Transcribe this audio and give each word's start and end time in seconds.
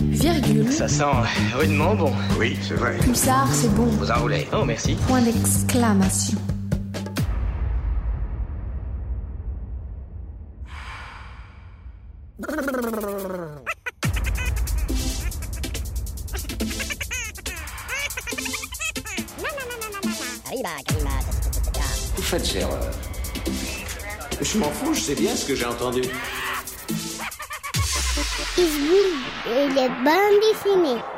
Virgule. 0.00 0.72
Ça 0.72 0.88
sent 0.88 1.04
rudement 1.54 1.94
bon. 1.94 2.12
Oui, 2.38 2.56
c'est 2.62 2.74
vrai. 2.74 2.96
Pulsar, 2.98 3.48
c'est 3.52 3.72
bon. 3.74 3.86
Vous 3.86 4.10
enroulez. 4.10 4.48
Oh, 4.52 4.64
merci. 4.64 4.96
Point 5.06 5.22
d'exclamation. 5.22 6.38
Vous 22.16 22.22
faites 22.22 22.56
erreur. 22.56 22.90
Je 24.40 24.58
m'en 24.58 24.70
fous, 24.70 24.94
je 24.94 25.00
sais 25.00 25.14
bien 25.14 25.34
ce 25.34 25.46
que 25.46 25.54
j'ai 25.54 25.64
entendu. 25.64 26.02
Isbull 28.58 29.12
et 29.46 29.68
les 29.68 29.88
bandes 30.02 30.40
dessinées. 30.42 31.17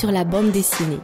Sur 0.00 0.10
la 0.10 0.24
bande 0.24 0.50
dessinée. 0.50 0.98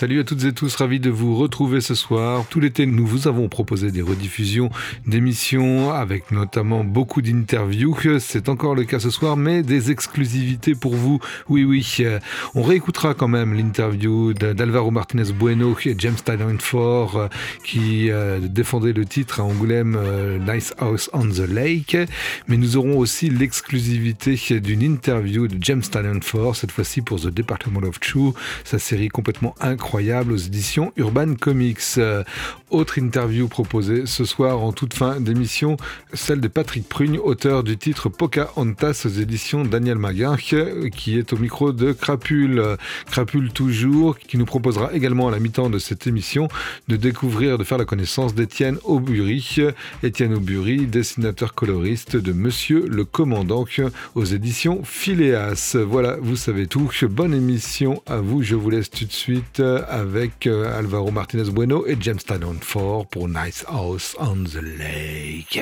Salut 0.00 0.20
à 0.20 0.24
toutes 0.24 0.44
et 0.44 0.54
tous, 0.54 0.74
ravi 0.76 0.98
de 0.98 1.10
vous 1.10 1.36
retrouver 1.36 1.82
ce 1.82 1.94
soir. 1.94 2.46
Tout 2.48 2.58
l'été, 2.58 2.86
nous 2.86 3.06
vous 3.06 3.28
avons 3.28 3.50
proposé 3.50 3.90
des 3.90 4.00
rediffusions 4.00 4.70
d'émissions 5.06 5.92
avec 5.92 6.30
notamment 6.30 6.84
beaucoup 6.84 7.20
d'interviews. 7.20 7.94
C'est 8.18 8.48
encore 8.48 8.74
le 8.74 8.84
cas 8.84 8.98
ce 8.98 9.10
soir, 9.10 9.36
mais 9.36 9.62
des 9.62 9.90
exclusivités 9.90 10.74
pour 10.74 10.94
vous. 10.94 11.20
Oui, 11.50 11.64
oui. 11.64 11.98
On 12.54 12.62
réécoutera 12.62 13.12
quand 13.12 13.28
même 13.28 13.52
l'interview 13.52 14.32
d'Alvaro 14.32 14.90
Martinez 14.90 15.34
Bueno 15.34 15.76
et 15.84 15.94
James 15.98 16.14
Tynion 16.14 16.56
Ford 16.58 17.28
qui 17.62 18.10
euh, 18.10 18.40
défendait 18.40 18.94
le 18.94 19.04
titre 19.04 19.40
à 19.40 19.44
Angoulême 19.44 19.98
euh, 19.98 20.38
Nice 20.38 20.72
House 20.78 21.10
on 21.12 21.28
the 21.28 21.46
Lake. 21.46 21.94
Mais 22.48 22.56
nous 22.56 22.78
aurons 22.78 22.96
aussi 22.96 23.28
l'exclusivité 23.28 24.60
d'une 24.60 24.80
interview 24.80 25.46
de 25.46 25.58
James 25.60 25.82
Tynion 25.82 26.22
Ford, 26.22 26.56
cette 26.56 26.72
fois-ci 26.72 27.02
pour 27.02 27.20
The 27.20 27.28
Department 27.28 27.86
of 27.86 28.00
True, 28.00 28.32
sa 28.64 28.78
série 28.78 29.08
complètement 29.08 29.54
incroyable 29.60 29.89
incroyable 29.90 30.34
aux 30.34 30.36
éditions 30.36 30.92
Urban 30.96 31.34
Comics. 31.34 31.80
Euh, 31.98 32.22
autre 32.70 32.96
interview 32.98 33.48
proposée 33.48 34.06
ce 34.06 34.24
soir 34.24 34.62
en 34.62 34.70
toute 34.70 34.94
fin 34.94 35.18
d'émission, 35.20 35.76
celle 36.14 36.40
de 36.40 36.46
Patrick 36.46 36.88
Prugne, 36.88 37.18
auteur 37.18 37.64
du 37.64 37.76
titre 37.76 38.08
Pocahontas 38.08 39.02
aux 39.04 39.08
éditions 39.08 39.64
Daniel 39.64 39.98
Maguin, 39.98 40.36
qui 40.36 41.18
est 41.18 41.32
au 41.32 41.36
micro 41.36 41.72
de 41.72 41.90
Crapule. 41.90 42.62
Crapule 43.10 43.50
toujours, 43.52 44.16
qui 44.16 44.38
nous 44.38 44.44
proposera 44.44 44.94
également 44.94 45.26
à 45.26 45.32
la 45.32 45.40
mi-temps 45.40 45.70
de 45.70 45.80
cette 45.80 46.06
émission 46.06 46.46
de 46.86 46.94
découvrir, 46.94 47.58
de 47.58 47.64
faire 47.64 47.78
la 47.78 47.84
connaissance 47.84 48.32
d'Étienne 48.36 48.78
Aubury. 48.84 49.56
Étienne 50.04 50.34
Aubury, 50.34 50.86
dessinateur 50.86 51.54
coloriste 51.54 52.16
de 52.16 52.32
Monsieur 52.32 52.86
le 52.86 53.04
Commandant 53.04 53.64
aux 54.14 54.24
éditions 54.24 54.82
Phileas. 54.84 55.76
Voilà, 55.84 56.16
vous 56.22 56.36
savez 56.36 56.68
tout. 56.68 56.88
Bonne 57.10 57.34
émission 57.34 58.00
à 58.06 58.18
vous. 58.18 58.44
Je 58.44 58.54
vous 58.54 58.70
laisse 58.70 58.90
tout 58.90 59.04
de 59.04 59.12
suite 59.12 59.60
avec 59.88 60.46
euh, 60.46 60.78
Alvaro 60.78 61.10
Martinez 61.10 61.50
Bueno 61.50 61.86
et 61.86 61.96
James 62.00 62.18
Tanon 62.18 62.56
Ford 62.60 63.06
pour 63.06 63.28
Nice 63.28 63.64
House 63.68 64.16
on 64.18 64.44
the 64.44 64.60
Lake. 64.78 65.60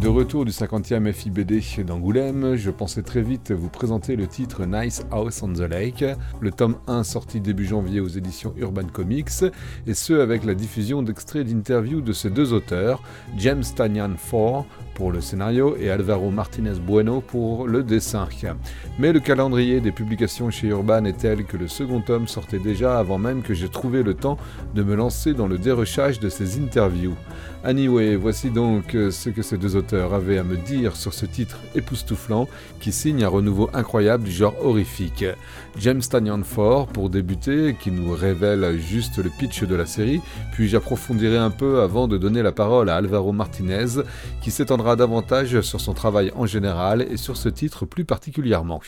De 0.00 0.08
retour 0.08 0.46
du 0.46 0.50
50e 0.50 1.12
FIBD 1.12 1.84
d'Angoulême, 1.84 2.56
je 2.56 2.70
pensais 2.70 3.02
très 3.02 3.20
vite 3.20 3.52
vous 3.52 3.68
présenter 3.68 4.16
le 4.16 4.26
titre 4.26 4.64
Nice 4.64 5.04
House 5.10 5.42
on 5.42 5.52
the 5.52 5.60
Lake, 5.60 6.04
le 6.40 6.50
tome 6.50 6.76
1 6.86 7.04
sorti 7.04 7.40
début 7.40 7.66
janvier 7.66 8.00
aux 8.00 8.08
éditions 8.08 8.54
Urban 8.56 8.86
Comics, 8.90 9.44
et 9.86 9.92
ce 9.92 10.14
avec 10.14 10.44
la 10.44 10.54
diffusion 10.54 11.02
d'extraits 11.02 11.46
d'interviews 11.46 12.00
de 12.00 12.12
ces 12.14 12.30
deux 12.30 12.54
auteurs, 12.54 13.02
James 13.36 13.64
Tanyan 13.76 14.16
Ford 14.16 14.64
pour 15.00 15.12
le 15.12 15.22
scénario 15.22 15.78
et 15.80 15.88
Alvaro 15.88 16.30
Martinez 16.30 16.78
Bueno 16.78 17.22
pour 17.22 17.66
le 17.66 17.82
dessin. 17.82 18.28
Mais 18.98 19.14
le 19.14 19.20
calendrier 19.20 19.80
des 19.80 19.92
publications 19.92 20.50
chez 20.50 20.66
Urban 20.66 21.06
est 21.06 21.16
tel 21.16 21.46
que 21.46 21.56
le 21.56 21.68
second 21.68 22.02
tome 22.02 22.28
sortait 22.28 22.58
déjà 22.58 22.98
avant 22.98 23.16
même 23.16 23.40
que 23.40 23.54
j'ai 23.54 23.70
trouvé 23.70 24.02
le 24.02 24.12
temps 24.12 24.36
de 24.74 24.82
me 24.82 24.94
lancer 24.94 25.32
dans 25.32 25.46
le 25.46 25.56
dérochage 25.56 26.20
de 26.20 26.28
ces 26.28 26.58
interviews. 26.58 27.16
Anyway, 27.64 28.14
voici 28.16 28.50
donc 28.50 28.90
ce 28.92 29.30
que 29.30 29.40
ces 29.40 29.56
deux 29.56 29.74
auteurs 29.74 30.12
avaient 30.12 30.36
à 30.36 30.44
me 30.44 30.56
dire 30.56 30.96
sur 30.96 31.14
ce 31.14 31.24
titre 31.24 31.58
époustouflant 31.74 32.46
qui 32.78 32.92
signe 32.92 33.24
un 33.24 33.28
renouveau 33.28 33.70
incroyable 33.72 34.24
du 34.24 34.30
genre 34.30 34.54
horrifique. 34.62 35.24
James 35.78 36.02
Tanyan 36.02 36.42
Ford 36.42 36.86
pour 36.88 37.10
débuter, 37.10 37.76
qui 37.80 37.90
nous 37.90 38.12
révèle 38.12 38.78
juste 38.78 39.18
le 39.18 39.30
pitch 39.30 39.64
de 39.64 39.74
la 39.74 39.86
série, 39.86 40.20
puis 40.52 40.68
j'approfondirai 40.68 41.38
un 41.38 41.50
peu 41.50 41.80
avant 41.80 42.08
de 42.08 42.18
donner 42.18 42.42
la 42.42 42.52
parole 42.52 42.90
à 42.90 42.96
Alvaro 42.96 43.32
Martinez, 43.32 44.02
qui 44.42 44.50
s'étendra 44.50 44.96
davantage 44.96 45.60
sur 45.60 45.80
son 45.80 45.94
travail 45.94 46.32
en 46.34 46.46
général 46.46 47.02
et 47.02 47.16
sur 47.16 47.36
ce 47.36 47.48
titre 47.48 47.86
plus 47.86 48.04
particulièrement. 48.04 48.80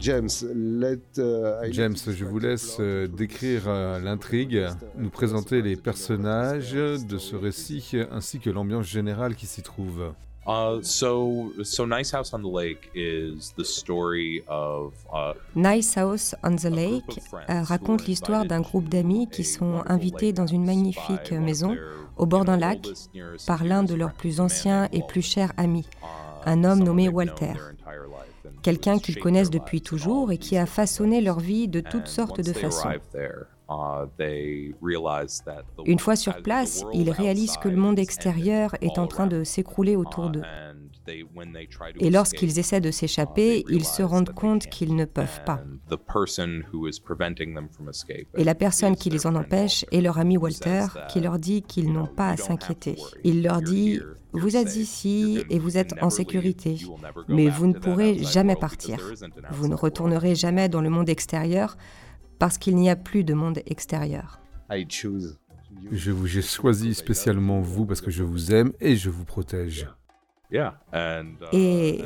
James, 0.00 0.30
uh, 0.48 0.96
je 1.18 2.24
vous 2.24 2.38
laisse 2.38 2.78
euh, 2.80 3.06
décrire 3.06 3.64
euh, 3.66 4.00
l'intrigue, 4.00 4.66
nous 4.96 5.10
présenter 5.10 5.60
les 5.60 5.76
personnages 5.76 6.72
de 6.72 7.18
ce 7.18 7.36
récit 7.36 7.96
ainsi 8.10 8.40
que 8.40 8.48
l'ambiance 8.48 8.86
générale 8.86 9.34
qui 9.34 9.44
s'y 9.44 9.62
trouve. 9.62 10.14
Uh, 10.46 10.80
so, 10.82 11.52
so 11.62 11.84
Nice 11.84 12.10
House 12.12 12.32
on 12.32 12.42
the 12.42 12.48
Lake 12.48 12.90
is 12.94 13.52
the 13.56 13.64
story 13.64 14.42
of. 14.48 14.94
Uh, 15.12 15.34
nice 15.54 15.94
House 15.94 16.34
on 16.42 16.56
the 16.56 16.70
Lake 16.70 17.20
euh, 17.50 17.62
raconte 17.62 18.06
l'histoire 18.06 18.46
d'un 18.46 18.60
groupe 18.60 18.88
d'amis 18.88 19.28
qui 19.28 19.44
sont 19.44 19.82
invités 19.86 20.32
dans 20.32 20.46
une 20.46 20.64
magnifique 20.64 21.32
maison 21.32 21.76
au 22.16 22.26
bord 22.26 22.44
d'un 22.44 22.56
lac 22.56 22.88
par 23.46 23.64
l'un 23.64 23.82
de 23.82 23.94
leurs 23.94 24.14
plus 24.14 24.40
anciens 24.40 24.88
et 24.92 25.02
plus 25.02 25.22
chers 25.22 25.52
amis, 25.56 25.86
un 26.46 26.64
homme 26.64 26.82
nommé 26.82 27.08
Walter 27.08 27.52
quelqu'un 28.62 28.98
qu'ils 28.98 29.18
connaissent 29.18 29.50
depuis 29.50 29.80
toujours 29.80 30.32
et 30.32 30.38
qui 30.38 30.56
a 30.56 30.66
façonné 30.66 31.20
leur 31.20 31.40
vie 31.40 31.68
de 31.68 31.80
toutes 31.80 32.08
sortes 32.08 32.40
de 32.40 32.52
façons. 32.52 32.90
Une 35.86 35.98
fois 35.98 36.16
sur 36.16 36.42
place, 36.42 36.84
ils 36.92 37.10
réalisent 37.10 37.56
que 37.56 37.68
le 37.68 37.76
monde 37.76 37.98
extérieur 37.98 38.74
est 38.80 38.98
en 38.98 39.06
train 39.06 39.26
de 39.26 39.44
s'écrouler 39.44 39.96
autour 39.96 40.30
d'eux. 40.30 40.42
Et 41.98 42.10
lorsqu'ils 42.10 42.58
essaient 42.58 42.80
de 42.80 42.90
s'échapper, 42.90 43.64
ils 43.68 43.84
se 43.84 44.02
rendent 44.02 44.34
compte 44.34 44.66
qu'ils 44.66 44.94
ne 44.94 45.04
peuvent 45.04 45.42
pas. 45.44 45.60
Et 48.36 48.44
la 48.44 48.54
personne 48.54 48.96
qui 48.96 49.10
les 49.10 49.26
en 49.26 49.34
empêche 49.34 49.84
est 49.92 50.00
leur 50.00 50.18
ami 50.18 50.36
Walter, 50.36 50.86
qui 51.08 51.20
leur 51.20 51.38
dit 51.38 51.62
qu'ils 51.62 51.92
n'ont 51.92 52.06
pas 52.06 52.28
à 52.28 52.36
s'inquiéter. 52.36 52.96
Il 53.24 53.42
leur 53.42 53.62
dit, 53.62 54.00
vous 54.32 54.56
êtes 54.56 54.76
ici 54.76 55.42
et 55.50 55.58
vous 55.58 55.76
êtes 55.76 55.94
en 56.02 56.10
sécurité, 56.10 56.78
mais 57.28 57.48
vous 57.48 57.66
ne 57.66 57.74
pourrez 57.74 58.18
jamais 58.18 58.56
partir. 58.56 59.12
Vous 59.50 59.68
ne 59.68 59.74
retournerez 59.74 60.34
jamais 60.34 60.68
dans 60.68 60.80
le 60.80 60.90
monde 60.90 61.08
extérieur 61.08 61.76
parce 62.40 62.58
qu'il 62.58 62.74
n'y 62.74 62.90
a 62.90 62.96
plus 62.96 63.22
de 63.22 63.34
monde 63.34 63.60
extérieur. 63.66 64.40
Je 65.92 66.10
vous 66.10 66.38
ai 66.38 66.42
choisi 66.42 66.94
spécialement 66.94 67.60
vous 67.60 67.86
parce 67.86 68.00
que 68.00 68.10
je 68.10 68.24
vous 68.24 68.52
aime 68.52 68.72
et 68.80 68.96
je 68.96 69.10
vous 69.10 69.24
protège. 69.24 69.86
Uh, 70.52 71.22
et, 71.52 72.02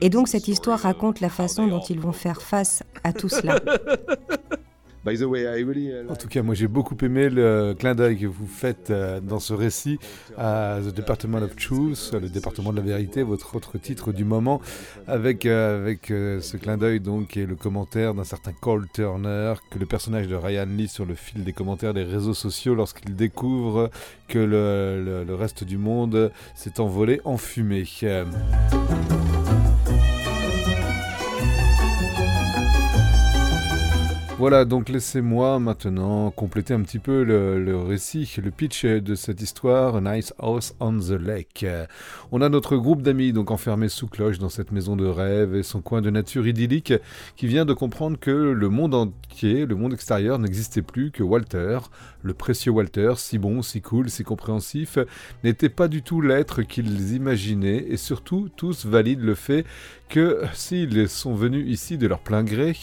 et 0.00 0.10
donc 0.10 0.26
cette 0.26 0.48
histoire 0.48 0.80
raconte 0.80 1.20
la 1.20 1.28
façon 1.28 1.68
dont 1.68 1.80
ils 1.82 2.00
vont 2.00 2.12
faire 2.12 2.42
face 2.42 2.82
à 3.04 3.12
tout 3.12 3.28
cela. 3.28 3.60
En 6.10 6.16
tout 6.16 6.28
cas, 6.28 6.42
moi 6.42 6.54
j'ai 6.54 6.66
beaucoup 6.66 6.96
aimé 7.02 7.28
le 7.28 7.74
clin 7.78 7.94
d'œil 7.94 8.18
que 8.18 8.26
vous 8.26 8.46
faites 8.46 8.90
euh, 8.90 9.20
dans 9.20 9.38
ce 9.38 9.52
récit 9.52 9.98
à 10.38 10.78
The 10.82 10.94
Department 10.94 11.42
of 11.42 11.54
Truth, 11.56 12.12
le 12.14 12.28
département 12.28 12.72
de 12.72 12.76
la 12.76 12.82
vérité, 12.82 13.22
votre 13.22 13.54
autre 13.54 13.76
titre 13.76 14.12
du 14.12 14.24
moment, 14.24 14.62
avec, 15.06 15.44
euh, 15.44 15.82
avec 15.82 16.10
euh, 16.10 16.40
ce 16.40 16.56
clin 16.56 16.78
d'œil 16.78 17.00
donc 17.00 17.36
et 17.36 17.44
le 17.44 17.54
commentaire 17.54 18.14
d'un 18.14 18.24
certain 18.24 18.52
Cole 18.52 18.86
Turner, 18.94 19.54
que 19.70 19.78
le 19.78 19.86
personnage 19.86 20.26
de 20.26 20.36
Ryan 20.36 20.66
lit 20.66 20.88
sur 20.88 21.04
le 21.04 21.14
fil 21.14 21.44
des 21.44 21.52
commentaires 21.52 21.92
des 21.92 22.04
réseaux 22.04 22.34
sociaux 22.34 22.74
lorsqu'il 22.74 23.14
découvre 23.14 23.90
que 24.26 24.38
le, 24.38 25.24
le 25.24 25.34
reste 25.34 25.64
du 25.64 25.76
monde 25.76 26.32
s'est 26.54 26.80
envolé 26.80 27.20
en 27.24 27.36
fumée. 27.36 27.84
Voilà, 34.36 34.64
donc 34.64 34.88
laissez-moi 34.88 35.60
maintenant 35.60 36.32
compléter 36.32 36.74
un 36.74 36.82
petit 36.82 36.98
peu 36.98 37.22
le, 37.22 37.76
récit, 37.78 38.28
le 38.42 38.50
pitch 38.50 38.84
de 38.84 39.14
cette 39.14 39.40
histoire, 39.40 40.02
Nice 40.02 40.34
House 40.40 40.74
on 40.80 40.98
the 40.98 41.12
Lake. 41.12 41.64
On 42.32 42.42
a 42.42 42.48
notre 42.48 42.76
groupe 42.76 43.00
d'amis 43.00 43.32
donc 43.32 43.52
enfermé 43.52 43.88
sous 43.88 44.08
cloche 44.08 44.40
dans 44.40 44.48
cette 44.48 44.72
maison 44.72 44.96
de 44.96 45.06
rêve 45.06 45.54
et 45.54 45.62
son 45.62 45.80
coin 45.80 46.02
de 46.02 46.10
nature 46.10 46.48
idyllique 46.48 46.92
qui 47.36 47.46
vient 47.46 47.64
de 47.64 47.74
comprendre 47.74 48.18
que 48.18 48.32
le 48.32 48.68
monde 48.68 48.94
entier, 48.94 49.66
le 49.66 49.76
monde 49.76 49.92
extérieur 49.92 50.40
n'existait 50.40 50.82
plus, 50.82 51.12
que 51.12 51.22
Walter, 51.22 51.78
le 52.22 52.34
précieux 52.34 52.72
Walter, 52.72 53.12
si 53.16 53.38
bon, 53.38 53.62
si 53.62 53.82
cool, 53.82 54.10
si 54.10 54.24
compréhensif, 54.24 54.98
n'était 55.44 55.68
pas 55.68 55.86
du 55.86 56.02
tout 56.02 56.20
l'être 56.20 56.62
qu'ils 56.62 57.14
imaginaient 57.14 57.86
et 57.88 57.96
surtout 57.96 58.50
tous 58.56 58.84
valident 58.84 59.24
le 59.24 59.36
fait 59.36 59.64
que 60.08 60.42
s'ils 60.52 61.08
sont 61.08 61.34
venus 61.34 61.66
ici 61.68 61.98
de 61.98 62.06
leur 62.06 62.20
plein 62.20 62.44
gré, 62.44 62.74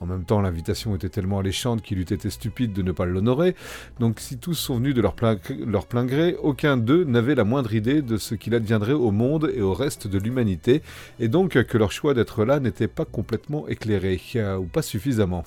en 0.00 0.06
même 0.06 0.24
temps 0.24 0.40
l'invitation 0.40 0.94
était 0.94 1.08
tellement 1.08 1.38
alléchante 1.38 1.82
qu'il 1.82 1.98
eût 1.98 2.02
été 2.02 2.28
stupide 2.30 2.72
de 2.72 2.82
ne 2.82 2.92
pas 2.92 3.04
l'honorer, 3.04 3.54
donc 4.00 4.18
si 4.18 4.38
tous 4.38 4.54
sont 4.54 4.76
venus 4.76 4.94
de 4.94 5.00
leur 5.00 5.14
plein, 5.14 5.38
leur 5.66 5.86
plein 5.86 6.04
gré, 6.04 6.36
aucun 6.42 6.76
d'eux 6.76 7.04
n'avait 7.04 7.34
la 7.34 7.44
moindre 7.44 7.74
idée 7.74 8.02
de 8.02 8.16
ce 8.16 8.34
qu'il 8.34 8.54
adviendrait 8.54 8.92
au 8.92 9.10
monde 9.12 9.50
et 9.54 9.62
au 9.62 9.72
reste 9.72 10.08
de 10.08 10.18
l'humanité, 10.18 10.82
et 11.20 11.28
donc 11.28 11.62
que 11.62 11.78
leur 11.78 11.92
choix 11.92 12.12
d'être 12.12 12.44
là 12.44 12.60
n'était 12.60 12.88
pas 12.88 13.04
complètement 13.04 13.68
éclairé, 13.68 14.20
ou 14.58 14.64
pas 14.64 14.82
suffisamment. 14.82 15.44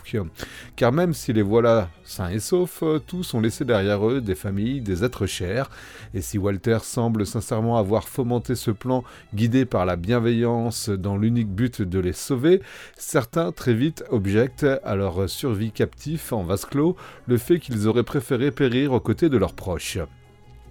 Car 0.75 0.91
même 0.91 1.13
si 1.13 1.33
les 1.33 1.41
voilà 1.41 1.89
sains 2.03 2.29
et 2.29 2.39
saufs, 2.39 2.83
tous 3.05 3.33
ont 3.33 3.41
laissé 3.41 3.65
derrière 3.65 4.07
eux 4.07 4.21
des 4.21 4.35
familles, 4.35 4.81
des 4.81 5.03
êtres 5.03 5.25
chers, 5.25 5.69
et 6.13 6.21
si 6.21 6.37
Walter 6.37 6.79
semble 6.83 7.25
sincèrement 7.25 7.77
avoir 7.77 8.07
fomenté 8.07 8.55
ce 8.55 8.71
plan 8.71 9.03
guidé 9.35 9.65
par 9.65 9.85
la 9.85 9.97
bienveillance 9.97 10.89
l'unique 11.15 11.47
but 11.49 11.81
de 11.81 11.99
les 11.99 12.11
sauver, 12.11 12.61
certains 12.97 13.51
très 13.51 13.73
vite 13.73 14.03
objectent 14.09 14.67
à 14.83 14.95
leur 14.95 15.29
survie 15.29 15.71
captif 15.71 16.33
en 16.33 16.43
vase 16.43 16.65
clos 16.65 16.97
le 17.27 17.37
fait 17.37 17.59
qu'ils 17.59 17.87
auraient 17.87 18.03
préféré 18.03 18.51
périr 18.51 18.91
aux 18.91 18.99
côtés 18.99 19.29
de 19.29 19.37
leurs 19.37 19.53
proches. 19.53 19.99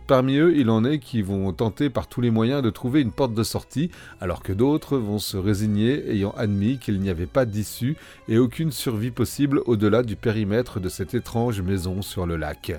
Parmi 0.07 0.37
eux, 0.37 0.57
il 0.57 0.71
en 0.71 0.85
est 0.85 1.01
qui 1.01 1.21
vont 1.21 1.53
tenter 1.53 1.91
par 1.91 2.07
tous 2.07 2.21
les 2.21 2.31
moyens 2.31 2.63
de 2.63 2.71
trouver 2.71 3.01
une 3.01 3.11
porte 3.11 3.35
de 3.35 3.43
sortie, 3.43 3.91
alors 4.21 4.41
que 4.41 4.53
d'autres 4.53 4.99
vont 4.99 5.19
se 5.19 5.37
résigner 5.37 6.09
ayant 6.13 6.33
admis 6.37 6.79
qu'il 6.79 7.01
n'y 7.01 7.11
avait 7.11 7.27
pas 7.27 7.45
d'issue 7.45 7.97
et 8.29 8.39
aucune 8.39 8.71
survie 8.71 9.11
possible 9.11 9.63
au-delà 9.67 10.05
du 10.05 10.15
périmètre 10.15 10.79
de 10.79 10.89
cette 10.89 11.15
étrange 11.15 11.61
maison 11.61 12.03
sur 12.03 12.25
le 12.25 12.37
lac. 12.37 12.73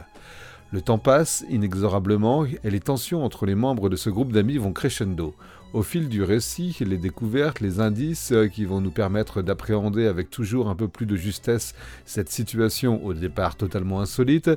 Le 0.71 0.81
temps 0.81 0.99
passe 0.99 1.45
inexorablement 1.49 2.45
et 2.45 2.69
les 2.69 2.79
tensions 2.79 3.23
entre 3.23 3.45
les 3.45 3.55
membres 3.55 3.89
de 3.89 3.97
ce 3.97 4.09
groupe 4.09 4.31
d'amis 4.31 4.57
vont 4.57 4.73
crescendo. 4.73 5.33
Au 5.73 5.83
fil 5.83 6.07
du 6.07 6.23
récit, 6.23 6.77
les 6.79 6.97
découvertes, 6.97 7.59
les 7.59 7.81
indices 7.81 8.31
euh, 8.31 8.47
qui 8.47 8.63
vont 8.63 8.79
nous 8.79 8.89
permettre 8.89 9.41
d'appréhender 9.41 10.07
avec 10.07 10.29
toujours 10.29 10.69
un 10.69 10.75
peu 10.75 10.87
plus 10.87 11.05
de 11.05 11.17
justesse 11.17 11.75
cette 12.05 12.29
situation 12.29 13.05
au 13.05 13.13
départ 13.13 13.57
totalement 13.57 13.99
insolite, 13.99 14.49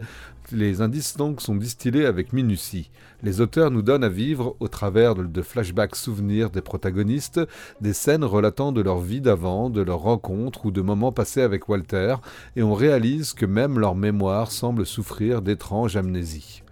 les 0.52 0.80
indices 0.80 1.16
donc 1.16 1.40
sont 1.40 1.56
distillés 1.56 2.06
avec 2.06 2.32
minutie. 2.32 2.90
Les 3.24 3.40
auteurs 3.40 3.72
nous 3.72 3.82
donnent 3.82 4.04
à 4.04 4.08
vivre, 4.08 4.54
au 4.60 4.68
travers 4.68 5.16
de 5.16 5.42
flashbacks 5.42 5.96
souvenirs 5.96 6.48
des 6.48 6.62
protagonistes, 6.62 7.40
des 7.80 7.92
scènes 7.92 8.24
relatant 8.24 8.70
de 8.70 8.80
leur 8.80 9.00
vie 9.00 9.20
d'avant, 9.20 9.68
de 9.68 9.82
leurs 9.82 9.98
rencontres 9.98 10.66
ou 10.66 10.70
de 10.70 10.80
moments 10.80 11.12
passés 11.12 11.42
avec 11.42 11.68
Walter, 11.68 12.16
et 12.54 12.62
on 12.62 12.74
réalise 12.74 13.32
que 13.32 13.46
même 13.46 13.80
leur 13.80 13.96
mémoire 13.96 14.52
semble 14.52 14.86
souffrir 14.86 15.42
d'étranges 15.42 15.96
amnésies. 15.96 16.62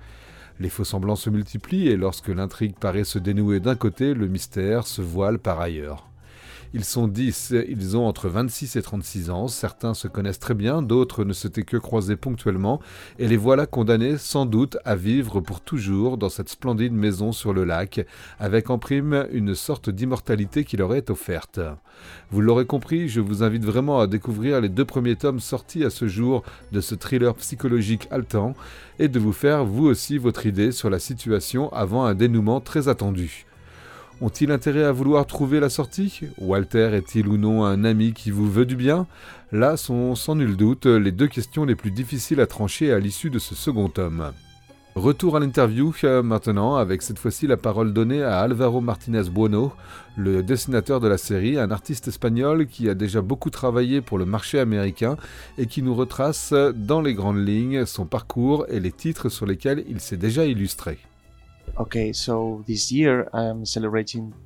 Les 0.61 0.69
faux 0.69 0.85
semblants 0.85 1.17
se 1.17 1.31
multiplient 1.31 1.89
et 1.89 1.97
lorsque 1.97 2.29
l'intrigue 2.29 2.75
paraît 2.75 3.05
se 3.05 3.19
dénouer 3.19 3.61
d'un 3.61 3.77
côté, 3.77 4.15
le 4.15 4.27
mystère 4.27 4.87
se 4.87 5.03
voile 5.03 5.39
par 5.39 5.61
ailleurs. 5.61 6.08
Ils 6.75 6.85
sont 6.85 7.09
10, 7.09 7.55
ils 7.69 7.97
ont 7.97 8.07
entre 8.07 8.29
26 8.29 8.77
et 8.77 8.83
36 8.83 9.31
ans, 9.31 9.49
certains 9.49 9.95
se 9.95 10.07
connaissent 10.07 10.39
très 10.39 10.55
bien, 10.55 10.83
d'autres 10.83 11.25
ne 11.25 11.33
s'étaient 11.33 11.63
que 11.63 11.79
croisés 11.79 12.17
ponctuellement, 12.17 12.81
et 13.19 13.27
les 13.27 13.39
voilà 13.39 13.67
condamnés 13.67 14.19
sans 14.19 14.45
doute 14.45 14.77
à 14.85 14.95
vivre 14.95 15.41
pour 15.41 15.63
toujours 15.63 16.19
dans 16.19 16.29
cette 16.29 16.51
splendide 16.51 16.93
maison 16.93 17.33
sur 17.33 17.55
le 17.55 17.65
lac, 17.65 18.05
avec 18.39 18.69
en 18.69 18.79
prime 18.79 19.27
une 19.33 19.55
sorte 19.55 19.89
d'immortalité 19.89 20.65
qui 20.65 20.77
leur 20.77 20.95
est 20.95 21.09
offerte. 21.09 21.61
Vous 22.31 22.43
l'aurez 22.43 22.67
compris, 22.67 23.09
je 23.09 23.21
vous 23.21 23.43
invite 23.43 23.65
vraiment 23.65 24.01
à 24.01 24.07
découvrir 24.07 24.61
les 24.61 24.69
deux 24.69 24.85
premiers 24.85 25.17
tomes 25.17 25.41
sortis 25.41 25.85
à 25.85 25.91
ce 25.91 26.07
jour 26.07 26.43
de 26.73 26.81
ce 26.83 26.95
thriller 26.95 27.35
psychologique 27.35 28.09
haletant, 28.11 28.55
et 28.99 29.09
de 29.09 29.19
vous 29.19 29.33
faire 29.33 29.65
vous 29.65 29.87
aussi 29.87 30.19
votre 30.19 30.45
idée 30.45 30.73
sur 30.73 30.91
la 30.91 30.99
situation 30.99 31.73
avant 31.73 32.05
un 32.05 32.15
dénouement 32.15 32.61
très 32.61 32.89
attendu. 32.89 33.48
Ont-ils 34.21 34.51
intérêt 34.51 34.83
à 34.83 34.91
vouloir 34.91 35.27
trouver 35.27 35.61
la 35.61 35.69
sortie? 35.69 36.23
Walter 36.39 36.91
est-il 36.93 37.29
ou 37.29 37.37
non 37.37 37.65
un 37.65 37.85
ami 37.85 38.13
qui 38.13 38.33
vous 38.33 38.51
veut 38.51 38.67
du 38.67 38.75
bien? 38.75 39.07
Là 39.53 39.77
sont 39.77 40.17
sans 40.17 40.35
nul 40.35 40.57
doute 40.57 40.87
les 40.87 41.13
deux 41.13 41.29
questions 41.29 41.65
les 41.65 41.77
plus 41.77 41.93
difficiles 41.93 42.41
à 42.41 42.47
trancher 42.47 42.93
à 42.93 42.99
l'issue 42.99 43.31
de 43.31 43.39
ce 43.39 43.55
second 43.55 43.89
tome. 43.89 44.33
Retour 44.97 45.37
à 45.37 45.41
l'interview 45.41 45.95
euh, 46.03 46.25
maintenant, 46.25 46.75
avec 46.75 47.03
cette 47.03 47.21
fois-ci 47.21 47.47
la 47.47 47.57
parole 47.57 47.93
donnée 47.93 48.25
à 48.25 48.41
Alvaro 48.41 48.81
Martinez 48.81 49.31
Bueno, 49.31 49.73
le 50.17 50.43
dessinateur 50.43 50.99
de 50.99 51.07
la 51.07 51.19
série, 51.19 51.57
un 51.57 51.71
artiste 51.71 52.09
espagnol 52.09 52.67
qui 52.67 52.89
a 52.89 52.95
déjà 52.95 53.21
beaucoup 53.21 53.51
travaillé 53.51 54.01
pour 54.01 54.19
le 54.19 54.25
marché 54.25 54.59
américain 54.59 55.17
et 55.57 55.67
qui 55.67 55.83
nous 55.83 55.95
retrace 55.95 56.53
dans 56.75 57.01
les 57.01 57.15
grandes 57.15 57.47
lignes 57.47 57.87
son 57.87 58.07
parcours 58.07 58.67
et 58.69 58.81
les 58.81 58.91
titres 58.91 59.29
sur 59.29 59.47
lesquels 59.47 59.85
il 59.89 60.01
s'est 60.01 60.17
déjà 60.17 60.45
illustré. 60.45 60.99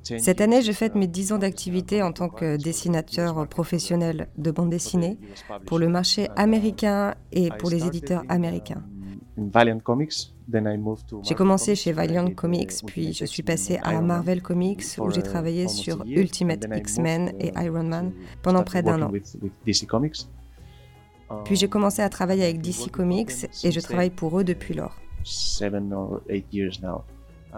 Cette 0.03 0.41
année, 0.41 0.61
je 0.61 0.71
fête 0.71 0.95
mes 0.95 1.07
10 1.07 1.33
ans 1.33 1.37
d'activité 1.39 2.03
en 2.03 2.11
tant 2.11 2.29
que 2.29 2.57
dessinateur 2.57 3.47
professionnel 3.47 4.27
de 4.37 4.51
bande 4.51 4.69
dessinée 4.69 5.17
pour 5.65 5.79
le 5.79 5.87
marché 5.87 6.29
américain 6.35 7.15
et 7.31 7.49
pour 7.57 7.69
les 7.69 7.85
éditeurs 7.85 8.23
américains. 8.29 8.83
J'ai 11.23 11.35
commencé 11.35 11.75
chez 11.75 11.91
Valiant 11.91 12.29
Comics, 12.31 12.73
puis 12.85 13.13
je 13.13 13.25
suis 13.25 13.41
passé 13.41 13.79
à 13.81 13.99
Marvel 13.99 14.41
Comics 14.43 14.83
où 14.99 15.09
j'ai 15.09 15.23
travaillé 15.23 15.67
sur 15.67 16.03
Ultimate 16.05 16.67
X-Men 16.75 17.33
et 17.39 17.51
Iron 17.63 17.83
Man 17.83 18.11
pendant 18.43 18.63
près 18.63 18.83
d'un 18.83 19.01
an. 19.01 19.11
Puis 21.45 21.55
j'ai 21.55 21.67
commencé 21.67 22.01
à 22.03 22.09
travailler 22.09 22.43
avec 22.43 22.61
DC 22.61 22.91
Comics 22.91 23.47
et 23.63 23.71
je 23.71 23.79
travaille 23.79 24.11
pour 24.11 24.39
eux 24.39 24.43
depuis 24.43 24.75
lors. 24.75 24.99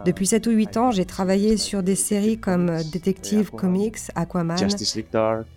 Depuis 0.04 0.26
7 0.26 0.48
ou 0.48 0.52
8 0.52 0.78
ans, 0.78 0.92
j'ai 0.92 1.06
travaillé 1.06 1.58
sur 1.58 1.84
des 1.84 1.96
séries 1.96 2.38
comme 2.38 2.68
Detective 2.92 3.52
Comics, 3.52 4.00
Aquaman, 4.16 4.58
Justice 4.58 4.96
League 4.96 5.08
Dark. 5.12 5.48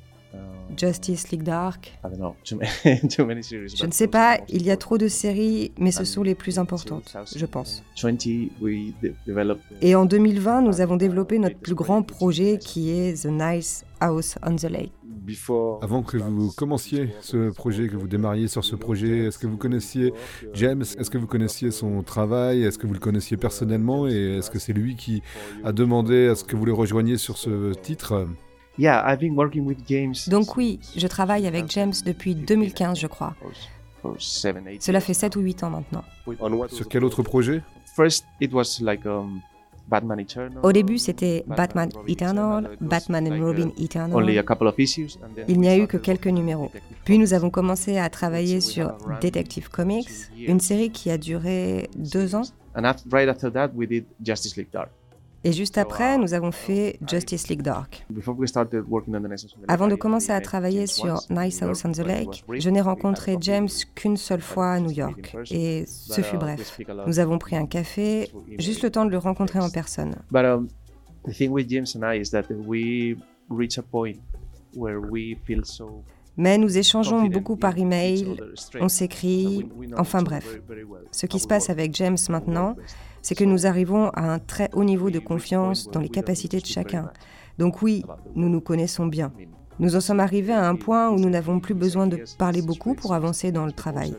Justice 0.76 1.30
League 1.30 1.42
Dark. 1.42 1.98
Je 2.44 3.86
ne 3.86 3.90
sais 3.90 4.06
pas, 4.06 4.38
il 4.48 4.62
y 4.62 4.70
a 4.70 4.76
trop 4.76 4.98
de 4.98 5.08
séries, 5.08 5.72
mais 5.78 5.90
ce 5.90 6.04
sont 6.04 6.22
les 6.22 6.34
plus 6.34 6.58
importantes, 6.58 7.16
je 7.34 7.46
pense. 7.46 7.82
Et 9.80 9.94
en 9.94 10.04
2020, 10.04 10.62
nous 10.62 10.80
avons 10.80 10.96
développé 10.96 11.38
notre 11.38 11.58
plus 11.58 11.74
grand 11.74 12.02
projet 12.02 12.58
qui 12.58 12.90
est 12.90 13.22
The 13.22 13.30
Nice 13.30 13.84
House 14.00 14.36
on 14.44 14.56
the 14.56 14.64
Lake. 14.64 14.92
Avant 15.82 16.02
que 16.02 16.16
vous 16.16 16.50
commenciez 16.52 17.10
ce 17.20 17.50
projet, 17.50 17.88
que 17.88 17.96
vous 17.96 18.08
démarriez 18.08 18.48
sur 18.48 18.64
ce 18.64 18.76
projet, 18.76 19.26
est-ce 19.26 19.38
que 19.38 19.46
vous 19.46 19.56
connaissiez 19.56 20.12
James? 20.54 20.82
Est-ce 20.82 21.10
que 21.10 21.18
vous 21.18 21.26
connaissiez 21.26 21.70
son 21.70 22.02
travail? 22.02 22.62
Est-ce 22.62 22.78
que 22.78 22.86
vous 22.86 22.94
le 22.94 23.00
connaissiez 23.00 23.36
personnellement? 23.36 24.06
Et 24.08 24.38
est-ce 24.38 24.50
que 24.50 24.58
c'est 24.58 24.72
lui 24.72 24.96
qui 24.96 25.22
a 25.64 25.72
demandé 25.72 26.28
à 26.28 26.34
ce 26.34 26.44
que 26.44 26.56
vous 26.56 26.64
le 26.64 26.72
rejoigniez 26.72 27.16
sur 27.16 27.36
ce 27.36 27.72
titre? 27.74 28.26
Donc 30.28 30.56
oui, 30.56 30.78
je 30.96 31.06
travaille 31.08 31.46
avec 31.46 31.70
James 31.70 31.92
depuis 32.06 32.34
2015, 32.34 32.98
je 32.98 33.06
crois. 33.08 33.34
Cela 34.18 35.00
fait 35.00 35.14
7 35.14 35.36
ou 35.36 35.40
8 35.40 35.64
ans 35.64 35.70
maintenant. 35.70 36.04
Sur 36.68 36.88
quel 36.88 37.04
autre 37.04 37.22
projet? 37.22 37.62
Au 40.62 40.72
début, 40.72 40.98
c'était 40.98 41.44
Batman 41.46 41.88
Eternal, 42.06 42.70
Batman 42.80 43.32
and 43.32 43.44
Robin 43.44 43.70
Eternal. 43.78 44.24
Il 45.48 45.60
n'y 45.60 45.68
a 45.68 45.76
eu 45.78 45.86
que 45.86 45.96
quelques 45.96 46.26
numéros. 46.26 46.70
Puis 47.04 47.18
nous 47.18 47.32
avons 47.34 47.50
commencé 47.50 47.98
à 47.98 48.08
travailler 48.10 48.60
sur 48.60 48.92
Detective 49.20 49.70
Comics, 49.70 50.08
une 50.36 50.60
série 50.60 50.90
qui 50.90 51.10
a 51.10 51.18
duré 51.18 51.88
deux 51.96 52.34
ans. 52.34 52.42
Et 55.44 55.52
juste 55.52 55.78
après, 55.78 56.18
nous 56.18 56.34
avons 56.34 56.50
fait 56.50 56.98
Justice 57.08 57.48
League 57.48 57.62
Dark. 57.62 58.06
Avant 59.68 59.86
de 59.86 59.94
commencer 59.94 60.32
à 60.32 60.40
travailler 60.40 60.86
sur 60.86 61.20
Nice 61.30 61.62
House 61.62 61.84
on 61.84 61.92
the 61.92 61.98
Lake, 61.98 62.44
je 62.52 62.70
n'ai 62.70 62.80
rencontré 62.80 63.36
James 63.40 63.68
qu'une 63.94 64.16
seule 64.16 64.40
fois 64.40 64.72
à 64.72 64.80
New 64.80 64.90
York. 64.90 65.36
Et 65.50 65.84
ce 65.86 66.22
fut 66.22 66.36
bref. 66.36 66.78
Nous 67.06 67.18
avons 67.18 67.38
pris 67.38 67.56
un 67.56 67.66
café, 67.66 68.30
juste 68.58 68.82
le 68.82 68.90
temps 68.90 69.04
de 69.04 69.10
le 69.10 69.18
rencontrer 69.18 69.60
en 69.60 69.70
personne. 69.70 70.16
Mais 76.40 76.56
nous 76.56 76.78
échangeons 76.78 77.24
beaucoup 77.26 77.56
par 77.56 77.76
email, 77.78 78.36
on 78.80 78.88
s'écrit, 78.88 79.68
enfin 79.96 80.22
bref. 80.22 80.60
Ce 81.10 81.26
qui 81.26 81.40
se 81.40 81.48
passe 81.48 81.68
avec 81.68 81.94
James 81.96 82.16
maintenant, 82.28 82.76
c'est 83.28 83.34
que 83.34 83.44
nous 83.44 83.66
arrivons 83.66 84.08
à 84.14 84.22
un 84.22 84.38
très 84.38 84.70
haut 84.72 84.84
niveau 84.84 85.10
de 85.10 85.18
confiance 85.18 85.90
dans 85.90 86.00
les 86.00 86.08
capacités 86.08 86.60
de 86.60 86.64
chacun. 86.64 87.10
Donc 87.58 87.82
oui, 87.82 88.02
nous 88.34 88.48
nous 88.48 88.62
connaissons 88.62 89.04
bien. 89.04 89.34
Nous 89.78 89.96
en 89.96 90.00
sommes 90.00 90.20
arrivés 90.20 90.54
à 90.54 90.66
un 90.66 90.76
point 90.76 91.10
où 91.10 91.18
nous 91.18 91.28
n'avons 91.28 91.60
plus 91.60 91.74
besoin 91.74 92.06
de 92.06 92.20
parler 92.38 92.62
beaucoup 92.62 92.94
pour 92.94 93.12
avancer 93.12 93.52
dans 93.52 93.66
le 93.66 93.72
travail. 93.72 94.14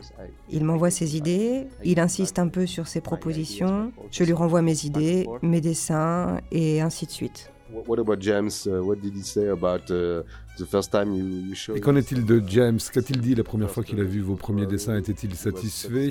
Il 0.48 0.64
m'envoie 0.64 0.90
ses 0.90 1.16
idées, 1.16 1.66
il 1.82 1.98
insiste 1.98 2.38
un 2.38 2.46
peu 2.46 2.66
sur 2.66 2.86
ses 2.86 3.00
propositions, 3.00 3.90
je 4.12 4.22
lui 4.22 4.32
renvoie 4.32 4.62
mes 4.62 4.84
idées, 4.84 5.26
mes 5.42 5.60
dessins 5.60 6.38
et 6.52 6.80
ainsi 6.80 7.04
de 7.04 7.10
suite. 7.10 7.50
Et 11.74 11.80
qu'en 11.80 11.96
est-il 11.96 12.24
de 12.24 12.42
James? 12.46 12.78
Qu'a-t-il 12.92 13.20
dit 13.20 13.34
la 13.34 13.44
première 13.44 13.70
fois 13.70 13.82
qu'il 13.82 14.00
a 14.00 14.04
vu 14.04 14.20
vos 14.20 14.36
premiers 14.36 14.66
dessins? 14.66 14.96
Était-il 14.96 15.34
satisfait? 15.34 16.08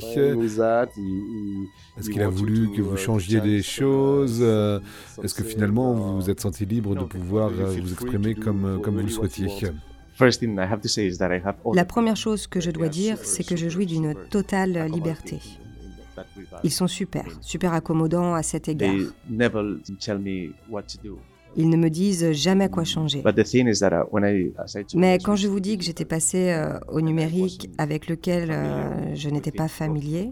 Est-ce 1.97 2.09
qu'il 2.09 2.21
a 2.21 2.29
voulu 2.29 2.71
que 2.71 2.81
vous 2.81 2.97
changiez 2.97 3.41
des 3.41 3.61
choses? 3.61 4.41
Est-ce 4.41 5.33
que 5.33 5.43
finalement 5.43 5.93
vous 5.93 6.15
vous 6.15 6.29
êtes 6.29 6.41
senti 6.41 6.65
libre 6.65 6.95
de 6.95 7.03
pouvoir 7.03 7.49
vous 7.49 7.91
exprimer 7.91 8.35
comme, 8.35 8.81
comme 8.81 8.95
vous 8.95 9.03
le 9.03 9.09
souhaitiez? 9.09 9.47
la 11.73 11.85
première 11.85 12.17
chose 12.17 12.47
que 12.47 12.59
je 12.59 12.71
dois 12.71 12.89
dire, 12.89 13.17
c'est 13.23 13.43
que 13.43 13.55
je 13.55 13.69
jouis 13.69 13.85
d'une 13.85 14.15
totale 14.29 14.91
liberté. 14.91 15.39
Ils 16.63 16.71
sont 16.71 16.87
super, 16.87 17.25
super 17.41 17.73
accommodants 17.73 18.33
à 18.33 18.43
cet 18.43 18.67
égard. 18.67 18.95
Ils 21.55 21.69
ne 21.69 21.77
me 21.77 21.89
disent 21.89 22.31
jamais 22.31 22.69
quoi 22.69 22.83
changer. 22.83 23.23
Mais 24.95 25.17
quand 25.17 25.35
je 25.35 25.47
vous 25.47 25.59
dis 25.59 25.77
que 25.77 25.83
j'étais 25.83 26.05
passé 26.05 26.51
euh, 26.51 26.79
au 26.87 27.01
numérique 27.01 27.69
avec 27.77 28.07
lequel 28.07 28.51
euh, 28.51 29.15
je 29.15 29.29
n'étais 29.29 29.51
pas 29.51 29.67
familier, 29.67 30.31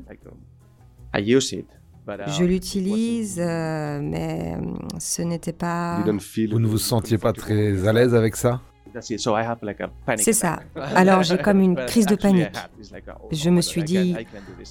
je 2.28 2.44
l'utilise, 2.44 3.40
euh, 3.40 4.00
mais 4.02 4.58
ce 5.00 5.22
n'était 5.22 5.54
pas... 5.54 6.02
Vous 6.06 6.60
ne 6.60 6.68
vous 6.68 6.78
sentiez 6.78 7.18
pas 7.18 7.34
très 7.34 7.88
à 7.88 7.94
l'aise 7.94 8.16
avec 8.16 8.36
ça? 8.36 8.62
C'est 9.02 10.34
ça. 10.34 10.60
Alors 10.76 11.24
j'ai 11.24 11.38
comme 11.38 11.62
une 11.62 11.76
crise 11.76 12.06
de 12.06 12.16
panique. 12.16 12.58
Je 13.32 13.50
me 13.50 13.62
suis 13.62 13.84
dit, 13.84 14.16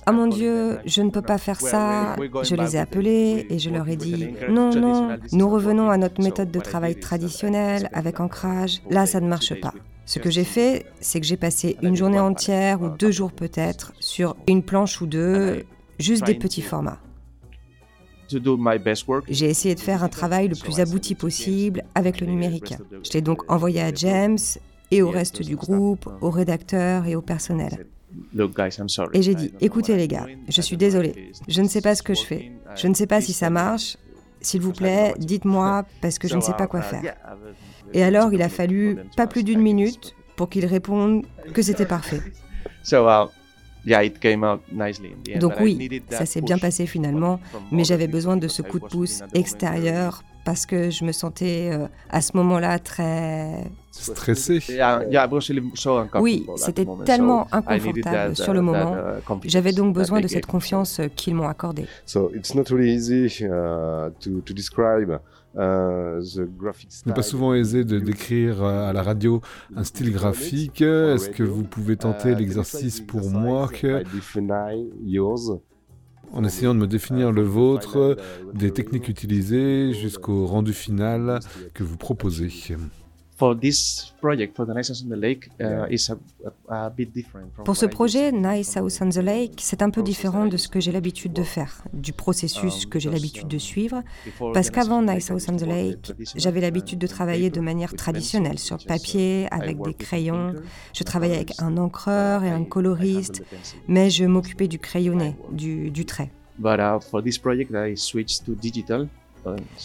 oh 0.09 0.13
mon 0.13 0.27
Dieu, 0.27 0.79
je 0.85 1.03
ne 1.03 1.11
peux 1.11 1.23
pas 1.23 1.39
faire 1.39 1.61
ça. 1.61 2.17
Je 2.43 2.55
les 2.55 2.77
ai 2.77 2.79
appelés 2.79 3.47
et 3.51 3.59
je 3.59 3.71
leur 3.71 3.89
ai 3.89 3.97
dit, 3.97 4.35
non, 4.49 4.75
non, 4.75 5.17
nous 5.33 5.49
revenons 5.49 5.91
à 5.91 5.97
notre 5.97 6.23
méthode 6.23 6.51
de 6.51 6.61
travail 6.61 6.97
traditionnelle 6.97 7.89
avec 7.93 8.21
ancrage. 8.21 8.83
Là, 8.91 9.07
ça 9.07 9.21
ne 9.21 9.29
marche 9.29 9.59
pas. 9.61 9.73
Ce 10.07 10.21
que 10.21 10.31
j'ai 10.31 10.45
fait, 10.45 10.87
c'est 11.01 11.21
que 11.21 11.27
j'ai 11.27 11.37
passé 11.37 11.77
une 11.83 11.97
journée 11.97 12.21
entière 12.21 12.81
ou 12.81 12.89
deux 12.91 13.11
jours 13.11 13.33
peut-être 13.33 13.93
sur 13.99 14.37
une 14.47 14.63
planche 14.63 15.01
ou 15.01 15.07
deux, 15.07 15.65
juste 15.99 16.25
des 16.25 16.37
petits 16.37 16.63
formats. 16.63 17.01
J'ai 19.29 19.47
essayé 19.47 19.75
de 19.75 19.81
faire 19.81 20.03
un 20.03 20.09
travail 20.09 20.49
le 20.49 20.57
plus 20.57 20.81
abouti 20.81 21.15
possible 21.15 21.85
avec 21.95 22.21
le 22.21 22.27
numérique. 22.27 22.75
Je 23.05 23.13
l'ai 23.13 23.21
donc 23.21 23.51
envoyé 23.51 23.81
à 23.81 23.93
James 23.95 24.39
et 24.91 25.03
au 25.03 25.11
reste 25.11 25.43
du 25.43 25.57
groupe, 25.57 26.09
aux 26.21 26.31
rédacteurs 26.31 27.07
et 27.07 27.17
au 27.17 27.23
personnel. 27.23 27.87
Et 29.13 29.23
j'ai 29.23 29.35
dit, 29.35 29.53
écoutez 29.61 29.97
les 29.97 30.09
gars, 30.09 30.27
je 30.49 30.61
suis 30.61 30.77
désolé, 30.77 31.33
je 31.49 31.61
ne 31.61 31.69
sais 31.69 31.81
pas 31.81 31.95
ce 31.95 32.03
que 32.03 32.15
je 32.15 32.23
fais, 32.23 32.53
je 32.75 32.89
ne 32.89 32.95
sais 32.95 33.07
pas 33.07 33.21
si 33.21 33.33
ça 33.33 33.51
marche, 33.51 33.99
s'il 34.41 34.61
vous 34.61 34.73
plaît, 34.73 35.15
dites-moi 35.19 35.85
parce 36.01 36.19
que 36.19 36.29
je 36.29 36.37
ne 36.37 36.41
sais 36.41 36.55
pas 36.55 36.67
quoi 36.67 36.83
faire. 36.83 37.15
Et 37.93 38.03
alors 38.03 38.33
il 38.33 38.43
a 38.43 38.49
fallu 38.49 38.99
pas 39.17 39.27
plus 39.27 39.43
d'une 39.45 39.61
minute 39.61 40.15
pour 40.37 40.49
qu'il 40.49 40.67
réponde 40.67 41.25
que 41.53 41.63
c'était 41.63 41.87
parfait. 41.87 42.21
Donc 45.39 45.55
oui, 45.61 46.03
ça 46.11 46.27
s'est 46.27 46.41
bien 46.41 46.59
passé 46.59 46.87
finalement, 46.87 47.41
mais 47.71 47.85
j'avais 47.85 48.09
besoin 48.09 48.37
de 48.37 48.49
ce 48.49 48.63
coup 48.63 48.81
de 48.81 48.87
pouce 48.87 49.23
extérieur 49.35 50.23
parce 50.47 50.65
que 50.65 50.91
je 50.91 51.05
me 51.05 51.11
sentais 51.11 51.71
euh, 51.73 51.89
à 52.09 52.21
ce 52.21 52.37
moment-là 52.37 52.79
très 52.79 53.65
stressé. 53.91 54.61
Oui, 56.21 56.47
c'était 56.57 56.87
tellement 57.05 57.49
inconfortable 57.51 58.37
sur 58.37 58.55
le 58.55 58.63
moment. 58.63 58.95
Uh, 58.95 59.35
j'avais 59.45 59.73
donc 59.73 59.93
besoin 59.93 60.21
de 60.21 60.29
cette 60.29 60.47
confiance 60.47 61.01
qu'ils 61.17 61.35
m'ont 61.35 61.49
accordée. 61.49 61.87
Euh, 65.59 66.21
Ce 66.21 66.41
n'est 67.07 67.15
pas 67.15 67.23
souvent 67.23 67.55
aisé 67.55 67.85
de 67.85 67.99
décrire 67.99 68.63
euh, 68.63 68.89
à 68.89 68.93
la 68.93 69.03
radio 69.03 69.41
un 69.75 69.85
style 69.85 70.13
graphique. 70.13 70.83
Est-ce 70.83 71.31
que 71.31 71.43
vous 71.43 71.63
pouvez 71.63 71.97
tenter 71.97 72.31
uh, 72.31 72.35
l'exercice 72.35 73.01
pour 73.01 73.31
moi 73.31 73.69
que, 73.69 74.03
en 76.33 76.45
essayant 76.45 76.75
de 76.75 76.81
me 76.81 76.87
définir 76.87 77.33
le 77.33 77.43
vôtre, 77.43 78.17
des 78.53 78.71
techniques 78.71 79.09
utilisées 79.09 79.93
jusqu'au 79.93 80.47
rendu 80.47 80.73
final 80.73 81.41
que 81.73 81.85
vous 81.85 81.97
proposez 81.97 82.51
pour 87.65 87.77
ce 87.77 87.87
projet, 87.87 88.33
Nice 88.33 88.77
House 88.77 89.01
on 89.01 89.09
the 89.11 89.17
Lake, 89.17 89.61
c'est 89.61 89.83
un 89.83 89.91
peu 89.91 90.03
différent 90.03 90.47
de 90.47 90.57
ce 90.57 90.69
que 90.69 90.81
j'ai 90.81 90.91
l'habitude 90.91 91.33
de 91.35 91.43
faire, 91.43 91.83
du 91.93 92.13
processus 92.13 92.85
um, 92.85 92.91
que 92.91 92.99
j'ai 92.99 93.11
l'habitude 93.11 93.49
de 93.49 93.59
suivre, 93.59 94.03
parce 94.55 94.71
qu'avant 94.71 95.03
Nice 95.03 95.31
House 95.31 95.49
on 95.51 95.57
the 95.57 95.67
Lake, 95.67 96.15
j'avais 96.35 96.61
l'habitude 96.63 96.99
de 96.99 97.07
travailler 97.07 97.51
de 97.51 97.61
manière 97.61 97.93
traditionnelle, 97.93 98.59
sur 98.59 98.79
papier, 98.85 99.49
avec 99.51 99.83
des 99.83 99.95
crayons. 99.95 100.55
Je 100.95 101.05
travaillais 101.05 101.37
avec 101.37 101.53
un 101.61 101.77
encreur 101.77 102.43
et 102.43 102.51
un 102.51 102.65
coloriste, 102.65 103.43
mais 103.87 104.09
je 104.09 104.25
m'occupais 104.25 104.69
du 104.69 104.79
crayonné, 104.79 105.37
du, 105.53 105.91
du 105.91 106.07
trait. 106.07 106.31
But 106.59 106.81
uh, 106.81 107.01
for 107.01 107.23
this 107.23 107.37
project, 107.37 107.71
I 107.75 107.95
switched 107.97 108.47
to 108.47 108.55
digital. 108.55 109.09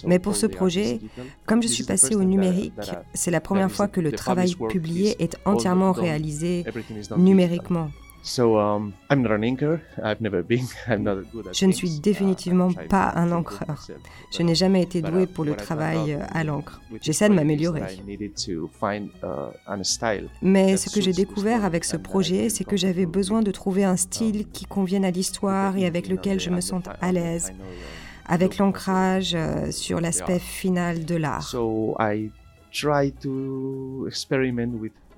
Mais 0.06 0.20
pour 0.20 0.36
ce 0.36 0.46
projet, 0.46 1.00
comme 1.46 1.62
je 1.62 1.68
suis 1.68 1.84
passé 1.84 2.16
au 2.16 2.24
numérique, 2.24 2.74
c'est 3.14 3.32
la 3.32 3.42
première 3.42 3.72
fois 3.72 3.88
que 3.88 4.02
le 4.02 4.12
travail 4.12 4.56
publié 4.70 5.22
est 5.24 5.38
entièrement 5.46 5.92
réalisé 5.92 6.66
numériquement. 7.18 7.90
Je 11.54 11.66
ne 11.66 11.72
suis 11.72 12.00
définitivement 12.00 12.72
pas 12.90 13.12
un 13.16 13.32
encreur. 13.32 13.88
Je 14.32 14.44
n'ai 14.44 14.54
jamais 14.54 14.84
été 14.84 15.02
doué 15.02 15.26
pour 15.26 15.44
le 15.44 15.56
travail 15.56 16.20
à 16.32 16.44
l'encre. 16.44 16.82
J'essaie 17.02 17.30
de 17.30 17.34
m'améliorer. 17.34 17.82
Mais 20.42 20.78
ce 20.78 20.94
que 20.94 21.02
j'ai 21.02 21.14
découvert 21.14 21.66
avec 21.66 21.84
ce 21.84 21.98
projet, 21.98 22.50
c'est 22.50 22.64
que 22.64 22.78
j'avais 22.78 23.08
besoin 23.08 23.42
de 23.42 23.52
trouver 23.52 23.84
un 23.84 23.98
style 23.98 24.48
qui 24.50 24.66
convienne 24.66 25.06
à 25.06 25.12
l'histoire 25.12 25.76
et 25.78 25.86
avec 25.86 26.08
lequel 26.08 26.40
je 26.40 26.52
me 26.52 26.62
sente 26.62 26.90
à 27.02 27.12
l'aise 27.12 27.52
avec 28.32 28.58
l'ancrage 28.58 29.34
euh, 29.36 29.72
sur 29.72 30.00
l'aspect 30.00 30.40
final 30.40 31.04
de 31.06 31.16
l'art. 31.16 31.54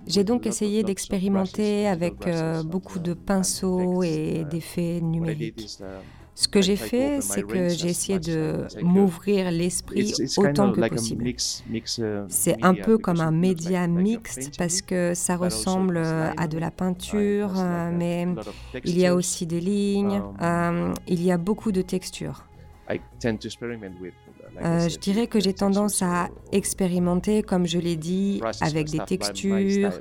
J'ai 0.06 0.24
donc 0.24 0.48
essayé 0.48 0.84
d'expérimenter 0.84 1.88
avec 1.88 2.28
euh, 2.28 2.64
beaucoup 2.64 3.00
de 3.00 3.14
pinceaux 3.14 4.02
et 4.02 4.46
d'effets 4.50 5.00
numériques. 5.00 5.70
Ce 6.36 6.48
que 6.48 6.64
j'ai 6.64 6.76
fait, 6.76 7.22
c'est 7.22 7.44
que 7.44 7.70
j'ai 7.70 7.90
essayé 7.90 8.18
de 8.18 8.66
m'ouvrir 8.82 9.52
l'esprit 9.52 10.12
autant 10.38 10.72
que 10.72 10.90
possible. 10.90 11.32
C'est 12.28 12.64
un 12.64 12.74
peu 12.74 12.98
comme 12.98 13.22
un 13.22 13.30
média 13.30 13.86
mixte 13.86 14.58
parce 14.58 14.82
que 14.82 15.14
ça 15.14 15.38
ressemble 15.38 15.98
à 16.00 16.48
de 16.48 16.58
la 16.58 16.72
peinture, 16.72 17.52
mais 17.94 18.28
il 18.84 18.98
y 18.98 19.06
a 19.06 19.14
aussi 19.14 19.46
des 19.46 19.60
lignes, 19.60 20.24
euh, 20.42 20.92
il 21.08 21.24
y 21.24 21.32
a 21.32 21.38
beaucoup 21.38 21.72
de 21.72 21.84
textures. 21.84 22.46
Euh, 24.64 24.88
je 24.88 24.98
dirais 25.00 25.28
que 25.28 25.40
j'ai 25.40 25.54
tendance 25.54 26.02
à 26.02 26.30
expérimenter, 26.52 27.42
comme 27.42 27.66
je 27.66 27.80
l'ai 27.80 27.96
dit, 27.96 28.42
avec 28.62 28.90
des 28.90 29.00
textures 29.00 29.92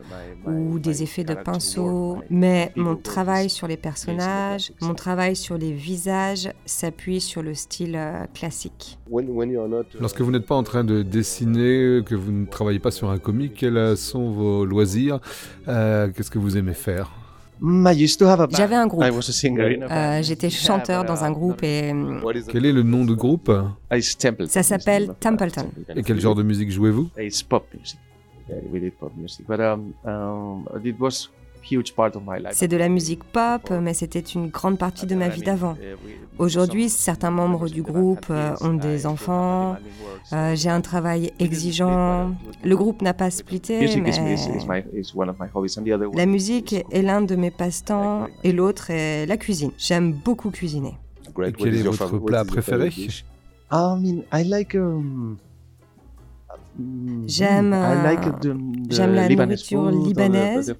ou 0.46 0.78
des 0.78 1.02
effets 1.02 1.24
de 1.24 1.34
pinceau, 1.34 2.18
mais 2.28 2.72
mon 2.76 2.96
travail 2.96 3.48
sur 3.48 3.66
les 3.66 3.76
personnages, 3.76 4.72
mon 4.80 4.94
travail 4.94 5.36
sur 5.36 5.56
les 5.56 5.72
visages 5.72 6.50
s'appuie 6.66 7.20
sur 7.20 7.42
le 7.42 7.54
style 7.54 7.96
euh, 7.96 8.24
classique. 8.34 8.98
Lorsque 10.00 10.20
vous 10.20 10.30
n'êtes 10.30 10.46
pas 10.46 10.54
en 10.54 10.62
train 10.62 10.84
de 10.84 11.02
dessiner, 11.02 12.02
que 12.04 12.14
vous 12.14 12.32
ne 12.32 12.46
travaillez 12.46 12.78
pas 12.78 12.90
sur 12.90 13.10
un 13.10 13.18
comic, 13.18 13.54
quels 13.54 13.96
sont 13.96 14.30
vos 14.30 14.64
loisirs? 14.64 15.20
Euh, 15.68 16.10
Qu'est-ce 16.14 16.30
que 16.30 16.38
vous 16.38 16.56
aimez 16.56 16.74
faire? 16.74 17.10
J'avais 18.56 18.74
un 18.74 18.86
groupe. 18.88 19.02
Euh, 19.90 20.22
J'étais 20.22 20.50
chanteur 20.50 21.04
dans 21.04 21.22
un 21.24 21.30
groupe 21.30 21.62
et 21.62 21.92
euh, 21.92 22.42
Quel 22.48 22.66
est 22.66 22.72
le 22.72 22.82
nom 22.82 23.04
du 23.04 23.14
groupe? 23.14 23.50
Ça 24.48 24.62
s'appelle 24.64 25.14
Templeton. 25.20 25.70
Et 25.94 26.02
quel 26.02 26.20
genre 26.20 26.34
de 26.34 26.42
musique 26.42 26.70
jouez-vous? 26.72 27.08
C'est 32.52 32.68
de 32.68 32.76
la 32.76 32.88
musique 32.88 33.24
pop, 33.24 33.70
mais 33.70 33.94
c'était 33.94 34.20
une 34.20 34.48
grande 34.48 34.78
partie 34.78 35.06
de 35.06 35.14
ma 35.14 35.28
vie 35.28 35.42
d'avant. 35.42 35.76
Aujourd'hui, 36.38 36.88
certains 36.88 37.30
membres 37.30 37.68
du 37.68 37.82
groupe 37.82 38.26
euh, 38.30 38.54
ont 38.60 38.74
des 38.74 39.06
enfants. 39.06 39.76
Euh, 40.32 40.54
J'ai 40.56 40.70
un 40.70 40.80
travail 40.80 41.32
exigeant. 41.38 42.34
Le 42.64 42.76
groupe 42.76 43.02
n'a 43.02 43.14
pas 43.14 43.30
splitté, 43.30 43.80
mais 44.00 44.12
la 46.14 46.26
musique 46.26 46.74
est 46.90 47.02
l'un 47.02 47.22
de 47.22 47.36
mes 47.36 47.50
passe-temps 47.50 48.26
et 48.44 48.52
l'autre 48.52 48.90
est 48.90 49.26
la 49.26 49.36
cuisine. 49.36 49.70
J'aime 49.78 50.12
beaucoup 50.12 50.50
cuisiner. 50.50 50.94
Et 51.46 51.52
quel 51.52 51.74
est 51.74 51.82
votre 51.82 52.18
plat 52.18 52.44
préféré? 52.44 52.90
J'aime 57.26 57.76
j'aime 58.90 59.14
la 59.14 59.28
nourriture 59.28 59.90
libanaise 59.90 60.74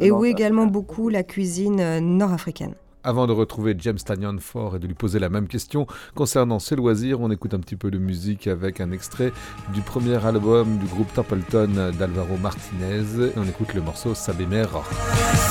et 0.00 0.10
oui 0.10 0.30
également 0.30 0.66
beaucoup 0.66 1.08
la 1.08 1.22
cuisine 1.22 1.80
euh, 1.80 2.00
nord-africaine. 2.00 2.74
Avant 3.04 3.26
de 3.26 3.32
retrouver 3.32 3.74
James 3.78 3.98
Tanyan 3.98 4.38
Ford 4.38 4.76
et 4.76 4.78
de 4.78 4.86
lui 4.86 4.94
poser 4.94 5.18
la 5.18 5.28
même 5.28 5.48
question 5.48 5.86
concernant 6.14 6.60
ses 6.60 6.76
loisirs, 6.76 7.20
on 7.20 7.32
écoute 7.32 7.52
un 7.52 7.58
petit 7.58 7.74
peu 7.74 7.90
de 7.90 7.98
musique 7.98 8.46
avec 8.46 8.80
un 8.80 8.92
extrait 8.92 9.32
du 9.74 9.80
premier 9.80 10.24
album 10.24 10.78
du 10.78 10.86
groupe 10.86 11.12
Templeton 11.12 11.92
d'Alvaro 11.98 12.36
Martinez. 12.40 13.26
Et 13.26 13.32
on 13.36 13.42
écoute 13.42 13.74
le 13.74 13.80
morceau 13.80 14.14
Sabe 14.14 14.46
Mejor. 14.48 14.84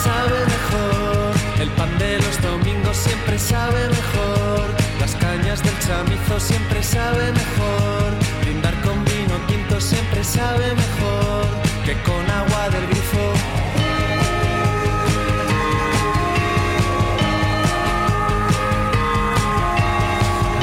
sabe 0.04 0.46
mejor. 0.48 1.34
El 1.62 1.70
pan 1.72 1.90
de 2.00 2.18
los 2.24 2.42
domingos 2.42 2.96
siempre 2.96 3.38
sabe 3.38 3.88
mejor. 3.90 4.64
Las 5.02 5.14
cañas 5.16 5.62
del 5.62 5.78
chamizo 5.80 6.40
siempre 6.40 6.82
sabe 6.82 7.34
mejor. 7.34 8.11
Sabe 10.32 10.74
mejor 10.76 11.46
que 11.86 11.94
con 12.04 12.24
agua 12.30 12.70
del 12.70 12.88
grifo. 12.88 13.26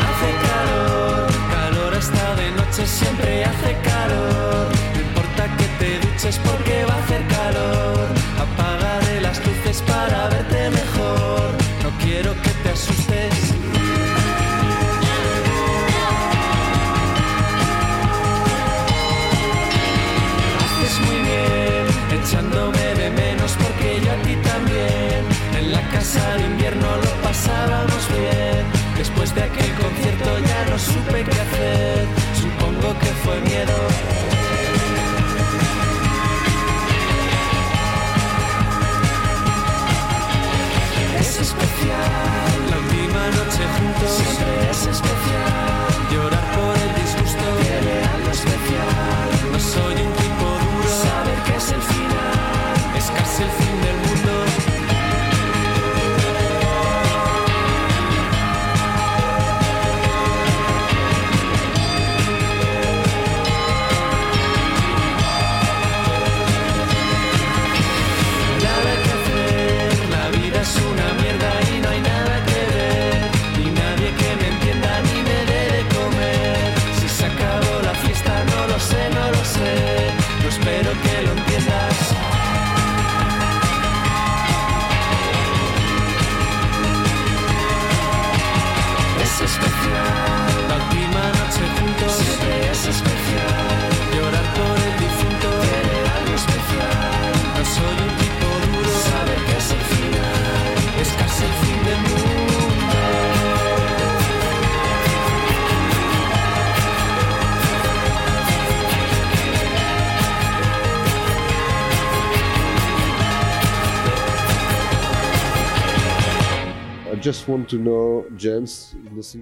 Hace 0.06 0.30
calor, 0.48 1.28
calor 1.52 1.94
hasta 1.94 2.34
de 2.36 2.50
noche 2.52 2.86
siempre 2.86 3.44
hace 3.44 3.76
calor. 3.90 4.68
No 4.94 5.00
importa 5.00 5.42
que 5.58 5.66
te 5.78 5.90
duches 6.00 6.38
porque 6.38 6.77
fue 33.28 33.40
miedo. 33.42 33.87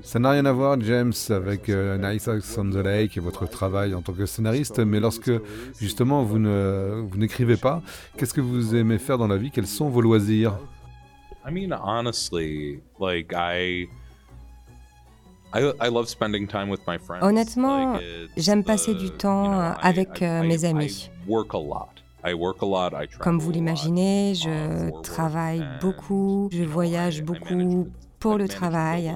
Ça 0.03 0.19
n'a 0.19 0.31
rien 0.31 0.45
à 0.47 0.53
voir, 0.53 0.81
James, 0.81 1.13
avec 1.31 1.69
euh, 1.69 1.99
Nice 1.99 2.29
House 2.29 2.57
on 2.59 2.71
the 2.71 2.77
Lake 2.77 3.17
et 3.17 3.21
votre 3.21 3.49
travail 3.49 3.95
en 3.95 4.03
tant 4.03 4.13
que 4.13 4.27
scénariste, 4.27 4.79
mais 4.79 5.01
lorsque 5.01 5.33
justement 5.81 6.23
vous 6.23 6.39
ne 6.39 7.05
vous 7.09 7.19
n'écrivez 7.19 7.57
pas, 7.57 7.83
qu'est-ce 8.17 8.35
que 8.35 8.41
vous 8.41 8.75
aimez 8.77 8.99
faire 8.99 9.19
dans 9.19 9.27
la 9.27 9.37
vie? 9.37 9.51
Quels 9.51 9.67
sont 9.67 9.89
vos 9.89 10.01
loisirs? 10.01 10.57
I 11.49 11.53
mean, 11.53 11.73
honestly, 11.73 12.81
like 12.99 13.33
I, 13.33 13.89
I, 15.53 15.73
I 15.81 15.89
love 15.89 16.09
spending 16.09 16.47
time 16.47 16.71
with 16.71 16.81
my 16.87 16.99
friends. 16.99 17.23
Honnêtement, 17.23 17.99
j'aime 18.37 18.65
passer 18.65 18.95
du 18.95 19.11
temps 19.11 19.53
avec 19.81 20.23
euh, 20.23 20.43
mes 20.43 20.65
amis. 20.65 21.11
Work 22.35 22.63
a 22.63 22.67
lot. 22.67 22.93
I 22.93 22.97
work 22.97 22.97
a 22.97 23.01
lot. 23.01 23.05
I 23.05 23.07
Comme 23.19 23.39
vous 23.39 23.51
l'imaginez, 23.51 24.33
uh, 24.33 24.35
je 24.35 25.03
travaille 25.03 25.65
beaucoup, 25.81 26.49
je 26.53 26.65
voyage 26.65 27.23
beaucoup 27.23 27.89
pour 28.19 28.39
le 28.39 28.49
travail. 28.49 29.15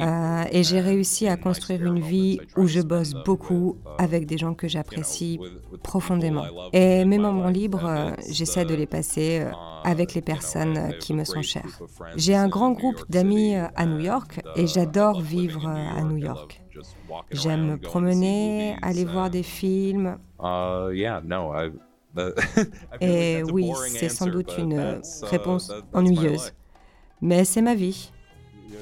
Euh, 0.00 0.44
et 0.50 0.62
j'ai 0.62 0.80
réussi 0.80 1.28
à 1.28 1.36
construire 1.36 1.84
une 1.84 2.00
vie 2.00 2.40
où 2.56 2.66
je 2.66 2.80
bosse 2.80 3.12
beaucoup 3.24 3.76
with, 3.84 3.84
uh, 3.84 4.02
avec 4.02 4.26
des 4.26 4.38
gens 4.38 4.54
que 4.54 4.68
j'apprécie 4.68 5.38
profondément. 5.82 6.44
Et 6.72 7.04
mes 7.04 7.18
my 7.18 7.18
moments 7.18 7.48
libres, 7.48 8.14
j'essaie 8.30 8.64
de 8.64 8.74
the, 8.74 8.78
les 8.78 8.86
passer 8.86 9.40
euh, 9.40 9.50
uh, 9.50 9.54
avec 9.84 10.14
les 10.14 10.22
personnes 10.22 10.94
qui 10.98 11.14
me 11.14 11.24
sont 11.24 11.42
chères. 11.42 11.80
J'ai 12.16 12.34
un 12.34 12.48
grand 12.48 12.72
groupe 12.72 13.04
d'amis 13.08 13.56
euh, 13.56 13.66
à 13.74 13.86
New 13.86 14.00
York 14.00 14.40
and, 14.44 14.50
et 14.56 14.64
uh, 14.64 14.68
j'adore 14.68 15.20
vivre 15.20 15.66
à. 15.66 16.02
New 16.02 16.16
York. 16.16 16.62
J'aime 17.30 17.66
me 17.72 17.76
promener, 17.78 18.76
aller 18.82 19.04
voir 19.04 19.30
des 19.30 19.42
films. 19.42 20.18
Et 23.00 23.36
a 23.40 23.44
oui, 23.44 23.70
c'est 23.88 24.08
sans 24.08 24.26
doute 24.26 24.52
une 24.58 24.76
that's, 24.76 25.22
uh, 25.22 25.26
réponse 25.26 25.72
ennuyeuse. 25.92 26.52
Mais 27.20 27.44
c'est 27.44 27.62
ma 27.62 27.74
vie. 27.74 28.10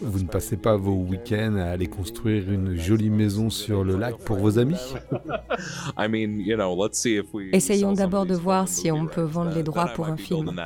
Vous 0.00 0.18
ne 0.18 0.26
passez 0.26 0.56
pas 0.56 0.76
vos 0.76 0.94
week-ends 0.94 1.56
à 1.56 1.66
aller 1.66 1.86
construire 1.86 2.50
une 2.50 2.74
jolie 2.74 3.10
maison 3.10 3.50
sur 3.50 3.84
le 3.84 3.96
lac 3.96 4.16
pour 4.18 4.38
vos 4.38 4.58
amis? 4.58 4.94
I 5.96 6.08
mean, 6.08 6.40
you 6.40 6.56
know, 6.56 6.74
let's 6.74 6.98
see 6.98 7.16
if 7.16 7.32
we 7.32 7.50
Essayons 7.52 7.92
d'abord 7.92 8.26
de 8.26 8.34
voir 8.34 8.66
si 8.66 8.90
on 8.90 9.06
peut 9.06 9.22
vendre 9.22 9.54
les 9.54 9.62
droits 9.62 9.86
pour 9.88 10.06
un 10.06 10.16
film. 10.16 10.50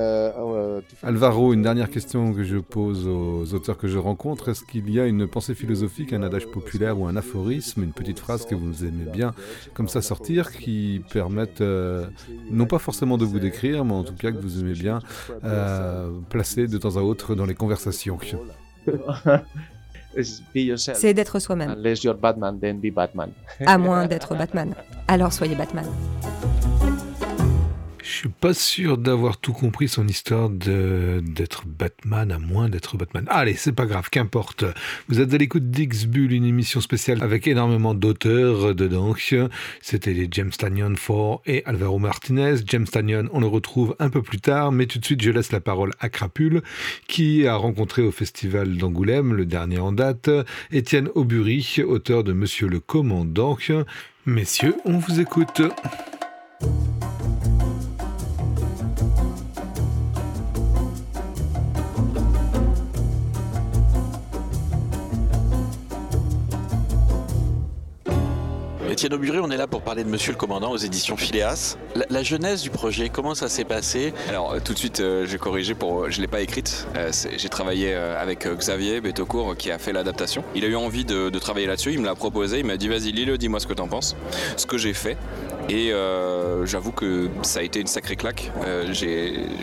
nice 0.00 0.34
lake 0.34 0.34
house. 0.36 0.84
Alvaro, 1.02 1.52
une 1.52 1.62
dernière 1.62 1.90
question 1.90 2.32
que 2.32 2.44
je 2.44 2.58
pose 2.58 3.06
aux 3.06 3.54
auteurs 3.54 3.78
que 3.78 3.88
je 3.88 3.98
rencontre. 3.98 4.50
Est-ce 4.50 4.64
qu'il 4.64 4.90
y 4.90 5.00
a 5.00 5.06
une 5.06 5.26
pensée 5.26 5.54
philosophique, 5.54 6.12
un 6.12 6.22
adage 6.22 6.46
populaire 6.46 6.98
ou 6.98 7.06
un 7.06 7.16
aphorisme, 7.16 7.82
une 7.82 7.92
petite 7.92 8.18
phrase 8.18 8.46
que 8.46 8.54
vous 8.54 8.84
aimez 8.84 9.10
bien 9.10 9.32
comme 9.74 9.88
ça 9.88 10.02
sortir, 10.02 10.52
qui 10.52 11.02
permettent, 11.12 11.60
euh, 11.60 12.06
non 12.50 12.66
pas 12.66 12.78
forcément 12.78 13.18
de 13.18 13.24
vous 13.24 13.38
décrire, 13.38 13.84
mais 13.84 13.94
en 13.94 14.04
tout 14.04 14.14
cas 14.14 14.30
que 14.30 14.38
vous 14.38 14.60
aimez 14.60 14.74
bien 14.74 15.00
euh, 15.44 16.10
placer 16.28 16.66
de 16.66 16.78
temps 16.78 16.96
à 16.96 17.00
autre 17.00 17.34
dans 17.34 17.46
les 17.46 17.54
conversations? 17.54 18.18
C'est 20.66 21.14
d'être 21.14 21.38
soi-même. 21.38 21.76
À 23.64 23.78
moins 23.78 24.06
d'être 24.06 24.34
Batman. 24.34 24.74
Alors 25.06 25.32
soyez 25.32 25.54
Batman. 25.54 25.86
Je 28.10 28.16
suis 28.16 28.28
pas 28.28 28.54
sûr 28.54 28.98
d'avoir 28.98 29.36
tout 29.38 29.52
compris 29.52 29.86
son 29.86 30.08
histoire 30.08 30.50
d'être 30.50 31.62
Batman, 31.64 32.32
à 32.32 32.40
moins 32.40 32.68
d'être 32.68 32.96
Batman. 32.96 33.24
Allez, 33.30 33.54
c'est 33.54 33.72
pas 33.72 33.86
grave, 33.86 34.08
qu'importe. 34.10 34.64
Vous 35.08 35.20
êtes 35.20 35.32
à 35.32 35.38
l'écoute 35.38 35.70
d'X-Bull, 35.70 36.32
une 36.32 36.44
émission 36.44 36.80
spéciale 36.80 37.22
avec 37.22 37.46
énormément 37.46 37.94
d'auteurs 37.94 38.74
dedans. 38.74 39.14
C'était 39.80 40.12
les 40.12 40.26
James 40.32 40.50
Tanyon 40.50 40.96
4 40.96 41.42
et 41.46 41.64
Alvaro 41.66 42.00
Martinez. 42.00 42.56
James 42.66 42.84
Tanyon, 42.84 43.28
on 43.32 43.40
le 43.40 43.46
retrouve 43.46 43.94
un 44.00 44.10
peu 44.10 44.22
plus 44.22 44.40
tard, 44.40 44.72
mais 44.72 44.86
tout 44.86 44.98
de 44.98 45.04
suite, 45.04 45.22
je 45.22 45.30
laisse 45.30 45.52
la 45.52 45.60
parole 45.60 45.92
à 46.00 46.08
Crapule, 46.08 46.62
qui 47.06 47.46
a 47.46 47.54
rencontré 47.54 48.02
au 48.02 48.10
festival 48.10 48.76
d'Angoulême, 48.76 49.34
le 49.34 49.46
dernier 49.46 49.78
en 49.78 49.92
date, 49.92 50.28
Étienne 50.72 51.08
Aubury, 51.14 51.64
auteur 51.86 52.24
de 52.24 52.32
Monsieur 52.32 52.66
le 52.66 52.80
Commandant. 52.80 53.56
Messieurs, 54.26 54.74
on 54.84 54.98
vous 54.98 55.20
écoute. 55.20 55.62
Étienne 69.00 69.14
Aubury, 69.14 69.38
on 69.38 69.50
est 69.50 69.56
là 69.56 69.66
pour 69.66 69.80
parler 69.80 70.04
de 70.04 70.10
Monsieur 70.10 70.32
le 70.32 70.36
Commandant 70.36 70.72
aux 70.72 70.76
éditions 70.76 71.16
Phileas. 71.16 71.78
La, 72.10 72.22
genèse 72.22 72.60
du 72.60 72.68
projet, 72.68 73.08
comment 73.08 73.34
ça 73.34 73.48
s'est 73.48 73.64
passé? 73.64 74.12
Alors 74.28 74.60
tout 74.62 74.74
de 74.74 74.78
suite, 74.78 75.00
euh, 75.00 75.24
j'ai 75.24 75.38
corrigé 75.38 75.74
pour, 75.74 76.10
je 76.10 76.20
l'ai 76.20 76.26
pas 76.26 76.42
écrite. 76.42 76.86
Euh, 76.96 77.10
j'ai 77.34 77.48
travaillé 77.48 77.94
euh, 77.94 78.20
avec 78.20 78.46
Xavier 78.46 79.00
Betaucourt 79.00 79.56
qui 79.56 79.70
a 79.70 79.78
fait 79.78 79.94
l'adaptation. 79.94 80.44
Il 80.54 80.66
a 80.66 80.68
eu 80.68 80.76
envie 80.76 81.06
de, 81.06 81.30
travailler 81.38 81.66
là-dessus, 81.66 81.94
il 81.94 82.00
me 82.00 82.04
l'a 82.04 82.14
proposé, 82.14 82.58
il 82.58 82.66
m'a 82.66 82.76
dit 82.76 82.88
vas-y 82.88 83.10
lis-le, 83.12 83.38
dis-moi 83.38 83.58
ce 83.58 83.66
que 83.66 83.72
t'en 83.72 83.88
penses. 83.88 84.16
Ce 84.58 84.66
que 84.66 84.76
j'ai 84.76 84.92
fait. 84.92 85.16
Et 85.70 85.92
euh, 85.92 86.66
j'avoue 86.66 86.90
que 86.90 87.28
ça 87.42 87.60
a 87.60 87.62
été 87.62 87.80
une 87.80 87.86
sacrée 87.86 88.16
claque. 88.16 88.50
Euh, 88.66 88.92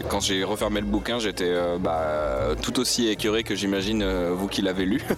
quand 0.08 0.22
j'ai 0.22 0.44
refermé 0.46 0.80
le 0.80 0.86
bouquin, 0.86 1.20
j'étais 1.20 1.50
euh, 1.50 1.78
bah, 1.78 2.56
tout 2.62 2.80
aussi 2.80 3.10
écœuré 3.10 3.44
que 3.44 3.56
j'imagine 3.56 4.06
vous 4.32 4.48
qui 4.48 4.62
l'avez 4.62 4.86
lu. 4.86 5.02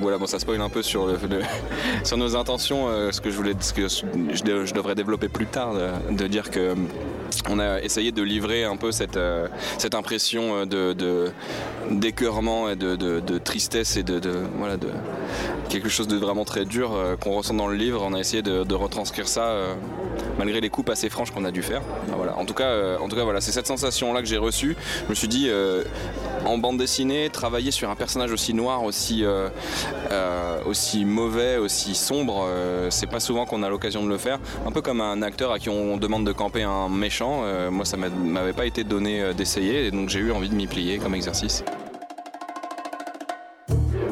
donc 0.00 0.04
voilà, 0.04 0.16
bon, 0.16 0.26
ça 0.26 0.38
spoil 0.38 0.62
un 0.62 0.70
peu 0.70 0.80
sur, 0.80 1.06
nos 2.16 2.36
intentions, 2.36 2.88
ce 3.12 3.20
que 3.20 3.30
je 3.30 3.36
voulais, 3.36 3.52
ce 3.60 3.74
que 3.74 3.86
je, 3.86 4.72
devrais 4.72 4.94
développer 4.94 5.28
plus 5.28 5.44
tard, 5.44 5.74
de, 6.10 6.26
dire 6.26 6.50
que 6.50 6.74
on 7.50 7.58
a 7.58 7.82
essayé 7.82 8.10
de 8.10 8.22
livrer 8.22 8.64
un 8.64 8.76
peu 8.76 8.92
cette, 8.92 9.18
cette 9.76 9.94
impression 9.94 10.64
de, 10.64 11.30
d'écœurement 11.90 12.70
et 12.70 12.76
de, 12.76 13.38
tristesse 13.38 13.98
et 13.98 14.02
de, 14.02 14.20
voilà, 14.56 14.78
de 14.78 14.88
quelque 15.70 15.88
chose 15.88 16.08
de 16.08 16.16
vraiment 16.16 16.44
très 16.44 16.64
dur 16.64 16.92
qu'on 17.20 17.32
ressent 17.32 17.54
dans 17.54 17.68
le 17.68 17.76
livre. 17.76 18.02
On 18.04 18.12
a 18.12 18.18
essayé 18.18 18.42
de, 18.42 18.74
retranscrire 18.74 19.28
ça 19.28 19.44
euh, 19.44 19.74
malgré 20.38 20.60
les 20.60 20.70
coupes 20.70 20.88
assez 20.88 21.08
franches 21.08 21.30
qu'on 21.30 21.44
a 21.44 21.50
dû 21.50 21.62
faire. 21.62 21.82
Voilà. 22.16 22.36
En 22.36 22.44
tout 22.44 22.54
cas, 22.54 22.64
euh, 22.64 22.98
en 22.98 23.08
tout 23.08 23.16
cas 23.16 23.24
voilà, 23.24 23.40
c'est 23.40 23.52
cette 23.52 23.66
sensation-là 23.66 24.20
que 24.20 24.26
j'ai 24.26 24.38
reçue. 24.38 24.76
Je 25.04 25.10
me 25.10 25.14
suis 25.14 25.28
dit, 25.28 25.46
euh, 25.48 25.84
en 26.44 26.58
bande 26.58 26.78
dessinée, 26.78 27.28
travailler 27.30 27.70
sur 27.70 27.90
un 27.90 27.94
personnage 27.94 28.32
aussi 28.32 28.54
noir, 28.54 28.82
aussi, 28.82 29.24
aussi 30.66 31.04
mauvais, 31.04 31.58
aussi 31.58 31.94
sombre, 31.94 32.46
c'est 32.88 33.08
pas 33.08 33.20
souvent 33.20 33.44
qu'on 33.44 33.62
a 33.62 33.68
l'occasion 33.68 34.02
de 34.02 34.08
le 34.08 34.18
faire. 34.18 34.38
Un 34.66 34.72
peu 34.72 34.80
comme 34.80 35.00
un 35.00 35.22
acteur 35.22 35.52
à 35.52 35.58
qui 35.58 35.68
on 35.68 35.96
demande 35.98 36.26
de 36.26 36.32
camper 36.32 36.62
un 36.62 36.88
méchant. 36.88 37.42
moi, 37.70 37.84
ça 37.84 37.96
m'avait 37.96 38.54
pas 38.54 38.66
été 38.66 38.84
donné 38.84 39.34
d'essayer, 39.34 39.86
et 39.86 39.90
donc 39.90 40.08
j'ai 40.08 40.20
eu 40.20 40.32
envie 40.32 40.48
de 40.48 40.54
m'y 40.54 40.66
plier 40.66 40.98
comme 40.98 41.14
exercice. 41.14 41.62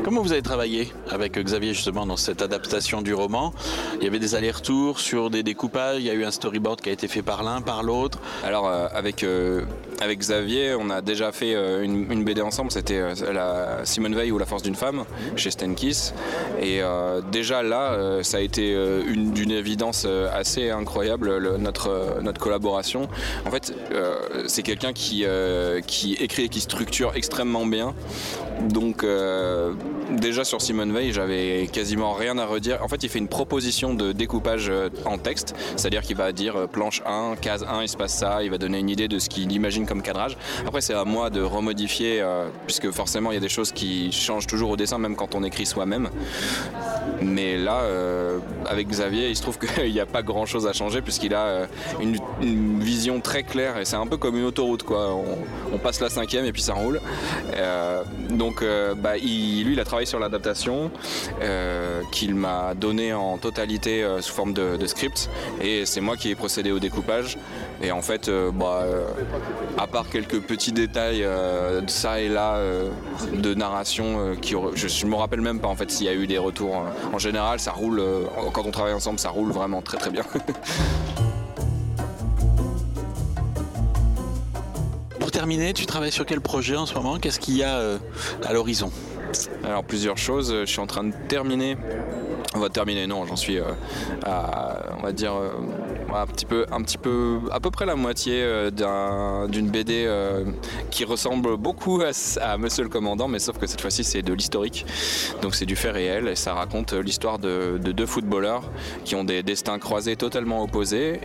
Comment 0.08 0.22
vous 0.22 0.32
avez 0.32 0.40
travaillé 0.40 0.90
avec 1.10 1.38
Xavier 1.38 1.74
justement 1.74 2.06
dans 2.06 2.16
cette 2.16 2.40
adaptation 2.40 3.02
du 3.02 3.12
roman? 3.12 3.52
Il 3.98 4.04
y 4.04 4.06
avait 4.06 4.18
des 4.18 4.34
allers-retours 4.34 5.00
sur 5.00 5.28
des 5.28 5.42
découpages, 5.42 5.98
il 5.98 6.06
y 6.06 6.08
a 6.08 6.14
eu 6.14 6.24
un 6.24 6.30
storyboard 6.30 6.80
qui 6.80 6.88
a 6.88 6.92
été 6.92 7.08
fait 7.08 7.20
par 7.20 7.42
l'un, 7.42 7.60
par 7.60 7.82
l'autre? 7.82 8.18
Alors 8.42 8.66
euh, 8.66 8.88
avec, 8.94 9.22
euh, 9.22 9.66
avec 10.00 10.20
Xavier, 10.20 10.74
on 10.80 10.88
a 10.88 11.02
déjà 11.02 11.30
fait 11.30 11.54
euh, 11.54 11.82
une, 11.82 12.24
BD 12.24 12.40
ensemble, 12.40 12.72
c'était 12.72 13.02
la 13.30 13.84
Simone 13.84 14.14
Veil 14.14 14.32
ou 14.32 14.38
La 14.38 14.46
force 14.46 14.62
d'une 14.62 14.76
femme 14.76 15.04
chez 15.36 15.50
Stenkiss. 15.50 16.14
Et 16.58 16.80
déjà 17.30 17.62
là, 17.62 18.22
ça 18.22 18.38
a 18.38 18.40
été 18.40 18.74
d'une 19.04 19.50
évidence 19.50 20.06
assez 20.32 20.70
incroyable 20.70 21.56
notre, 21.58 22.20
notre 22.22 22.40
collaboration. 22.40 23.08
En 23.44 23.50
fait, 23.50 23.74
c'est 24.46 24.62
quelqu'un 24.62 24.94
qui, 24.94 25.26
qui 25.86 26.14
écrit 26.14 26.44
et 26.44 26.48
qui 26.48 26.60
structure 26.60 27.12
extrêmement 27.14 27.66
bien. 27.66 27.94
Donc 28.70 29.04
déjà 30.10 30.44
sur 30.44 30.60
Simone 30.60 30.92
Veil, 30.92 31.12
j'avais 31.12 31.68
quasiment 31.72 32.12
rien 32.12 32.38
à 32.38 32.46
redire. 32.46 32.82
En 32.82 32.88
fait, 32.88 33.02
il 33.02 33.08
fait 33.08 33.18
une 33.18 33.28
proposition 33.28 33.94
de 33.94 34.12
découpage 34.12 34.68
euh, 34.68 34.88
en 35.04 35.18
texte, 35.18 35.54
c'est-à-dire 35.76 36.02
qu'il 36.02 36.16
va 36.16 36.32
dire 36.32 36.56
euh, 36.56 36.66
planche 36.66 37.02
1, 37.06 37.36
case 37.40 37.64
1, 37.68 37.82
il 37.82 37.88
se 37.88 37.96
passe 37.96 38.14
ça, 38.14 38.42
il 38.42 38.50
va 38.50 38.58
donner 38.58 38.78
une 38.78 38.90
idée 38.90 39.08
de 39.08 39.18
ce 39.18 39.28
qu'il 39.28 39.50
imagine 39.52 39.86
comme 39.86 40.02
cadrage. 40.02 40.36
Après, 40.66 40.80
c'est 40.80 40.94
à 40.94 41.04
moi 41.04 41.30
de 41.30 41.42
remodifier, 41.42 42.20
euh, 42.20 42.48
puisque 42.66 42.90
forcément, 42.90 43.30
il 43.30 43.34
y 43.34 43.38
a 43.38 43.40
des 43.40 43.48
choses 43.48 43.72
qui 43.72 44.12
changent 44.12 44.46
toujours 44.46 44.70
au 44.70 44.76
dessin, 44.76 44.98
même 44.98 45.16
quand 45.16 45.34
on 45.34 45.44
écrit 45.44 45.66
soi-même. 45.66 46.10
Mais 47.22 47.56
là, 47.56 47.82
avec 48.66 48.88
Xavier, 48.88 49.28
il 49.28 49.36
se 49.36 49.42
trouve 49.42 49.58
qu'il 49.58 49.92
n'y 49.92 50.00
a 50.00 50.06
pas 50.06 50.22
grand-chose 50.22 50.66
à 50.66 50.72
changer, 50.72 51.02
puisqu'il 51.02 51.34
a 51.34 51.66
une, 52.00 52.18
vision 52.80 53.20
très 53.20 53.42
claire, 53.42 53.78
et 53.78 53.84
c'est 53.84 53.96
un 53.96 54.06
peu 54.06 54.16
comme 54.16 54.36
une 54.36 54.44
autoroute, 54.44 54.82
quoi. 54.82 55.14
On, 55.72 55.78
passe 55.78 56.00
la 56.00 56.08
cinquième 56.08 56.44
et 56.44 56.52
puis 56.52 56.62
ça 56.62 56.74
roule. 56.74 57.00
donc, 58.30 58.64
bah, 58.96 59.16
lui, 59.16 59.72
il 59.72 59.80
a 59.80 59.84
travaillé 59.84 60.06
sur 60.06 60.18
l'adaptation 60.18 60.90
euh, 61.42 62.02
qu'il 62.10 62.34
m'a 62.34 62.74
donné 62.74 63.12
en 63.12 63.38
totalité 63.38 64.02
euh, 64.02 64.20
sous 64.20 64.34
forme 64.34 64.52
de, 64.52 64.86
script 64.86 65.28
et 65.60 65.84
c'est 65.84 66.00
moi 66.00 66.16
qui 66.16 66.30
ai 66.30 66.34
procédé 66.34 66.70
au 66.72 66.78
découpage 66.78 67.36
et 67.82 67.92
en 67.92 68.00
fait 68.00 68.28
euh, 68.28 68.50
bah, 68.50 68.84
à 69.76 69.86
part 69.86 70.08
quelques 70.08 70.40
petits 70.40 70.72
détails 70.72 71.20
de 71.20 71.90
ça 71.90 72.20
et 72.20 72.28
là 72.28 72.60
de 73.32 73.54
narration 73.54 74.34
je, 74.42 74.56
ne 74.56 75.10
me 75.10 75.16
rappelle 75.16 75.42
même 75.42 75.60
pas 75.60 75.68
en 75.68 75.76
fait 75.76 75.90
s'il 75.90 76.06
y 76.06 76.08
a 76.08 76.14
eu 76.14 76.26
des 76.26 76.38
retours 76.38 76.82
en 77.12 77.18
général 77.18 77.60
ça 77.60 77.72
roule 77.72 78.02
quand 78.52 78.64
on 78.66 78.70
travaille 78.70 78.94
ensemble 78.94 79.18
ça 79.18 79.30
roule 79.30 79.50
vraiment 79.52 79.82
très 79.82 79.98
très 79.98 80.10
bien 80.10 80.24
Pour 85.20 85.30
terminer, 85.30 85.72
tu 85.74 85.84
travailles 85.84 86.12
sur 86.12 86.24
quel 86.24 86.40
projet 86.40 86.76
en 86.76 86.86
ce 86.86 86.94
moment? 86.94 87.18
Qu'est-ce 87.18 87.38
qu'il 87.38 87.56
y 87.56 87.62
a 87.62 87.98
à 88.44 88.52
l'horizon? 88.52 88.90
Alors 89.64 89.84
plusieurs 89.84 90.16
choses. 90.16 90.52
Je 90.60 90.64
suis 90.64 90.80
en 90.80 90.86
train 90.86 91.04
de 91.04 91.12
terminer. 91.28 91.76
On 92.54 92.60
va 92.60 92.70
terminer, 92.70 93.06
non, 93.06 93.26
j'en 93.26 93.36
suis 93.36 93.58
euh, 93.58 93.64
à, 94.24 94.96
on 94.98 95.02
va 95.02 95.12
dire, 95.12 95.34
euh, 95.34 95.50
un 96.14 96.26
petit 96.26 96.46
peu, 96.46 96.66
un 96.70 96.82
petit 96.82 96.98
peu, 96.98 97.40
à 97.50 97.60
peu 97.60 97.70
près 97.70 97.86
la 97.86 97.96
moitié 97.96 98.40
euh, 98.42 99.46
d'une 99.48 99.68
BD 99.68 100.08
qui 100.90 101.04
ressemble 101.04 101.56
beaucoup 101.56 102.00
à, 102.02 102.58
Monsieur 102.58 102.82
le 102.82 102.88
Commandant, 102.88 103.28
mais 103.28 103.38
sauf 103.38 103.58
que 103.58 103.66
cette 103.66 103.80
fois-ci 103.80 104.04
c'est 104.04 104.22
de 104.22 104.32
l'historique. 104.32 104.86
Donc 105.42 105.54
c'est 105.54 105.66
du 105.66 105.76
fait 105.76 105.90
réel 105.90 106.28
et 106.28 106.36
ça 106.36 106.54
raconte 106.54 106.92
l'histoire 106.92 107.38
de, 107.38 107.78
deux 107.78 108.06
footballeurs 108.06 108.62
qui 109.04 109.14
ont 109.14 109.24
des 109.24 109.42
destins 109.42 109.78
croisés 109.78 110.16
totalement 110.16 110.62
opposés. 110.62 111.20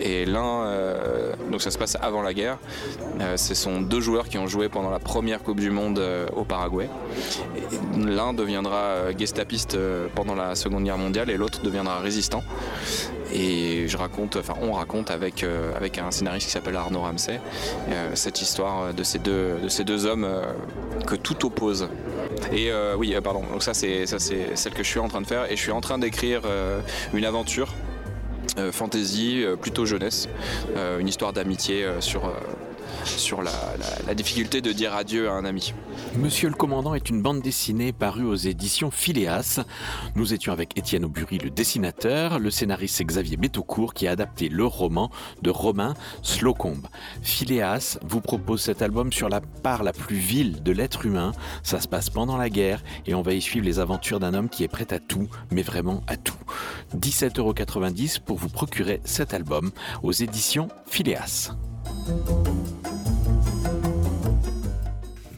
et 0.00 0.24
l'un, 0.26 0.66
donc 1.50 1.62
ça 1.62 1.70
se 1.70 1.78
passe 1.78 1.96
avant 2.00 2.22
la 2.22 2.34
guerre. 2.34 2.58
ce 3.36 3.54
sont 3.54 3.80
deux 3.80 4.00
joueurs 4.00 4.28
qui 4.28 4.38
ont 4.38 4.46
joué 4.46 4.68
pendant 4.68 4.90
la 4.90 4.98
première 4.98 5.42
Coupe 5.42 5.60
du 5.60 5.70
Monde 5.70 6.02
au 6.36 6.44
Paraguay. 6.44 6.88
L'un 7.96 8.32
deviendra 8.32 8.76
euh, 8.76 9.12
gestapiste 9.16 9.74
euh, 9.74 10.08
pendant 10.14 10.34
la 10.34 10.54
Seconde 10.54 10.84
Guerre 10.84 10.98
mondiale 10.98 11.30
et 11.30 11.36
l'autre 11.36 11.62
deviendra 11.62 12.00
résistant. 12.00 12.42
Et 13.32 13.86
je 13.86 13.96
raconte, 14.00 14.38
on 14.60 14.72
raconte 14.72 15.10
avec, 15.10 15.42
euh, 15.42 15.74
avec 15.76 15.98
un 15.98 16.10
scénariste 16.10 16.46
qui 16.46 16.52
s'appelle 16.52 16.76
Arnaud 16.76 17.00
Ramsey 17.00 17.40
cette 18.14 18.42
histoire 18.42 18.92
de 18.94 19.02
ces 19.02 19.18
deux, 19.18 19.58
de 19.62 19.68
ces 19.68 19.84
deux 19.84 20.06
hommes 20.06 20.26
que 21.06 21.14
tout 21.14 21.46
oppose. 21.46 21.88
Et 22.52 22.70
oui, 22.96 23.14
pardon, 23.22 23.42
donc 23.52 23.62
ça 23.62 23.74
c'est 23.74 24.06
celle 24.06 24.72
que 24.72 24.82
je 24.82 24.88
suis 24.88 25.00
en 25.00 25.08
train 25.08 25.20
de 25.20 25.26
faire 25.26 25.50
et 25.50 25.56
je 25.56 25.60
suis 25.60 25.72
en 25.72 25.80
train 25.80 25.98
d'écrire 25.98 26.42
une 27.12 27.24
aventure 27.24 27.74
fantasy 28.72 29.44
plutôt 29.60 29.86
jeunesse, 29.86 30.28
une 30.98 31.08
histoire 31.08 31.32
d'amitié 31.32 31.86
sur 32.00 32.32
sur 33.04 33.42
la, 33.42 33.52
difficulté 34.14 34.60
de 34.60 34.72
dire 34.72 34.94
adieu 34.94 35.28
à 35.28 35.32
un 35.32 35.44
ami. 35.44 35.72
Monsieur 36.16 36.48
le 36.48 36.54
Commandant 36.54 36.94
est 36.94 37.10
une 37.10 37.22
bande 37.22 37.40
dessinée 37.40 37.92
parue 37.92 38.24
aux 38.24 38.34
éditions 38.34 38.90
Phileas. 38.90 39.60
Nous 40.16 40.34
étions 40.34 40.52
avec 40.52 40.76
Étienne 40.76 41.04
Aubury, 41.04 41.38
le 41.38 41.50
dessinateur, 41.50 42.38
le 42.38 42.50
scénariste 42.50 43.02
Xavier 43.02 43.36
Betaucourt 43.36 43.94
qui 43.94 44.06
a 44.06 44.12
adapté 44.12 44.48
le 44.48 44.64
roman 44.64 45.10
de 45.42 45.50
Romain 45.50 45.94
Slocombe. 46.22 46.86
Phileas 47.22 47.98
vous 48.02 48.20
propose 48.20 48.62
cet 48.62 48.82
album 48.82 49.12
sur 49.12 49.28
la 49.28 49.40
part 49.40 49.82
la 49.82 49.92
plus 49.92 50.16
vile 50.16 50.62
de 50.62 50.72
l'être 50.72 51.06
humain. 51.06 51.32
Ça 51.62 51.80
se 51.80 51.88
passe 51.88 52.10
pendant 52.10 52.36
la 52.36 52.50
guerre 52.50 52.82
et 53.06 53.14
on 53.14 53.22
va 53.22 53.32
y 53.32 53.40
suivre 53.40 53.66
les 53.66 53.78
aventures 53.78 54.20
d'un 54.20 54.34
homme 54.34 54.48
qui 54.48 54.64
est 54.64 54.68
prêt 54.68 54.92
à 54.92 54.98
tout, 54.98 55.28
mais 55.50 55.62
vraiment 55.62 56.02
à 56.06 56.16
tout. 56.16 56.34
17,90€ 56.96 58.20
pour 58.20 58.36
vous 58.36 58.48
procurer 58.48 59.00
cet 59.04 59.34
album 59.34 59.70
aux 60.02 60.12
éditions 60.12 60.68
Phileas. 60.86 61.52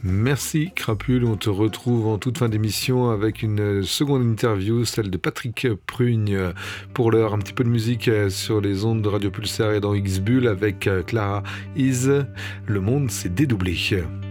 Merci 0.05 0.71
Crapule, 0.73 1.25
on 1.25 1.35
te 1.35 1.49
retrouve 1.49 2.07
en 2.07 2.17
toute 2.17 2.37
fin 2.37 2.49
d'émission 2.49 3.09
avec 3.09 3.43
une 3.43 3.83
seconde 3.83 4.23
interview, 4.23 4.85
celle 4.85 5.09
de 5.09 5.17
Patrick 5.17 5.67
Prugne. 5.85 6.39
Pour 6.93 7.11
l'heure, 7.11 7.33
un 7.33 7.39
petit 7.39 7.53
peu 7.53 7.63
de 7.63 7.69
musique 7.69 8.09
sur 8.29 8.61
les 8.61 8.85
ondes 8.85 9.01
de 9.01 9.09
Radio 9.09 9.31
Pulsar 9.31 9.73
et 9.73 9.79
dans 9.79 9.93
X-Bull 9.93 10.47
avec 10.47 10.89
Clara 11.05 11.43
Is. 11.75 12.07
Le 12.65 12.79
monde 12.79 13.11
s'est 13.11 13.29
dédoublé. 13.29 13.77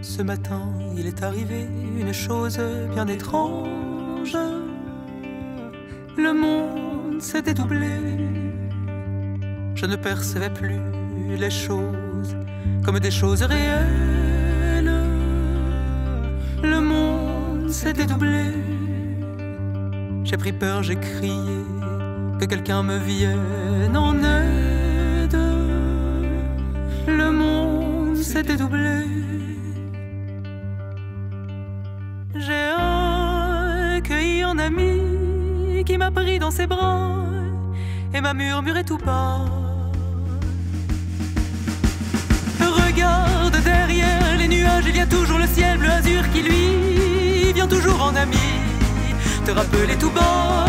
Ce 0.01 0.21
matin, 0.21 0.73
il 0.97 1.05
est 1.05 1.23
arrivé 1.23 1.67
une 1.97 2.13
chose 2.13 2.59
bien 2.91 3.07
étrange. 3.07 4.37
Le 6.17 6.33
monde 6.33 7.21
s'est 7.21 7.41
dédoublé. 7.41 7.87
Je 9.75 9.85
ne 9.85 9.95
percevais 9.95 10.49
plus 10.49 10.79
les 11.29 11.49
choses 11.49 12.35
comme 12.83 12.99
des 12.99 13.11
choses 13.11 13.43
réelles. 13.43 14.91
Le 16.61 16.79
monde 16.79 17.69
s'est 17.69 17.93
dédoublé. 17.93 18.45
J'ai 20.23 20.37
pris 20.37 20.53
peur, 20.53 20.83
j'ai 20.83 20.95
crié 20.95 21.59
que 22.39 22.45
quelqu'un 22.45 22.83
me 22.83 22.97
vienne 22.97 23.95
en 23.95 24.15
aide. 24.15 25.37
Le 27.07 27.31
monde 27.31 28.17
s'est 28.17 28.43
dédoublé. 28.43 29.05
J'ai 32.35 32.69
accueilli 33.97 34.41
un 34.43 34.57
ami 34.57 35.83
qui 35.85 35.97
m'a 35.97 36.11
pris 36.11 36.39
dans 36.39 36.51
ses 36.51 36.67
bras 36.67 37.11
et 38.13 38.21
m'a 38.21 38.33
murmuré 38.33 38.83
tout 38.83 38.97
bas. 38.97 39.62
Regarde 42.93 43.57
derrière 43.63 44.37
les 44.37 44.47
nuages, 44.47 44.83
il 44.87 44.95
y 44.95 44.99
a 44.99 45.07
toujours 45.07 45.39
le 45.39 45.47
ciel 45.47 45.79
bleu 45.79 45.89
azur 45.89 46.29
qui 46.31 46.43
lui 46.43 47.51
vient 47.51 47.67
toujours 47.67 47.99
en 48.03 48.15
ami. 48.15 48.37
Te 49.45 49.51
rappeler 49.51 49.95
tout 49.97 50.11
bas 50.11 50.67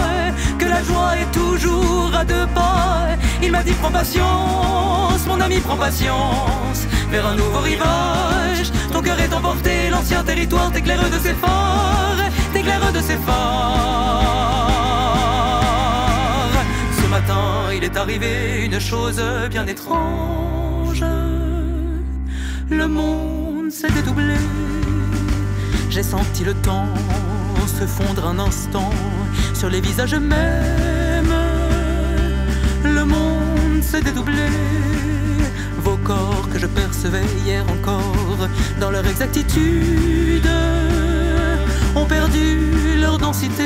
que 0.59 0.65
la 0.65 0.83
joie 0.83 1.19
est 1.19 1.31
toujours 1.33 2.15
à 2.15 2.25
deux 2.25 2.47
pas. 2.55 3.09
Il 3.43 3.53
m'a 3.53 3.63
dit 3.63 3.73
prends 3.73 3.91
patience, 3.91 5.27
mon 5.27 5.39
ami 5.39 5.59
prends 5.59 5.77
patience, 5.77 6.87
vers 7.11 7.27
un 7.27 7.35
nouveau 7.35 7.59
rivage. 7.59 8.73
Ton 8.91 9.03
cœur 9.03 9.21
est 9.21 9.35
emporté, 9.35 9.91
l'ancien 9.91 10.25
territoire 10.25 10.73
t'éclaire 10.73 11.11
de 11.11 11.19
ses 11.19 11.35
phares, 11.35 12.31
t'éclaire 12.55 12.91
de 12.91 13.01
ses 13.01 13.19
phares. 13.19 13.35
Ce 17.03 17.07
matin, 17.07 17.71
il 17.77 17.85
est 17.85 17.97
arrivé 17.99 18.65
une 18.65 18.81
chose 18.81 19.23
bien 19.51 19.67
étrange. 19.67 20.54
Le 22.71 22.87
monde 22.89 23.71
s'est 23.71 23.91
dédoublé. 23.91 24.35
J'ai 25.91 26.03
senti 26.03 26.45
le 26.45 26.55
temps 26.55 26.89
se 27.67 27.87
fondre 27.87 28.27
un 28.27 28.39
instant 28.39 28.91
sur 29.55 29.69
les 29.69 29.81
visages 29.81 30.15
mêmes. 30.15 31.35
Le 32.85 33.05
monde 33.05 33.83
s'est 33.83 34.03
dédoublé. 34.03 34.49
Vos 35.79 35.97
corps 35.99 36.49
que 36.53 36.59
je 36.59 36.67
percevais 36.67 37.25
hier 37.45 37.65
encore 37.69 38.49
dans 38.81 38.91
leur 38.91 39.07
exactitude 39.07 40.49
ont 41.97 42.07
perdu 42.07 42.99
leur 43.01 43.19
densité. 43.19 43.65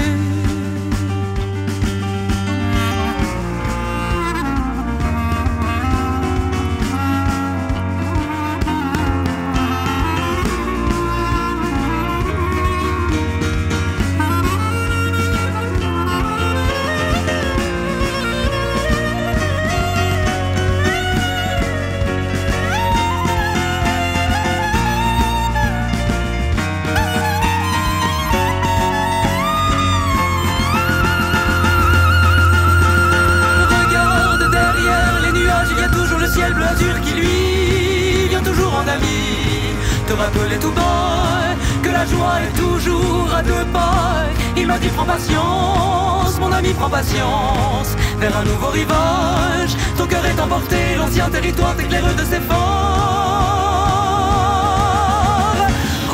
Toujours 42.57 43.29
à 43.35 43.43
deux 43.43 43.65
pas. 43.73 44.25
Il 44.57 44.67
m'a 44.67 44.79
dit 44.79 44.89
prends 44.89 45.05
patience, 45.05 46.39
mon 46.41 46.53
ami 46.53 46.73
prends 46.73 46.91
patience, 46.91 47.97
vers 48.19 48.37
un 48.37 48.45
nouveau 48.45 48.69
rivage. 48.69 49.77
Ton 49.97 50.07
cœur 50.07 50.25
est 50.27 50.41
emporté, 50.41 50.97
l'ancien 50.97 51.29
territoire 51.31 51.77
t'éclaire 51.77 52.15
de 52.15 52.25
ses 52.25 52.41
phares. 52.41 52.59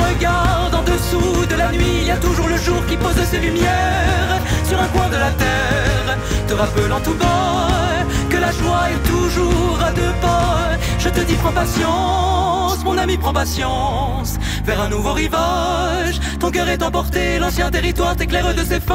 Regarde 0.06 0.74
en 0.74 0.82
dessous 0.82 1.46
de 1.46 1.54
la 1.54 1.70
nuit, 1.72 1.98
il 2.02 2.06
y 2.06 2.10
a 2.10 2.16
toujours 2.16 2.48
le 2.48 2.58
jour 2.58 2.84
qui 2.86 2.96
pose 2.96 3.22
ses 3.30 3.38
lumières 3.38 4.40
sur 4.68 4.80
un 4.80 4.88
coin 4.88 5.08
de 5.08 5.16
la 5.16 5.30
terre, 5.30 6.18
te 6.46 6.54
rappelant 6.54 7.00
tout 7.00 7.14
bas 7.14 7.93
que 8.34 8.40
la 8.40 8.50
joie 8.50 8.90
est 8.90 9.02
toujours 9.08 9.78
à 9.88 9.92
deux 9.92 10.14
pas. 10.20 10.70
Je 10.98 11.08
te 11.08 11.20
dis 11.20 11.34
prends 11.34 11.52
patience, 11.52 12.84
mon 12.84 12.98
ami 12.98 13.16
prends 13.16 13.32
patience, 13.32 14.30
vers 14.64 14.80
un 14.80 14.88
nouveau 14.88 15.12
rivage. 15.12 16.18
Ton 16.40 16.50
cœur 16.50 16.68
est 16.68 16.82
emporté, 16.82 17.38
l'ancien 17.38 17.70
territoire 17.70 18.16
t'éclaire 18.16 18.52
de 18.54 18.64
ses 18.70 18.80
phares. 18.80 18.94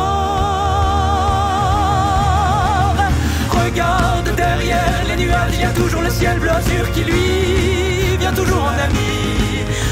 Regarde 3.64 4.30
derrière 4.36 5.02
les 5.10 5.18
nuages, 5.24 5.54
il 5.54 5.62
y 5.62 5.70
a 5.72 5.74
toujours 5.82 6.02
le 6.02 6.10
ciel 6.10 6.40
bleu 6.40 6.52
azur 6.52 6.92
qui 6.94 7.04
lui 7.04 8.18
vient 8.20 8.34
toujours 8.34 8.64
en 8.64 8.78
ami. 8.88 9.14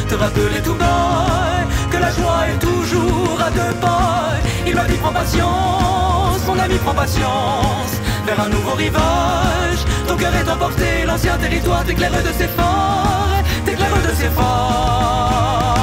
Te 0.10 0.16
rappeler 0.16 0.62
tout 0.64 0.76
bas 0.76 1.64
que 1.92 1.98
la 1.98 2.12
joie 2.12 2.42
est 2.52 2.60
toujours 2.60 3.40
à 3.48 3.50
deux 3.52 3.76
pas. 3.80 4.32
Il 4.66 4.76
m'a 4.76 4.84
dit 4.84 4.98
prends 5.02 5.14
patience, 5.14 6.42
mon 6.48 6.60
ami 6.60 6.76
prends 6.84 6.94
patience, 6.94 7.94
vers 8.28 8.42
un 8.42 8.50
nouveau 8.50 8.74
rivage. 8.74 9.82
Ton 10.06 10.18
cœur 10.18 10.36
est 10.36 10.50
emporté, 10.50 11.06
l'ancien 11.06 11.38
territoire 11.38 11.84
t'éclaire 11.86 12.12
de 12.12 12.34
ses 12.34 12.48
phares, 12.48 13.42
t'éclaire 13.66 14.02
de 14.04 14.14
ses 14.16 14.30
phares. 14.30 15.77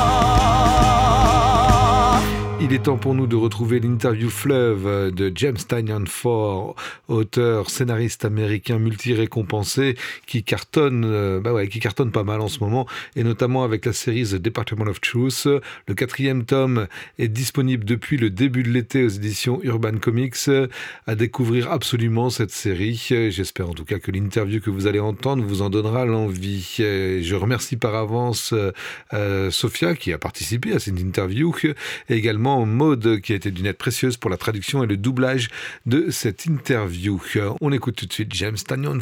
Il 2.64 2.72
est 2.72 2.84
temps 2.84 2.96
pour 2.96 3.12
nous 3.12 3.26
de 3.26 3.36
retrouver 3.36 3.78
l'interview 3.78 4.30
fleuve 4.30 5.12
de 5.12 5.30
James 5.34 5.58
Tynion 5.58 6.06
Ford, 6.06 6.74
auteur, 7.08 7.68
scénariste 7.68 8.24
américain 8.24 8.78
multi-récompensé, 8.78 9.98
qui 10.26 10.44
cartonne, 10.44 11.04
euh, 11.04 11.40
bah 11.40 11.52
ouais, 11.52 11.68
qui 11.68 11.78
cartonne 11.78 12.10
pas 12.10 12.24
mal 12.24 12.40
en 12.40 12.48
ce 12.48 12.60
moment, 12.60 12.86
et 13.16 13.22
notamment 13.22 13.64
avec 13.64 13.84
la 13.84 13.92
série 13.92 14.24
The 14.24 14.36
Department 14.36 14.88
of 14.88 15.02
Truth. 15.02 15.46
Le 15.86 15.94
quatrième 15.94 16.46
tome 16.46 16.86
est 17.18 17.28
disponible 17.28 17.84
depuis 17.84 18.16
le 18.16 18.30
début 18.30 18.62
de 18.62 18.70
l'été 18.70 19.04
aux 19.04 19.10
éditions 19.10 19.60
Urban 19.62 19.98
Comics. 20.00 20.48
À 21.06 21.14
découvrir 21.16 21.70
absolument 21.70 22.30
cette 22.30 22.50
série. 22.50 22.96
J'espère 23.28 23.68
en 23.68 23.74
tout 23.74 23.84
cas 23.84 23.98
que 23.98 24.10
l'interview 24.10 24.62
que 24.62 24.70
vous 24.70 24.86
allez 24.86 25.00
entendre 25.00 25.44
vous 25.44 25.60
en 25.60 25.68
donnera 25.68 26.06
l'envie. 26.06 26.76
Je 26.78 27.34
remercie 27.34 27.76
par 27.76 27.94
avance 27.94 28.54
euh, 29.12 29.50
Sophia 29.50 29.94
qui 29.94 30.14
a 30.14 30.18
participé 30.18 30.72
à 30.72 30.78
cette 30.78 30.98
interview 30.98 31.54
et 32.08 32.14
également 32.16 32.53
Maude 32.64 33.20
qui 33.20 33.32
a 33.32 33.36
été 33.36 33.50
d'une 33.50 33.66
aide 33.66 33.76
précieuse 33.76 34.16
pour 34.16 34.30
la 34.30 34.36
traduction 34.36 34.82
et 34.84 34.86
le 34.86 34.96
doublage 34.96 35.48
de 35.86 36.10
cette 36.10 36.46
interview. 36.46 37.20
On 37.60 37.72
écoute 37.72 37.96
tout 37.96 38.06
de 38.06 38.12
suite 38.12 38.32
James 38.34 38.56
Tanyon. 38.56 39.00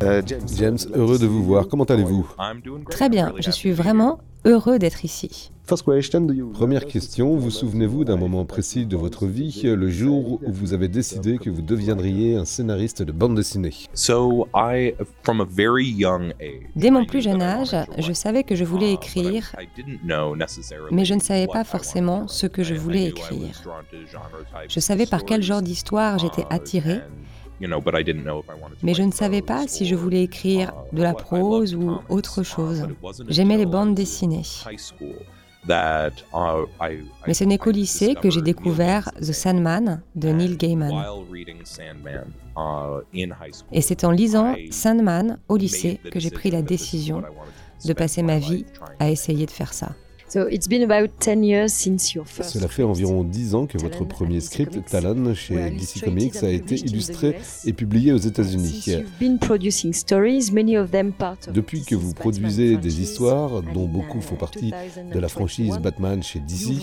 James, 0.00 0.78
heureux 0.94 1.18
de 1.18 1.26
vous 1.26 1.42
voir. 1.42 1.68
Comment 1.68 1.84
allez-vous 1.84 2.28
Très 2.90 3.08
bien, 3.08 3.32
je 3.38 3.50
suis 3.50 3.72
vraiment 3.72 4.18
heureux 4.44 4.78
d'être 4.78 5.04
ici. 5.04 5.50
Première 5.66 6.84
question, 6.84 7.36
vous 7.38 7.50
souvenez-vous 7.50 8.04
d'un 8.04 8.18
moment 8.18 8.44
précis 8.44 8.84
de 8.84 8.96
votre 8.98 9.24
vie, 9.24 9.62
le 9.64 9.88
jour 9.88 10.40
où 10.46 10.52
vous 10.52 10.74
avez 10.74 10.88
décidé 10.88 11.38
que 11.38 11.48
vous 11.48 11.62
deviendriez 11.62 12.36
un 12.36 12.44
scénariste 12.44 13.02
de 13.02 13.12
bande 13.12 13.34
dessinée? 13.34 13.72
Dès 16.76 16.90
mon 16.90 17.06
plus 17.06 17.22
jeune 17.22 17.40
âge, 17.40 17.74
je 17.96 18.12
savais 18.12 18.44
que 18.44 18.54
je 18.54 18.64
voulais 18.64 18.92
écrire, 18.92 19.56
mais 20.90 21.06
je 21.06 21.14
ne 21.14 21.20
savais 21.20 21.46
pas 21.46 21.64
forcément 21.64 22.28
ce 22.28 22.46
que 22.46 22.62
je 22.62 22.74
voulais 22.74 23.06
écrire. 23.06 23.62
Je 24.68 24.80
savais 24.80 25.06
par 25.06 25.24
quel 25.24 25.42
genre 25.42 25.62
d'histoire 25.62 26.18
j'étais 26.18 26.44
attiré, 26.50 27.00
mais 28.82 28.94
je 28.94 29.02
ne 29.02 29.12
savais 29.12 29.42
pas 29.42 29.66
si 29.66 29.86
je 29.86 29.94
voulais 29.94 30.22
écrire 30.24 30.72
de 30.92 31.02
la 31.02 31.14
prose 31.14 31.74
ou 31.74 31.98
autre 32.08 32.42
chose. 32.42 32.86
J'aimais 33.28 33.56
les 33.56 33.66
bandes 33.66 33.94
dessinées. 33.94 34.42
Mais 37.26 37.34
ce 37.34 37.44
n'est 37.44 37.58
qu'au 37.58 37.70
lycée 37.70 38.14
que 38.14 38.30
j'ai 38.30 38.42
découvert 38.42 39.10
The 39.14 39.32
Sandman 39.32 40.02
de 40.14 40.28
Neil 40.28 40.56
Gaiman. 40.56 40.92
Et 43.72 43.80
c'est 43.80 44.04
en 44.04 44.10
lisant 44.10 44.54
Sandman 44.70 45.38
au 45.48 45.56
lycée 45.56 46.00
que 46.10 46.20
j'ai 46.20 46.30
pris 46.30 46.50
la 46.50 46.62
décision 46.62 47.22
de 47.84 47.92
passer 47.92 48.22
ma 48.22 48.38
vie 48.38 48.64
à 48.98 49.10
essayer 49.10 49.46
de 49.46 49.50
faire 49.50 49.72
ça. 49.72 49.94
Cela 52.42 52.68
fait 52.68 52.82
environ 52.82 53.24
10 53.24 53.54
ans 53.54 53.66
que 53.66 53.78
votre 53.78 54.04
premier 54.04 54.40
script, 54.40 54.78
Talon, 54.90 55.34
chez 55.34 55.70
DC 55.70 56.04
Comics, 56.04 56.42
a 56.42 56.50
été 56.50 56.76
illustré 56.76 57.36
et 57.64 57.72
publié 57.72 58.12
aux 58.12 58.18
États-Unis. 58.18 58.84
Depuis 61.52 61.82
que 61.82 61.94
vous 61.94 62.14
produisez 62.14 62.76
des 62.76 63.00
histoires, 63.00 63.62
dont 63.62 63.86
beaucoup 63.86 64.20
font 64.20 64.36
partie 64.36 64.72
de 65.12 65.18
la 65.18 65.28
franchise 65.28 65.78
Batman 65.78 66.22
chez 66.22 66.40
DC, 66.40 66.80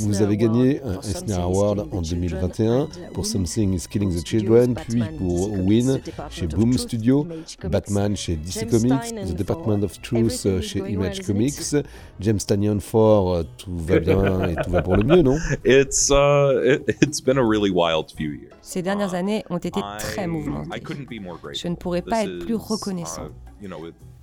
vous 0.00 0.22
avez 0.22 0.36
gagné 0.36 0.82
un 0.82 1.00
Eisner 1.00 1.34
Award 1.34 1.88
en 1.92 2.02
2021 2.02 2.88
pour 3.12 3.26
Something 3.26 3.74
is 3.74 3.86
Killing 3.88 4.14
the 4.14 4.26
Children, 4.26 4.74
puis 4.88 5.02
pour 5.18 5.52
Win 5.52 6.00
chez 6.30 6.46
Boom 6.46 6.76
Studio, 6.76 7.26
Batman 7.70 8.16
chez 8.16 8.36
DC 8.36 8.68
Comics, 8.68 9.14
The 9.14 9.34
Department 9.34 9.82
of 9.82 10.00
Truth 10.02 10.60
chez 10.62 10.82
Image 10.88 11.20
Comics, 11.22 11.74
James 12.20 12.38
Tannion 12.38 12.80
fort, 12.88 13.44
tout 13.56 13.76
va 13.76 13.98
bien 13.98 14.48
et 14.48 14.56
tout 14.56 14.70
va 14.70 14.82
pour 14.82 14.96
le 14.96 15.04
mieux, 15.04 15.22
non? 15.22 15.38
It's 15.64 16.10
uh, 16.10 16.60
it, 16.64 16.96
it's 17.02 17.20
been 17.20 17.38
a 17.38 17.44
really 17.44 17.70
wild 17.70 18.10
few 18.10 18.32
years. 18.32 18.52
Ces 18.62 18.82
dernières 18.82 19.14
années 19.14 19.44
ont 19.50 19.58
été 19.58 19.80
très 19.98 20.26
mouvementées. 20.26 20.82
Je 21.52 21.68
ne 21.68 21.74
pourrais 21.74 22.02
pas 22.02 22.24
être 22.24 22.38
plus 22.44 22.54
reconnaissant. 22.54 23.28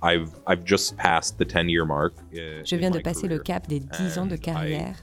I've, 0.02 0.30
I've 0.46 0.64
just 0.64 0.96
passed 0.96 1.38
the 1.38 1.44
10 1.44 1.68
year 1.68 1.84
mark 1.86 2.14
Je 2.32 2.76
viens 2.76 2.90
de 2.90 2.98
passer 3.00 3.28
le 3.28 3.38
cap 3.38 3.66
des 3.66 3.80
10 3.80 4.18
ans 4.18 4.26
de 4.26 4.36
carrière. 4.36 4.94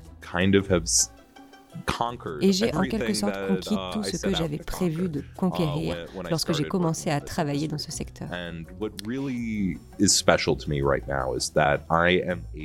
Et 2.42 2.52
j'ai 2.52 2.74
en 2.76 2.82
quelque 2.82 3.14
sorte 3.14 3.36
conquis 3.48 3.76
tout 3.92 4.04
ce 4.04 4.18
que 4.18 4.36
j'avais 4.36 4.58
prévu 4.58 5.10
de 5.10 5.24
conquérir 5.38 6.06
lorsque 6.30 6.54
j'ai 6.54 6.66
commencé 6.66 7.10
à 7.10 7.22
travailler 7.22 7.68
dans 7.68 7.78
ce 7.78 7.92
secteur. 7.92 8.30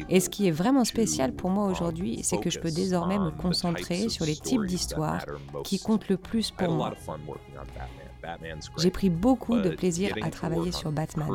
Et 0.09 0.21
ce 0.21 0.29
qui 0.29 0.49
est 0.49 0.51
vraiment 0.51 0.85
spécial 0.85 1.33
pour 1.33 1.51
moi 1.51 1.67
aujourd'hui, 1.67 2.21
c'est 2.23 2.39
que 2.39 2.51
je 2.51 2.59
peux 2.59 2.71
désormais 2.71 3.19
me 3.19 3.31
concentrer 3.31 4.09
sur 4.09 4.25
les 4.25 4.37
types 4.37 4.65
d'histoires 4.67 5.25
qui 5.65 5.79
comptent 5.79 6.09
le 6.09 6.17
plus 6.17 6.51
pour 6.51 6.71
moi. 6.71 6.95
J'ai 8.79 8.91
pris 8.91 9.11
beaucoup 9.11 9.61
de 9.61 9.71
plaisir 9.71 10.15
à 10.23 10.31
travailler 10.31 10.73
sur 10.73 10.93
Batman. 10.93 11.29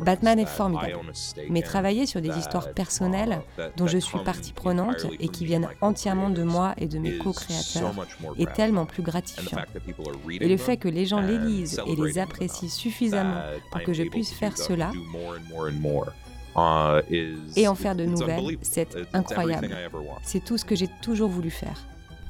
Batman 0.00 0.38
est 0.38 0.46
formidable, 0.46 1.12
mais 1.50 1.62
travailler 1.62 2.06
sur 2.06 2.20
des 2.20 2.30
histoires 2.30 2.72
personnelles 2.72 3.40
dont 3.76 3.86
je 3.86 3.98
suis 3.98 4.18
partie 4.20 4.52
prenante 4.52 5.06
et 5.18 5.28
qui 5.28 5.44
viennent 5.44 5.68
entièrement 5.80 6.30
de 6.30 6.42
moi 6.42 6.74
et 6.78 6.86
de 6.86 6.98
mes 6.98 7.18
co-créateurs 7.18 7.92
est 8.38 8.52
tellement 8.52 8.86
plus 8.86 9.02
gratifiant. 9.02 9.58
Et 10.40 10.48
le 10.48 10.56
fait 10.56 10.76
que 10.76 10.88
les 10.88 11.06
gens 11.06 11.20
les 11.20 11.38
lisent 11.38 11.80
et 11.86 11.96
les 11.96 12.18
apprécient 12.18 12.68
suffisamment 12.68 13.40
pour 13.70 13.82
que 13.82 13.92
je 13.92 14.04
puisse 14.04 14.32
faire 14.32 14.56
cela 14.56 14.90
et 17.56 17.68
en 17.68 17.74
faire 17.74 17.94
de 17.94 18.04
nouvelles, 18.04 18.58
c'est 18.62 18.96
incroyable. 19.12 19.70
C'est 20.22 20.44
tout 20.44 20.58
ce 20.58 20.64
que 20.64 20.74
j'ai 20.74 20.88
toujours 21.02 21.28
voulu 21.28 21.50
faire. 21.50 21.87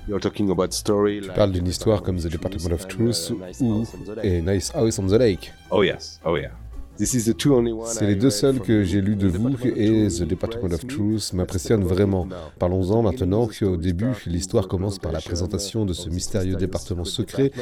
Tu 0.08 1.30
parles 1.34 1.52
d'une 1.52 1.66
histoire 1.66 2.02
comme 2.02 2.18
The 2.18 2.28
Department 2.28 2.72
of 2.72 2.88
Truth 2.88 3.30
ou 3.30 3.84
A 4.22 4.40
Nice 4.40 4.72
House 4.74 4.98
on 4.98 5.06
the 5.06 5.18
Lake. 5.18 5.52
Oh 5.70 5.82
yes, 5.82 6.18
oh 6.24 6.36
yeah. 6.36 6.50
C'est 6.98 8.06
les 8.06 8.16
deux 8.16 8.30
seuls 8.30 8.60
que 8.60 8.82
j'ai 8.82 9.00
lus 9.00 9.16
de 9.16 9.28
vous 9.28 9.54
et 9.64 10.08
The 10.08 10.24
Department 10.24 10.72
of 10.72 10.86
Truth 10.86 11.32
m'impressionne 11.32 11.84
vraiment. 11.84 12.26
Parlons-en 12.58 13.02
maintenant 13.02 13.48
au 13.62 13.76
début, 13.76 14.12
l'histoire 14.26 14.68
commence 14.68 14.98
par 14.98 15.12
la 15.12 15.20
présentation 15.20 15.84
de 15.84 15.92
ce 15.92 16.08
mystérieux 16.10 16.56
département 16.56 17.04
secret 17.04 17.52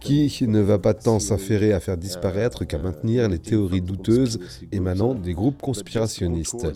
qui 0.00 0.48
ne 0.48 0.60
va 0.60 0.78
pas 0.78 0.94
tant 0.94 1.18
s'affairer 1.18 1.72
à 1.72 1.80
faire 1.80 1.96
disparaître 1.96 2.64
qu'à 2.64 2.78
maintenir 2.78 3.28
les 3.28 3.38
théories 3.38 3.82
douteuses 3.82 4.38
émanant 4.72 5.14
des 5.14 5.34
groupes 5.34 5.60
conspirationnistes 5.60 6.66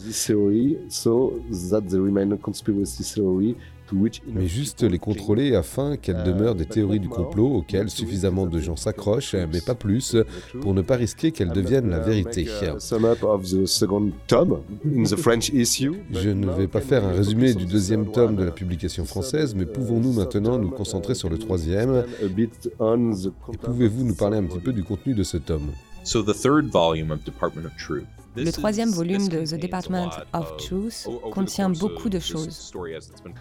mais 4.26 4.46
juste 4.46 4.83
les 4.83 4.98
contrôler 4.98 5.55
afin 5.55 5.96
qu'elles 5.96 6.24
demeurent 6.24 6.55
des 6.55 6.66
théories 6.66 7.00
du 7.00 7.09
complot 7.09 7.48
auxquelles 7.57 7.90
suffisamment 7.90 8.46
de 8.46 8.59
gens 8.59 8.76
s'accrochent, 8.76 9.35
mais 9.35 9.61
pas 9.61 9.74
plus, 9.74 10.16
pour 10.61 10.74
ne 10.74 10.83
pas 10.83 10.96
risquer 10.96 11.33
qu'elles 11.33 11.52
deviennent 11.52 11.90
la 11.90 12.00
vérité. 12.00 12.46
Je 16.11 16.28
ne 16.31 16.50
vais 16.50 16.66
pas 16.68 16.81
faire 16.81 17.05
un 17.05 17.12
résumé 17.12 17.55
du 17.55 17.66
deuxième 17.66 18.11
tome 18.11 18.37
de 18.37 18.44
la 18.44 18.50
publication 18.50 19.05
française, 19.05 19.55
mais 19.55 19.66
pouvons-nous 19.66 20.12
maintenant 20.12 20.59
nous 20.59 20.70
concentrer 20.70 21.14
sur 21.14 21.28
le 21.28 21.38
troisième? 21.38 22.05
Et 22.22 22.28
pouvez-vous 23.62 24.05
nous 24.05 24.14
parler 24.14 24.38
un 24.38 24.44
petit 24.44 24.61
peu 24.61 24.72
du 24.72 24.85
contenu 24.85 25.14
de 25.14 25.22
ce 25.22 25.37
tome? 25.37 25.70
Le 28.35 28.51
troisième 28.51 28.91
volume 28.91 29.29
de 29.29 29.45
The 29.45 29.61
Department 29.61 30.11
of 30.33 30.57
Truth 30.57 31.07
contient 31.33 31.69
beaucoup 31.69 32.09
de 32.09 32.19
choses. 32.19 32.73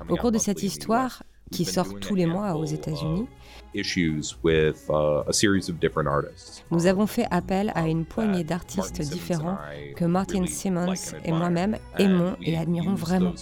Au 0.09 0.17
cours 0.17 0.31
de 0.31 0.37
cette 0.37 0.63
histoire, 0.63 1.23
qui 1.51 1.65
sort 1.65 1.99
tous 1.99 2.15
les 2.15 2.25
mois 2.25 2.55
aux 2.55 2.65
États-Unis, 2.65 3.27
nous 6.71 6.85
avons 6.87 7.07
fait 7.07 7.25
appel 7.31 7.71
à 7.75 7.87
une 7.87 8.05
poignée 8.05 8.43
d'artistes 8.43 9.01
différents 9.01 9.57
que 9.95 10.05
Martin 10.05 10.45
Simmons 10.45 10.93
et 11.23 11.31
moi-même 11.31 11.77
aimons 11.97 12.35
et 12.41 12.57
admirons 12.57 12.95
vraiment. 12.95 13.33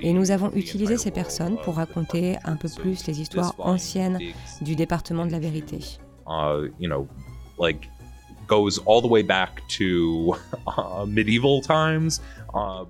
Et 0.00 0.12
nous 0.12 0.30
avons 0.30 0.50
utilisé 0.52 0.96
ces 0.96 1.10
personnes 1.10 1.56
pour 1.58 1.76
raconter 1.76 2.36
un 2.44 2.56
peu 2.56 2.68
plus 2.68 3.06
les 3.06 3.20
histoires 3.20 3.54
anciennes 3.58 4.18
du 4.60 4.76
département 4.76 5.26
de 5.26 5.32
la 5.32 5.38
vérité. 5.38 5.80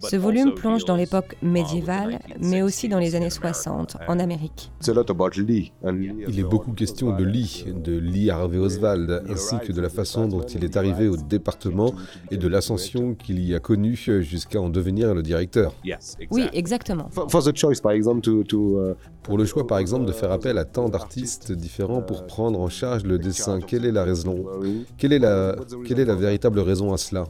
Ce 0.08 0.16
volume 0.16 0.54
plonge 0.54 0.84
dans 0.84 0.96
l'époque 0.96 1.36
uh, 1.42 1.46
médiévale, 1.46 2.20
mais 2.40 2.62
aussi 2.62 2.88
dans 2.88 2.98
les 2.98 3.14
années 3.14 3.30
60 3.30 3.96
en 4.06 4.18
Amérique. 4.18 4.70
Il 4.86 6.38
est 6.38 6.42
beaucoup 6.44 6.72
question 6.72 7.16
de 7.16 7.24
Lee, 7.24 7.64
de 7.66 7.96
Lee 7.96 8.30
Harvey 8.30 8.58
Oswald, 8.58 9.24
ainsi 9.28 9.56
que 9.66 9.72
de 9.72 9.80
la 9.80 9.88
façon 9.88 10.28
dont 10.28 10.42
il 10.42 10.64
est 10.64 10.76
arrivé 10.76 11.08
au 11.08 11.16
département 11.16 11.92
et 12.30 12.36
de 12.36 12.48
l'ascension 12.48 13.14
qu'il 13.14 13.44
y 13.44 13.54
a 13.54 13.60
connue 13.60 13.96
jusqu'à 13.96 14.60
en 14.60 14.68
devenir 14.68 15.14
le 15.14 15.22
directeur. 15.22 15.74
Oui, 16.30 16.46
exactement. 16.52 17.08
Uh, 17.16 18.94
pour 19.22 19.38
le 19.38 19.44
choix, 19.44 19.66
par 19.66 19.78
exemple, 19.78 20.04
de 20.04 20.12
faire 20.12 20.30
appel 20.30 20.58
à 20.58 20.64
tant 20.64 20.88
d'artistes 20.88 21.50
différents 21.50 22.02
pour 22.02 22.26
prendre 22.26 22.60
en 22.60 22.68
charge 22.68 23.02
le 23.02 23.18
dessin, 23.18 23.60
quelle 23.60 23.84
est 23.84 23.92
la 23.92 24.04
raison? 24.04 24.44
Quelle 24.98 25.12
est 25.12 25.18
la, 25.18 25.45
quelle 25.86 26.00
est 26.00 26.04
la 26.04 26.14
véritable 26.14 26.60
raison 26.60 26.92
à 26.92 26.96
cela 26.96 27.24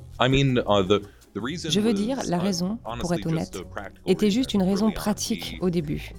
je 1.68 1.80
veux 1.80 1.92
dire, 1.92 2.18
la 2.28 2.38
raison, 2.38 2.78
pour 3.00 3.12
être 3.12 3.26
honnête, 3.26 3.58
était 4.06 4.30
juste 4.30 4.54
une 4.54 4.62
raison 4.62 4.90
pratique 4.90 5.58
au 5.60 5.70
début. 5.70 6.12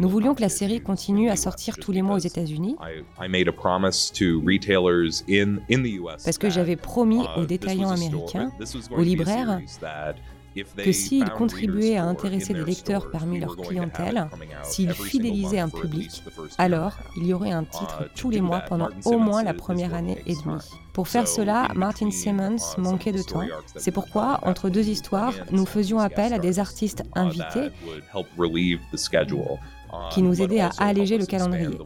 Nous 0.00 0.08
voulions 0.08 0.34
que 0.34 0.40
la 0.40 0.48
série 0.48 0.80
continue 0.80 1.30
à 1.30 1.36
sortir 1.36 1.76
tous 1.78 1.92
les 1.92 2.02
mois 2.02 2.16
aux 2.16 2.20
États-Unis. 2.20 2.76
Parce 6.24 6.38
que 6.38 6.50
j'avais 6.50 6.76
promis 6.76 7.20
aux 7.36 7.46
détaillants 7.46 7.90
américains, 7.90 8.50
aux 8.90 9.02
libraires, 9.02 9.60
que 10.76 10.92
s'ils 10.92 11.28
contribuaient 11.30 11.96
à 11.96 12.04
intéresser 12.04 12.54
des 12.54 12.64
lecteurs 12.64 13.10
parmi 13.10 13.40
leur 13.40 13.56
clientèle, 13.56 14.28
s'ils 14.62 14.92
fidélisaient 14.92 15.60
un 15.60 15.68
public, 15.68 16.22
alors 16.58 16.98
il 17.16 17.26
y 17.26 17.34
aurait 17.34 17.52
un 17.52 17.64
titre 17.64 18.08
tous 18.14 18.30
les 18.30 18.40
mois 18.40 18.60
pendant 18.60 18.88
au 19.04 19.18
moins 19.18 19.42
la 19.42 19.54
première 19.54 19.94
année 19.94 20.22
et 20.26 20.34
demie. 20.34 20.60
Pour 20.92 21.08
faire 21.08 21.26
cela, 21.26 21.68
Martin 21.74 22.10
Simmons 22.10 22.56
manquait 22.76 23.12
de 23.12 23.22
temps. 23.22 23.46
C'est 23.76 23.92
pourquoi, 23.92 24.40
entre 24.42 24.68
deux 24.68 24.88
histoires, 24.88 25.34
nous 25.50 25.64
faisions 25.64 25.98
appel 25.98 26.32
à 26.34 26.38
des 26.38 26.58
artistes 26.58 27.02
invités 27.14 27.70
qui 30.10 30.22
nous 30.22 30.40
aidaient 30.42 30.60
à 30.60 30.70
alléger 30.78 31.18
le 31.18 31.26
calendrier 31.26 31.78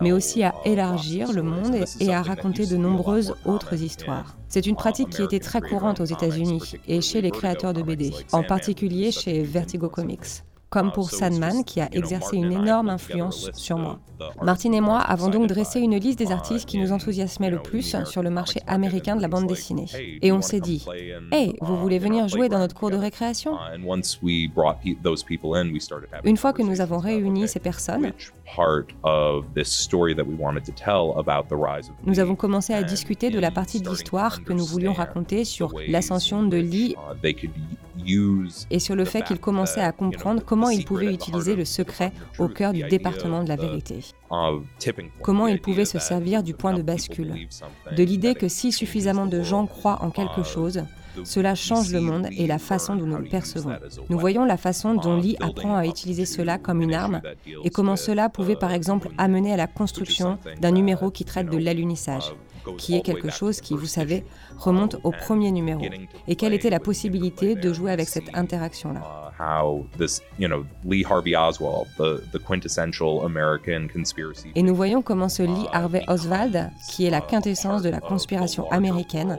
mais 0.00 0.12
aussi 0.12 0.42
à 0.42 0.54
élargir 0.64 1.32
le 1.32 1.42
monde 1.42 1.76
et 2.00 2.12
à 2.12 2.22
raconter 2.22 2.66
de 2.66 2.76
nombreuses 2.76 3.34
autres 3.44 3.82
histoires. 3.82 4.36
C'est 4.48 4.66
une 4.66 4.76
pratique 4.76 5.10
qui 5.10 5.22
était 5.22 5.38
très 5.40 5.60
courante 5.60 6.00
aux 6.00 6.04
États-Unis 6.04 6.74
et 6.88 7.00
chez 7.00 7.20
les 7.20 7.30
créateurs 7.30 7.72
de 7.72 7.82
BD, 7.82 8.12
en 8.32 8.42
particulier 8.42 9.12
chez 9.12 9.42
Vertigo 9.42 9.88
Comics. 9.88 10.42
comme 10.70 10.92
pour 10.92 11.10
Sandman, 11.10 11.64
qui 11.64 11.80
a 11.80 11.88
exercé 11.90 12.36
une 12.36 12.52
énorme 12.52 12.90
influence 12.90 13.50
sur 13.54 13.76
moi. 13.76 13.98
Martin 14.40 14.70
et 14.72 14.80
moi 14.80 15.00
avons 15.00 15.28
donc 15.28 15.48
dressé 15.48 15.80
une 15.80 15.96
liste 15.96 16.20
des 16.20 16.30
artistes 16.30 16.68
qui 16.68 16.78
nous 16.78 16.92
enthousiasmaient 16.92 17.50
le 17.50 17.60
plus 17.60 17.96
sur 18.04 18.22
le 18.22 18.30
marché 18.30 18.60
américain 18.68 19.16
de 19.16 19.22
la 19.22 19.26
bande 19.26 19.48
dessinée. 19.48 19.86
Et 20.22 20.30
on 20.30 20.42
s'est 20.42 20.60
dit, 20.60 20.86
Hey, 21.32 21.56
vous 21.60 21.76
voulez 21.76 21.98
venir 21.98 22.28
jouer 22.28 22.48
dans 22.48 22.60
notre 22.60 22.76
cours 22.76 22.90
de 22.92 22.96
récréation? 22.96 23.58
Une 26.24 26.36
fois 26.36 26.52
que 26.52 26.62
nous 26.62 26.80
avons 26.80 26.98
réuni 26.98 27.48
ces 27.48 27.58
personnes, 27.58 28.12
nous 32.04 32.20
avons 32.20 32.34
commencé 32.34 32.72
à 32.72 32.82
discuter 32.82 33.30
de 33.30 33.38
la 33.38 33.50
partie 33.50 33.80
de 33.80 33.88
l'histoire 33.88 34.42
que 34.44 34.52
nous 34.52 34.64
voulions 34.64 34.92
raconter 34.92 35.44
sur 35.44 35.72
l'ascension 35.88 36.42
de 36.42 36.56
Lee 36.56 36.96
et 38.70 38.78
sur 38.78 38.96
le 38.96 39.04
fait 39.04 39.22
qu'il 39.22 39.38
commençait 39.38 39.80
à 39.80 39.92
comprendre 39.92 40.42
comment 40.44 40.70
il 40.70 40.84
pouvait 40.84 41.12
utiliser 41.12 41.54
le 41.54 41.64
secret 41.64 42.12
au 42.38 42.48
cœur 42.48 42.72
du 42.72 42.82
département 42.84 43.42
de 43.42 43.48
la 43.48 43.56
vérité. 43.56 44.00
Comment 45.22 45.46
il 45.46 45.60
pouvait 45.60 45.84
se 45.84 45.98
servir 45.98 46.42
du 46.42 46.54
point 46.54 46.74
de 46.74 46.82
bascule, 46.82 47.34
de 47.96 48.02
l'idée 48.02 48.34
que 48.34 48.48
si 48.48 48.72
suffisamment 48.72 49.26
de 49.26 49.42
gens 49.42 49.66
croient 49.66 50.02
en 50.02 50.10
quelque 50.10 50.42
chose, 50.42 50.82
cela 51.24 51.54
change 51.54 51.92
le 51.92 52.00
monde 52.00 52.28
et 52.36 52.46
la 52.46 52.58
façon 52.58 52.94
dont 52.96 53.06
nous 53.06 53.18
le 53.18 53.28
percevons. 53.28 53.76
Nous 54.08 54.18
voyons 54.18 54.44
la 54.44 54.56
façon 54.56 54.94
dont 54.94 55.16
Lee 55.16 55.36
apprend 55.40 55.76
à 55.76 55.86
utiliser 55.86 56.24
cela 56.24 56.58
comme 56.58 56.82
une 56.82 56.94
arme 56.94 57.20
et 57.64 57.70
comment 57.70 57.96
cela 57.96 58.28
pouvait 58.28 58.56
par 58.56 58.72
exemple 58.72 59.08
amener 59.18 59.52
à 59.52 59.56
la 59.56 59.66
construction 59.66 60.38
d'un 60.60 60.70
numéro 60.70 61.10
qui 61.10 61.24
traite 61.24 61.48
de 61.50 61.58
l'alunissage 61.58 62.32
qui 62.78 62.96
est 62.96 63.00
quelque 63.00 63.30
chose 63.30 63.60
qui, 63.60 63.74
vous 63.74 63.86
savez, 63.86 64.24
remonte 64.60 64.96
au 65.02 65.10
premier 65.10 65.50
numéro. 65.50 65.82
Et 66.28 66.36
quelle 66.36 66.52
était 66.52 66.70
la 66.70 66.80
possibilité 66.80 67.54
de 67.54 67.72
jouer 67.72 67.90
avec 67.90 68.08
cette 68.08 68.36
interaction-là? 68.36 69.32
Et 74.54 74.62
nous 74.62 74.74
voyons 74.74 75.02
comment 75.02 75.28
ce 75.28 75.42
Lee 75.42 75.66
Harvey 75.72 76.02
Oswald, 76.08 76.70
qui 76.90 77.06
est 77.06 77.10
la 77.10 77.20
quintessence 77.20 77.82
de 77.82 77.88
la 77.88 78.00
conspiration 78.00 78.70
américaine, 78.70 79.38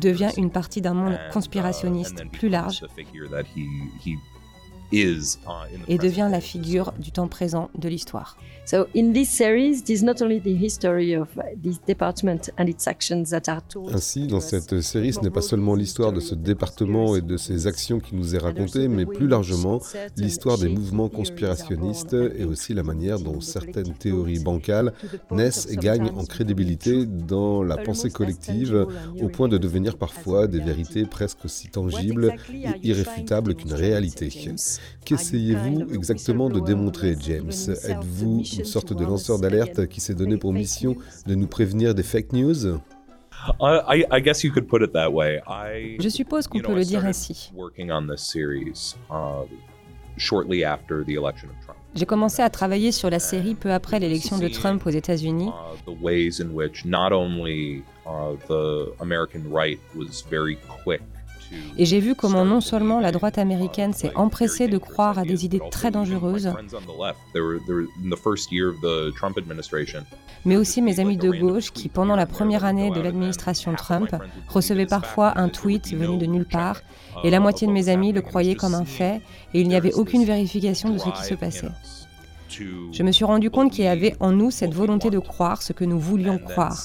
devient 0.00 0.30
une 0.36 0.50
partie 0.50 0.80
d'un 0.80 0.94
monde 0.94 1.18
conspirationniste 1.32 2.24
plus 2.30 2.48
large 2.48 2.82
et 4.92 5.98
devient 5.98 6.28
la 6.30 6.40
figure 6.40 6.92
du 6.98 7.12
temps 7.12 7.28
présent 7.28 7.70
de 7.78 7.88
l'histoire. 7.88 8.36
Ainsi, 13.92 14.26
dans 14.26 14.40
cette 14.40 14.80
série, 14.80 15.12
ce 15.12 15.20
n'est 15.20 15.30
pas 15.30 15.42
seulement 15.42 15.74
l'histoire 15.74 16.12
de 16.12 16.20
ce 16.20 16.34
département 16.34 17.16
et 17.16 17.20
de 17.22 17.36
ses 17.36 17.66
actions 17.66 17.98
qui 17.98 18.14
nous 18.14 18.36
est 18.36 18.38
racontée, 18.38 18.86
mais 18.88 19.04
plus 19.04 19.26
largement 19.26 19.80
l'histoire 20.16 20.58
des 20.58 20.68
mouvements 20.68 21.08
conspirationnistes 21.08 22.14
et 22.14 22.44
aussi 22.44 22.72
la 22.72 22.82
manière 22.82 23.18
dont 23.18 23.40
certaines 23.40 23.94
théories 23.94 24.38
bancales 24.38 24.92
naissent 25.30 25.66
et 25.70 25.76
gagnent 25.76 26.12
en 26.16 26.24
crédibilité 26.24 27.04
dans 27.06 27.62
la 27.62 27.76
pensée 27.78 28.10
collective 28.10 28.86
au 29.20 29.28
point 29.28 29.48
de 29.48 29.58
devenir 29.58 29.96
parfois 29.96 30.46
des 30.46 30.60
vérités 30.60 31.04
presque 31.04 31.44
aussi 31.44 31.68
tangibles 31.68 32.34
et 32.52 32.88
irréfutables 32.88 33.54
qu'une 33.54 33.74
réalité? 33.74 34.30
Qu'essayez-vous 35.04 35.92
exactement 35.94 36.48
de 36.48 36.60
démontrer, 36.60 37.16
James? 37.20 37.50
Êtes-vous 37.50 38.42
une 38.58 38.64
sorte 38.64 38.92
de 38.92 39.04
lanceur 39.04 39.38
d'alerte 39.38 39.86
qui 39.86 40.00
s'est 40.00 40.14
donné 40.14 40.36
pour 40.36 40.52
mission 40.52 40.96
de 41.26 41.34
nous 41.34 41.46
prévenir 41.46 41.94
des 41.94 42.02
fake 42.02 42.32
news? 42.32 42.78
Je 46.00 46.08
suppose 46.08 46.46
qu'on 46.46 46.60
peut 46.60 46.74
le 46.74 46.84
dire 46.84 47.04
ainsi. 47.04 47.52
J'ai 51.94 52.06
commencé 52.06 52.40
à 52.42 52.48
travailler 52.50 52.92
sur 52.92 53.10
la 53.10 53.18
série 53.18 53.54
peu 53.54 53.72
après 53.72 53.98
l'élection 53.98 54.38
de 54.38 54.48
Trump 54.48 54.86
aux 54.86 54.90
États-Unis 54.90 55.50
et 61.76 61.84
j'ai 61.84 62.00
vu 62.00 62.14
comment 62.14 62.44
non 62.44 62.60
seulement 62.60 63.00
la 63.00 63.12
droite 63.12 63.38
américaine 63.38 63.92
s'est 63.92 64.12
empressée 64.14 64.68
de 64.68 64.78
croire 64.78 65.18
à 65.18 65.22
des 65.22 65.44
idées 65.44 65.60
très 65.70 65.90
dangereuses, 65.90 66.52
mais 70.44 70.56
aussi 70.56 70.82
mes 70.82 71.00
amis 71.00 71.16
de 71.16 71.30
gauche 71.30 71.72
qui, 71.72 71.88
pendant 71.88 72.16
la 72.16 72.26
première 72.26 72.64
année 72.64 72.90
de 72.90 73.00
l'administration 73.00 73.74
Trump, 73.74 74.14
recevaient 74.48 74.86
parfois 74.86 75.38
un 75.38 75.48
tweet 75.48 75.94
venu 75.94 76.18
de 76.18 76.26
nulle 76.26 76.46
part, 76.46 76.80
et 77.24 77.30
la 77.30 77.40
moitié 77.40 77.66
de 77.66 77.72
mes 77.72 77.88
amis 77.88 78.12
le 78.12 78.22
croyaient 78.22 78.56
comme 78.56 78.74
un 78.74 78.84
fait, 78.84 79.20
et 79.54 79.60
il 79.60 79.68
n'y 79.68 79.76
avait 79.76 79.94
aucune 79.94 80.24
vérification 80.24 80.90
de 80.90 80.98
ce 80.98 81.10
qui 81.10 81.24
se 81.24 81.34
passait. 81.34 81.68
Je 82.92 83.02
me 83.02 83.12
suis 83.12 83.24
rendu 83.24 83.50
compte 83.50 83.72
qu'il 83.72 83.84
y 83.84 83.88
avait 83.88 84.14
en 84.20 84.32
nous 84.32 84.50
cette 84.50 84.74
volonté 84.74 85.10
de 85.10 85.18
croire 85.18 85.62
ce 85.62 85.72
que 85.72 85.84
nous 85.84 85.98
voulions 85.98 86.38
croire. 86.38 86.84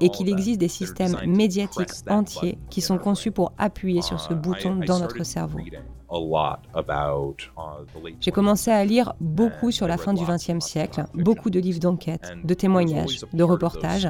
et 0.00 0.08
qu'il 0.10 0.28
existe 0.28 0.60
des 0.60 0.68
systèmes 0.68 1.16
médiatiques 1.26 1.90
entiers 2.08 2.58
qui 2.70 2.80
sont 2.80 2.98
conçus 2.98 3.30
pour 3.30 3.52
appuyer 3.58 4.02
sur 4.02 4.20
ce 4.20 4.34
bouton 4.34 4.76
dans 4.86 4.98
notre 4.98 5.24
cerveau. 5.24 5.58
J'ai 8.20 8.30
commencé 8.30 8.70
à 8.70 8.84
lire 8.84 9.14
beaucoup 9.20 9.72
sur 9.72 9.88
la 9.88 9.96
fin 9.96 10.14
du 10.14 10.24
XXe 10.24 10.64
siècle, 10.64 11.04
beaucoup 11.14 11.50
de 11.50 11.58
livres 11.58 11.80
d'enquête, 11.80 12.32
de 12.44 12.54
témoignages, 12.54 13.24
de 13.32 13.42
reportages, 13.42 14.06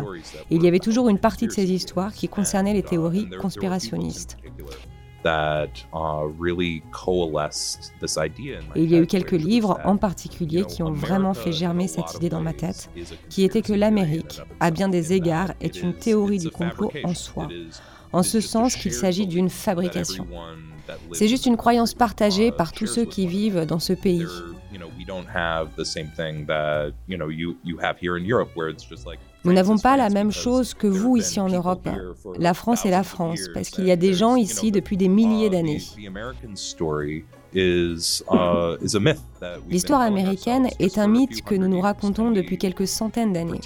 et 0.50 0.56
il 0.56 0.62
y 0.62 0.68
avait 0.68 0.78
toujours 0.78 1.08
une 1.08 1.18
partie 1.18 1.46
de 1.46 1.52
ces 1.52 1.72
histoires 1.72 2.12
qui 2.12 2.28
concernait 2.28 2.74
les 2.74 2.82
théories 2.82 3.30
conspirationnistes. 3.40 4.36
Et 8.74 8.82
il 8.82 8.90
y 8.90 8.94
a 8.94 8.98
eu 8.98 9.06
quelques 9.06 9.32
livres 9.32 9.80
en 9.84 9.96
particulier 9.96 10.64
qui 10.64 10.82
ont 10.82 10.92
vraiment 10.92 11.34
fait 11.34 11.52
germer 11.52 11.88
cette 11.88 12.14
idée 12.14 12.28
dans 12.28 12.40
ma 12.40 12.52
tête, 12.52 12.90
qui 13.28 13.44
était 13.44 13.62
que 13.62 13.72
l'Amérique, 13.72 14.40
à 14.60 14.70
bien 14.70 14.88
des 14.88 15.12
égards, 15.12 15.52
est 15.60 15.82
une 15.82 15.94
théorie 15.94 16.38
du 16.38 16.50
complot 16.50 16.92
en 17.04 17.14
soi, 17.14 17.48
en 18.12 18.22
ce 18.22 18.40
sens 18.40 18.76
qu'il 18.76 18.92
s'agit 18.92 19.26
d'une 19.26 19.50
fabrication. 19.50 20.26
C'est 21.12 21.28
juste 21.28 21.46
une 21.46 21.56
croyance 21.56 21.94
partagée 21.94 22.52
par 22.52 22.72
tous 22.72 22.86
ceux 22.86 23.04
qui 23.04 23.26
vivent 23.26 23.66
dans 23.66 23.80
ce 23.80 23.92
pays. 23.92 24.26
Nous 29.46 29.52
n'avons 29.52 29.78
pas 29.78 29.96
la 29.96 30.10
même 30.10 30.32
chose 30.32 30.74
que 30.74 30.88
vous 30.88 31.16
ici 31.16 31.38
en 31.38 31.48
Europe. 31.48 31.88
La 32.36 32.52
France 32.52 32.84
est 32.84 32.90
la 32.90 33.04
France, 33.04 33.42
parce 33.54 33.70
qu'il 33.70 33.86
y 33.86 33.92
a 33.92 33.96
des 33.96 34.12
gens 34.12 34.34
ici 34.34 34.72
depuis 34.72 34.96
des 34.96 35.08
milliers 35.08 35.50
d'années. 35.50 35.80
L'histoire 39.70 40.00
américaine 40.00 40.68
est 40.80 40.98
un 40.98 41.06
mythe 41.06 41.44
que 41.44 41.54
nous 41.54 41.68
nous 41.68 41.80
racontons 41.80 42.32
depuis 42.32 42.58
quelques 42.58 42.88
centaines 42.88 43.32
d'années. 43.32 43.60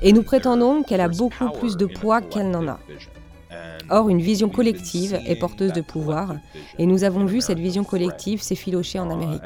Et 0.00 0.12
nous 0.12 0.22
prétendons 0.22 0.82
qu'elle 0.82 1.02
a 1.02 1.08
beaucoup 1.08 1.50
plus 1.60 1.76
de 1.76 1.84
poids 1.84 2.22
qu'elle 2.22 2.50
n'en 2.50 2.66
a. 2.68 2.80
Or, 3.88 4.08
une 4.08 4.20
vision 4.20 4.48
collective 4.48 5.18
est 5.26 5.36
porteuse 5.36 5.72
de 5.72 5.80
pouvoir, 5.80 6.36
et 6.78 6.86
nous 6.86 7.04
avons 7.04 7.24
vu 7.24 7.40
cette 7.40 7.58
vision 7.58 7.82
collective 7.84 8.40
s'effilocher 8.40 8.98
en 9.00 9.10
Amérique. 9.10 9.42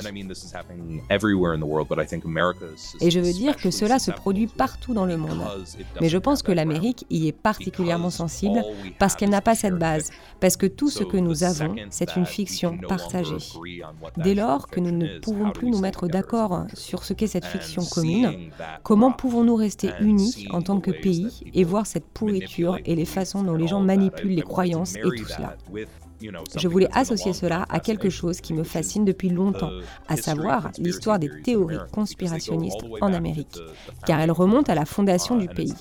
Et 3.01 3.11
je 3.11 3.21
veux 3.21 3.33
dire 3.33 3.57
que 3.57 3.71
cela 3.71 3.99
se 3.99 4.11
produit 4.11 4.47
partout 4.47 4.93
dans 4.93 5.07
le 5.07 5.17
monde. 5.17 5.41
Mais 6.01 6.09
je 6.09 6.19
pense 6.19 6.43
que 6.43 6.53
l'Amérique 6.53 7.07
y 7.11 7.29
est 7.29 7.33
particulièrement 7.33 8.11
sensible 8.11 8.63
parce 8.99 9.15
qu'elle 9.15 9.31
n'a 9.31 9.41
pas 9.41 9.55
cette 9.55 9.79
base, 9.79 10.11
parce 10.41 10.57
que 10.57 10.67
tout 10.67 10.91
ce 10.91 11.05
que 11.05 11.17
nous 11.17 11.45
avons, 11.45 11.75
c'est 11.91 12.17
une 12.17 12.27
fiction 12.27 12.79
partagée. 12.89 13.39
Dès 14.19 14.35
lors 14.35 14.69
que 14.69 14.81
nous 14.81 14.91
ne 14.91 15.19
pouvons 15.21 15.51
plus 15.51 15.71
nous 15.71 15.81
mettre 15.81 16.07
d'accord 16.09 16.67
sur 16.75 17.05
ce 17.05 17.15
qu'est 17.15 17.27
cette 17.27 17.47
fiction 17.47 17.83
commune, 17.85 18.51
comment 18.83 19.13
pouvons-nous 19.13 19.57
rester 19.57 19.91
unis 20.01 20.47
en 20.51 20.61
tant 20.61 20.81
que 20.81 20.91
pays 20.91 21.29
et 21.55 21.65
voir 21.65 21.87
cette 21.87 22.05
pourriture 22.05 22.79
et 22.85 22.95
les 22.95 23.05
façons 23.05 23.43
dont 23.43 23.55
les 23.55 23.67
gens 23.67 23.81
manipulent 23.97 24.35
les 24.35 24.43
croyances 24.43 24.97
et 24.97 25.01
tout 25.01 25.25
cela. 25.25 25.57
Je 26.57 26.69
voulais 26.69 26.89
associer 26.93 27.33
cela 27.33 27.67
à 27.69 27.81
quelque 27.81 28.11
chose 28.11 28.41
qui 28.41 28.55
me 28.55 28.65
fascine 28.65 29.05
depuis 29.05 29.29
longtemps, 29.29 29.73
à 30.09 30.17
savoir 30.17 30.71
l'histoire 30.79 31.19
des 31.19 31.31
théories 31.43 31.79
conspirationnistes 31.93 32.85
en 33.01 33.13
Amérique, 33.13 33.59
car 34.07 34.21
elle 34.21 34.31
remonte 34.31 34.69
à 34.69 34.75
la 34.75 34.85
fondation 34.85 35.37
du 35.37 35.49
pays. 35.49 35.75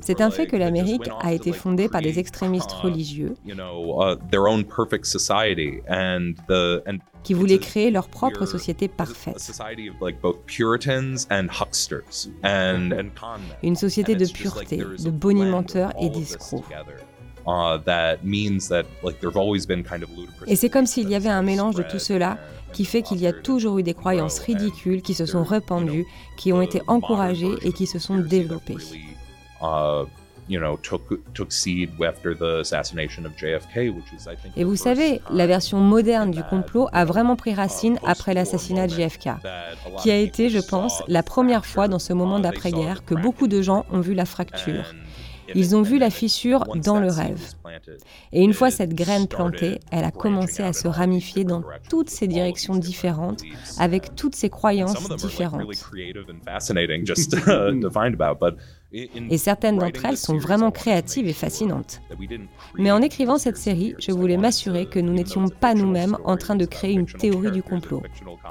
C'est 0.00 0.20
un 0.20 0.30
fait 0.30 0.46
que 0.46 0.56
l'Amérique 0.56 1.08
a 1.20 1.32
été 1.32 1.52
fondée 1.52 1.88
par 1.88 2.00
des 2.00 2.18
extrémistes 2.18 2.72
religieux 2.72 3.34
qui 7.22 7.34
voulaient 7.34 7.58
créer 7.58 7.90
leur 7.90 8.08
propre 8.08 8.46
société 8.46 8.88
parfaite. 8.88 9.52
Une 13.62 13.76
société 13.76 14.14
de 14.14 14.26
pureté, 14.26 14.76
de 14.78 15.10
bonimenteurs 15.10 15.92
et 16.00 16.10
d'escrocs. 16.10 16.64
Et 20.46 20.56
c'est 20.56 20.70
comme 20.70 20.86
s'il 20.86 21.08
y 21.08 21.14
avait 21.14 21.28
un 21.28 21.42
mélange 21.42 21.74
de 21.74 21.82
tout 21.82 21.98
cela 21.98 22.38
qui 22.72 22.84
fait 22.84 23.02
qu'il 23.02 23.20
y 23.20 23.26
a 23.26 23.32
toujours 23.32 23.78
eu 23.78 23.82
des 23.82 23.94
croyances 23.94 24.38
ridicules 24.38 25.02
qui 25.02 25.14
se 25.14 25.26
sont 25.26 25.42
répandues, 25.42 26.06
qui 26.36 26.52
ont 26.52 26.62
été 26.62 26.80
encouragées 26.86 27.54
et 27.62 27.72
qui 27.72 27.86
se 27.86 27.98
sont 27.98 28.18
développées. 28.18 28.76
Et 34.56 34.64
vous 34.64 34.76
savez, 34.76 35.20
la 35.30 35.46
version 35.46 35.78
moderne 35.78 36.30
du 36.30 36.42
complot 36.42 36.88
a 36.92 37.04
vraiment 37.04 37.36
pris 37.36 37.54
racine 37.54 37.98
après 38.04 38.34
l'assassinat 38.34 38.86
de 38.86 38.92
JFK, 38.92 39.30
qui 40.02 40.10
a 40.10 40.16
été, 40.16 40.48
je 40.48 40.58
pense, 40.58 41.02
la 41.08 41.22
première 41.22 41.66
fois 41.66 41.88
dans 41.88 41.98
ce 41.98 42.12
moment 42.12 42.40
d'après-guerre 42.40 43.04
que 43.04 43.14
beaucoup 43.14 43.48
de 43.48 43.62
gens 43.62 43.84
ont 43.90 44.00
vu 44.00 44.14
la 44.14 44.24
fracture. 44.24 44.94
Ils 45.54 45.76
ont 45.76 45.82
vu 45.82 45.98
la 45.98 46.10
fissure 46.10 46.64
dans 46.76 47.00
le 47.00 47.10
rêve. 47.10 47.40
Et 48.32 48.42
une 48.42 48.52
fois 48.52 48.70
cette 48.70 48.94
graine 48.94 49.26
plantée, 49.26 49.80
elle 49.90 50.04
a 50.04 50.10
commencé 50.10 50.62
à 50.62 50.72
se 50.72 50.88
ramifier 50.88 51.44
dans 51.44 51.62
toutes 51.88 52.10
ces 52.10 52.26
directions 52.26 52.76
différentes, 52.76 53.42
avec 53.78 54.14
toutes 54.14 54.34
ces 54.34 54.50
croyances 54.50 55.08
différentes. 55.16 55.62
Et 58.92 59.38
certaines 59.38 59.78
d'entre 59.78 60.04
elles 60.04 60.16
sont 60.16 60.36
vraiment 60.36 60.70
créatives 60.70 61.26
et 61.26 61.32
fascinantes. 61.32 62.00
Mais 62.78 62.90
en 62.90 63.00
écrivant 63.00 63.38
cette 63.38 63.56
série, 63.56 63.94
je 63.98 64.12
voulais 64.12 64.36
m'assurer 64.36 64.86
que 64.86 64.98
nous 64.98 65.12
n'étions 65.12 65.48
pas 65.48 65.74
nous-mêmes 65.74 66.16
en 66.24 66.36
train 66.36 66.56
de 66.56 66.66
créer 66.66 66.92
une 66.92 67.06
théorie 67.06 67.50
du 67.50 67.62
complot. 67.62 68.02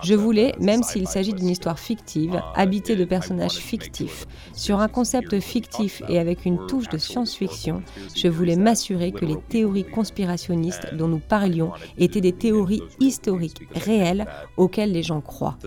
Je 0.03 0.15
voulais, 0.15 0.53
même 0.59 0.83
s'il 0.83 1.07
s'agit 1.07 1.33
d'une 1.33 1.49
histoire 1.49 1.79
fictive, 1.79 2.41
habitée 2.55 2.95
de 2.95 3.05
personnages 3.05 3.57
fictifs, 3.57 4.25
sur 4.53 4.79
un 4.79 4.87
concept 4.87 5.39
fictif 5.39 6.01
et 6.09 6.19
avec 6.19 6.45
une 6.45 6.65
touche 6.67 6.89
de 6.89 6.97
science-fiction, 6.97 7.83
je 8.15 8.27
voulais 8.27 8.55
m'assurer 8.55 9.11
que 9.11 9.25
les 9.25 9.37
théories 9.49 9.85
conspirationnistes 9.85 10.95
dont 10.95 11.07
nous 11.07 11.19
parlions 11.19 11.71
étaient 11.97 12.21
des 12.21 12.33
théories 12.33 12.83
historiques, 12.99 13.67
réelles, 13.75 14.25
auxquelles 14.57 14.91
les 14.91 15.03
gens 15.03 15.21
croient. 15.21 15.57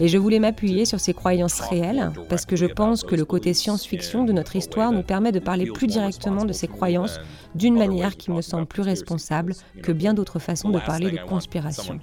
Et 0.00 0.08
je 0.08 0.18
voulais 0.18 0.38
m'appuyer 0.38 0.84
sur 0.84 1.00
ces 1.00 1.14
croyances 1.14 1.60
réelles, 1.60 2.12
parce 2.36 2.44
que 2.44 2.56
je 2.56 2.66
pense 2.66 3.02
que 3.02 3.14
le 3.14 3.24
côté 3.24 3.54
science-fiction 3.54 4.24
de 4.24 4.32
notre 4.34 4.56
histoire 4.56 4.92
nous 4.92 5.02
permet 5.02 5.32
de 5.32 5.38
parler 5.38 5.64
plus 5.72 5.86
directement 5.86 6.44
de 6.44 6.52
ces 6.52 6.68
croyances 6.68 7.18
d'une 7.54 7.78
manière 7.78 8.14
qui 8.14 8.30
me 8.30 8.42
semble 8.42 8.66
plus 8.66 8.82
responsable 8.82 9.54
que 9.82 9.90
bien 9.90 10.12
d'autres 10.12 10.38
façons 10.38 10.68
de 10.68 10.78
parler 10.78 11.10
de 11.10 11.16
conspiration. 11.16 11.98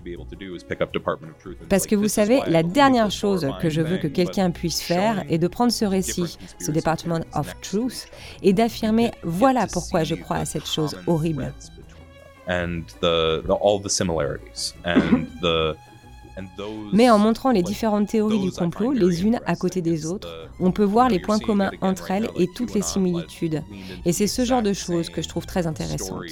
Parce 1.69 1.86
que 1.86 1.95
vous 1.95 2.07
savez, 2.07 2.39
la 2.47 2.63
dernière 2.63 3.11
chose 3.11 3.47
que 3.61 3.69
je 3.69 3.81
veux 3.81 3.97
que 3.97 4.07
quelqu'un 4.07 4.49
puisse 4.49 4.81
faire 4.81 5.23
est 5.29 5.38
de 5.38 5.47
prendre 5.47 5.71
ce 5.71 5.86
récit, 5.86 6.39
ce 6.59 6.71
Department 6.71 7.21
of 7.36 7.53
Truth, 7.61 8.07
et 8.41 8.53
d'affirmer 8.53 9.11
voilà 9.21 9.67
pourquoi 9.71 10.03
je 10.03 10.15
crois 10.15 10.38
à 10.38 10.45
cette 10.45 10.65
chose 10.65 10.97
horrible. 11.05 11.53
Mais 16.93 17.09
en 17.09 17.17
montrant 17.17 17.51
les 17.51 17.63
différentes 17.63 18.07
théories 18.07 18.39
du 18.39 18.51
complot, 18.51 18.91
les 18.91 19.23
unes 19.23 19.39
à 19.45 19.55
côté 19.55 19.81
des 19.81 20.05
autres, 20.05 20.49
on 20.59 20.71
peut 20.71 20.84
voir 20.84 21.09
les 21.09 21.19
points 21.19 21.39
communs 21.39 21.71
entre 21.81 22.11
elles 22.11 22.29
et 22.38 22.47
toutes 22.55 22.73
les 22.73 22.81
similitudes. 22.81 23.63
Et 24.05 24.13
c'est 24.13 24.27
ce 24.27 24.45
genre 24.45 24.61
de 24.61 24.73
choses 24.73 25.09
que 25.09 25.21
je 25.21 25.29
trouve 25.29 25.45
très 25.45 25.67
intéressantes. 25.67 26.23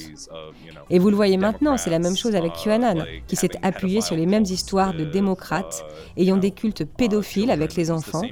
Et 0.90 1.00
vous 1.00 1.10
le 1.10 1.16
voyez 1.16 1.38
maintenant, 1.38 1.78
c'est 1.78 1.90
la 1.90 2.00
même 2.00 2.16
chose 2.16 2.36
avec 2.36 2.54
QAnon, 2.54 3.06
qui 3.28 3.36
s'est 3.36 3.52
appuyé 3.62 4.02
sur 4.02 4.16
les 4.16 4.26
mêmes 4.26 4.44
histoires 4.44 4.94
de 4.94 5.06
démocrates 5.06 5.86
ayant 6.18 6.38
des 6.38 6.52
cultes 6.52 6.86
pédophiles 6.86 7.52
avec 7.52 7.76
les 7.76 7.92
enfants, 7.92 8.24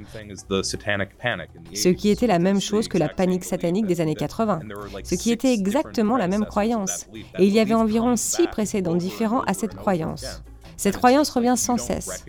ce 0.49 1.89
qui 1.89 2.09
était 2.09 2.27
la 2.27 2.39
même 2.39 2.61
chose 2.61 2.87
que 2.87 2.97
la 2.97 3.09
panique 3.09 3.43
satanique 3.43 3.85
des 3.85 4.01
années 4.01 4.15
80, 4.15 4.59
ce 5.03 5.15
qui 5.15 5.31
était 5.31 5.53
exactement 5.53 6.17
la 6.17 6.27
même 6.27 6.45
croyance. 6.45 7.07
Et 7.37 7.45
il 7.45 7.53
y 7.53 7.59
avait 7.59 7.73
environ 7.73 8.15
six 8.15 8.47
précédents 8.47 8.95
différents 8.95 9.41
à 9.41 9.53
cette 9.53 9.75
croyance. 9.75 10.43
Cette 10.79 10.95
croyance 10.95 11.29
revient 11.31 11.55
sans 11.57 11.75
cesse. 11.75 12.23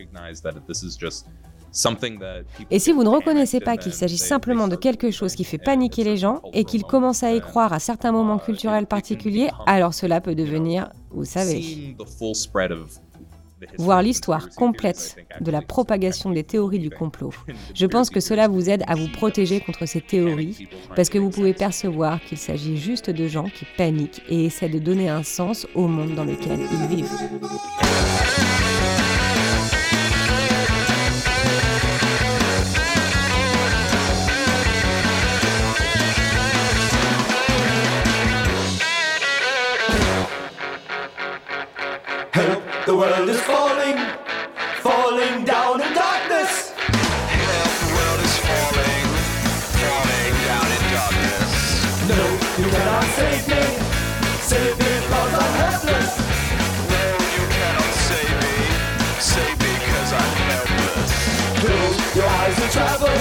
Et 2.68 2.78
si 2.80 2.90
vous 2.90 3.04
ne 3.04 3.08
reconnaissez 3.08 3.60
pas 3.60 3.76
qu'il 3.76 3.92
s'agit 3.94 4.18
simplement 4.18 4.66
de 4.66 4.74
quelque 4.74 5.12
chose 5.12 5.36
qui 5.36 5.44
fait 5.44 5.56
paniquer 5.56 6.02
les 6.02 6.16
gens 6.16 6.42
et 6.52 6.64
qu'ils 6.64 6.82
commencent 6.82 7.22
à 7.22 7.32
y 7.32 7.40
croire 7.40 7.72
à 7.72 7.78
certains 7.78 8.10
moments 8.10 8.40
culturels 8.40 8.88
particuliers, 8.88 9.50
alors 9.66 9.94
cela 9.94 10.20
peut 10.20 10.34
devenir, 10.34 10.90
vous 11.12 11.24
savez, 11.24 11.94
voir 13.78 14.02
l'histoire 14.02 14.48
complète 14.50 15.16
de 15.40 15.50
la 15.50 15.62
propagation 15.62 16.30
des 16.30 16.44
théories 16.44 16.78
du 16.78 16.90
complot. 16.90 17.32
Je 17.74 17.86
pense 17.86 18.10
que 18.10 18.20
cela 18.20 18.48
vous 18.48 18.70
aide 18.70 18.84
à 18.86 18.94
vous 18.94 19.08
protéger 19.08 19.60
contre 19.60 19.86
ces 19.86 20.00
théories 20.00 20.68
parce 20.96 21.08
que 21.08 21.18
vous 21.18 21.30
pouvez 21.30 21.54
percevoir 21.54 22.20
qu'il 22.20 22.38
s'agit 22.38 22.76
juste 22.76 23.10
de 23.10 23.26
gens 23.26 23.44
qui 23.44 23.66
paniquent 23.76 24.22
et 24.28 24.46
essaient 24.46 24.68
de 24.68 24.78
donner 24.78 25.08
un 25.08 25.22
sens 25.22 25.66
au 25.74 25.86
monde 25.86 26.14
dans 26.14 26.24
lequel 26.24 26.60
ils 26.72 26.96
vivent. 26.96 27.10
The 42.90 42.96
world 42.96 43.28
is 43.28 43.40
falling, 43.42 43.98
falling 44.82 45.44
down 45.44 45.80
in 45.80 45.94
darkness. 45.94 46.74
Help, 46.74 47.72
the 47.86 47.90
world 47.94 48.20
is 48.26 48.36
falling, 48.42 49.06
falling 49.78 50.34
down 50.50 50.68
in 50.74 50.82
darkness. 50.90 51.50
No, 52.10 52.18
you 52.58 52.66
cannot 52.66 53.06
save 53.14 53.46
me, 53.46 53.62
save 54.42 54.74
me 54.74 54.92
cause 55.06 55.34
I'm 55.38 55.54
helpless. 55.62 56.18
No, 56.90 57.04
you 57.38 57.44
cannot 57.54 57.94
save 58.10 58.34
me, 58.42 58.58
save 59.22 59.56
me 59.62 59.72
cause 59.86 60.10
I'm 60.10 60.34
helpless. 60.50 61.10
Close 61.62 61.98
your 62.18 62.26
eyes 62.42 62.58
and 62.58 62.72
travel 62.74 63.18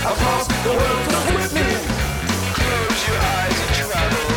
across 0.00 0.48
the 0.48 0.72
world 0.80 1.04
so 1.12 1.20
swiftly. 1.28 1.76
Close 2.56 3.00
your 3.04 3.20
eyes 3.20 3.56
and 3.68 3.72
travel 3.84 4.28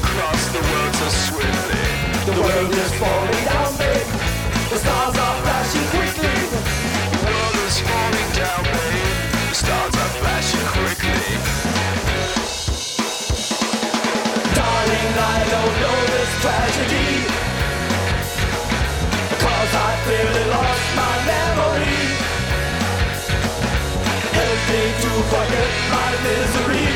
across 0.00 0.42
the 0.56 0.62
world 0.64 0.94
so 0.96 1.08
swiftly. 1.28 1.84
The 2.24 2.36
world 2.40 2.72
is 2.72 2.92
falling 2.96 3.37
Clearly 20.08 20.44
lost 20.48 20.96
my 20.96 21.14
memory. 21.26 22.00
Help 24.38 24.60
me 24.72 24.82
to 25.02 25.10
forget 25.28 25.70
my 25.92 26.10
misery. 26.24 26.87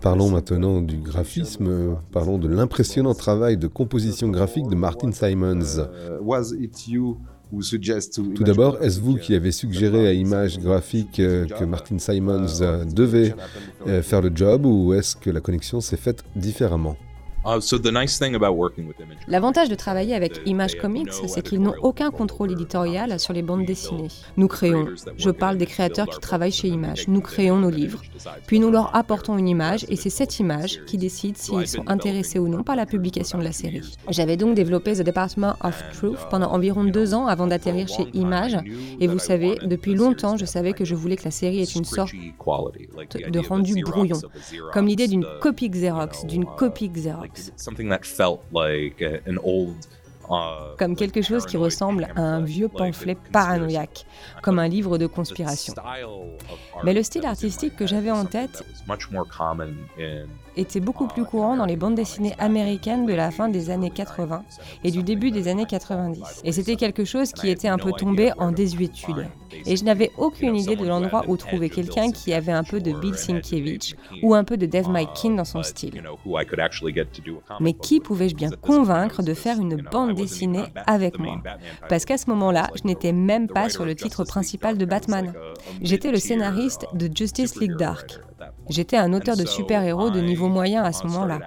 Parlons 0.00 0.30
maintenant 0.30 0.80
du 0.82 0.98
graphisme, 0.98 1.96
parlons 2.10 2.38
de 2.38 2.48
l'impressionnant 2.48 3.14
travail 3.14 3.56
de 3.56 3.68
composition 3.68 4.28
graphique 4.28 4.68
de 4.68 4.74
Martin 4.76 5.12
Simons. 5.12 5.86
Tout 8.34 8.44
d'abord, 8.44 8.82
est-ce 8.82 8.98
vous 9.00 9.16
qui 9.16 9.34
avez 9.34 9.52
suggéré 9.52 10.06
à 10.08 10.12
Image 10.12 10.58
Graphique 10.58 11.20
euh, 11.20 11.46
que 11.46 11.64
Martin 11.64 11.98
Simons 11.98 12.46
euh, 12.62 12.84
devait 12.86 13.34
euh, 13.86 14.02
faire 14.02 14.22
le 14.22 14.30
job 14.34 14.64
ou 14.64 14.94
est-ce 14.94 15.16
que 15.16 15.28
la 15.28 15.40
connexion 15.40 15.82
s'est 15.82 15.98
faite 15.98 16.24
différemment? 16.34 16.96
Uh, 17.44 17.60
so 17.60 17.76
the 17.76 17.90
nice 17.90 18.18
thing 18.18 18.34
about 18.34 18.56
working 18.56 18.86
with 18.86 19.00
Image 19.00 19.18
L'avantage 19.26 19.68
de 19.68 19.74
travailler 19.74 20.14
avec 20.14 20.40
Image 20.46 20.78
Comics, 20.78 21.12
c'est 21.26 21.42
qu'ils 21.42 21.60
n'ont 21.60 21.74
aucun 21.82 22.10
contrôle 22.10 22.52
éditorial 22.52 23.18
sur 23.18 23.32
les 23.32 23.42
bandes 23.42 23.64
dessinées. 23.64 24.08
Nous 24.36 24.48
créons, 24.48 24.86
je 25.16 25.30
parle 25.30 25.56
des 25.56 25.66
créateurs 25.66 26.06
qui 26.06 26.20
travaillent 26.20 26.52
chez 26.52 26.68
Image, 26.68 27.08
nous 27.08 27.20
créons 27.20 27.56
nos 27.56 27.70
livres, 27.70 28.00
puis 28.46 28.60
nous 28.60 28.70
leur 28.70 28.94
apportons 28.94 29.36
une 29.38 29.48
image 29.48 29.84
et 29.88 29.96
c'est 29.96 30.10
cette 30.10 30.38
image 30.38 30.84
qui 30.86 30.98
décide 30.98 31.36
s'ils 31.36 31.66
sont 31.66 31.88
intéressés 31.88 32.38
ou 32.38 32.48
non 32.48 32.62
par 32.62 32.76
la 32.76 32.86
publication 32.86 33.38
de 33.38 33.44
la 33.44 33.52
série. 33.52 33.82
J'avais 34.08 34.36
donc 34.36 34.54
développé 34.54 34.94
The 34.94 35.02
Department 35.02 35.54
of 35.62 35.82
Truth 35.94 36.18
pendant 36.30 36.52
environ 36.52 36.84
deux 36.84 37.14
ans 37.14 37.26
avant 37.26 37.46
d'atterrir 37.46 37.88
chez 37.88 38.06
Image. 38.14 38.56
et 39.00 39.06
vous 39.08 39.18
savez, 39.18 39.58
depuis 39.64 39.94
longtemps, 39.94 40.36
je 40.36 40.44
savais 40.44 40.72
que 40.72 40.84
je 40.84 40.94
voulais 40.94 41.16
que 41.16 41.24
la 41.24 41.30
série 41.30 41.60
ait 41.60 41.64
une 41.64 41.84
sorte 41.84 42.12
de 42.14 43.38
rendu 43.40 43.82
brouillon, 43.82 44.20
comme 44.72 44.86
l'idée 44.86 45.08
d'une 45.08 45.26
copie 45.40 45.70
Xerox, 45.70 46.24
d'une 46.26 46.44
copie 46.44 46.88
Xerox. 46.88 47.31
Comme 50.78 50.96
quelque 50.96 51.20
chose 51.22 51.46
qui 51.46 51.56
ressemble 51.56 52.08
à 52.16 52.20
un 52.20 52.40
vieux 52.40 52.68
pamphlet 52.68 53.16
paranoïaque, 53.32 54.06
comme 54.42 54.58
un 54.58 54.68
livre 54.68 54.98
de 54.98 55.06
conspiration. 55.06 55.74
Mais 56.84 56.94
le 56.94 57.02
style 57.02 57.26
artistique 57.26 57.76
que 57.76 57.86
j'avais 57.86 58.10
en 58.10 58.24
tête 58.24 58.64
était 60.56 60.80
beaucoup 60.80 61.06
plus 61.06 61.24
courant 61.24 61.56
dans 61.56 61.66
les 61.66 61.76
bandes 61.76 61.94
dessinées 61.94 62.34
américaines 62.38 63.06
de 63.06 63.14
la 63.14 63.30
fin 63.30 63.48
des 63.48 63.70
années 63.70 63.90
80 63.90 64.44
et 64.84 64.90
du 64.90 65.02
début 65.02 65.30
des 65.30 65.48
années 65.48 65.66
90. 65.66 66.42
Et 66.44 66.52
c'était 66.52 66.76
quelque 66.76 67.04
chose 67.04 67.32
qui 67.32 67.48
était 67.48 67.68
un 67.68 67.78
peu 67.78 67.92
tombé 67.92 68.32
en 68.38 68.52
désuétude. 68.52 69.26
Et 69.66 69.76
je 69.76 69.84
n'avais 69.84 70.10
aucune 70.16 70.56
idée 70.56 70.76
de 70.76 70.86
l'endroit 70.86 71.24
où 71.28 71.36
trouver 71.36 71.68
quelqu'un 71.68 72.10
qui 72.10 72.32
avait 72.32 72.52
un 72.52 72.64
peu 72.64 72.80
de 72.80 72.92
Bill 72.92 73.14
Sienkiewicz 73.14 73.94
ou 74.22 74.34
un 74.34 74.44
peu 74.44 74.56
de 74.56 74.66
Dave 74.66 74.88
Mykin 74.88 75.34
dans 75.34 75.44
son 75.44 75.62
style. 75.62 76.02
Mais 77.60 77.72
qui 77.72 78.00
pouvais-je 78.00 78.34
bien 78.34 78.50
convaincre 78.50 79.22
de 79.22 79.34
faire 79.34 79.58
une 79.60 79.76
bande 79.76 80.14
dessinée 80.14 80.64
avec 80.86 81.18
moi? 81.18 81.42
Parce 81.88 82.04
qu'à 82.04 82.18
ce 82.18 82.30
moment-là, 82.30 82.68
je 82.74 82.86
n'étais 82.86 83.12
même 83.12 83.48
pas 83.48 83.68
sur 83.68 83.84
le 83.84 83.94
titre 83.94 84.24
principal 84.24 84.78
de 84.78 84.84
Batman. 84.84 85.32
J'étais 85.80 86.10
le 86.10 86.18
scénariste 86.18 86.86
de 86.94 87.10
Justice 87.14 87.56
League 87.56 87.76
Dark. 87.76 88.20
J'étais 88.68 88.96
un 88.96 89.12
auteur 89.12 89.36
de 89.36 89.44
super-héros 89.44 90.10
de 90.10 90.20
niveau 90.20 90.48
moyen 90.48 90.82
à 90.82 90.92
ce 90.92 91.06
moment-là. 91.06 91.40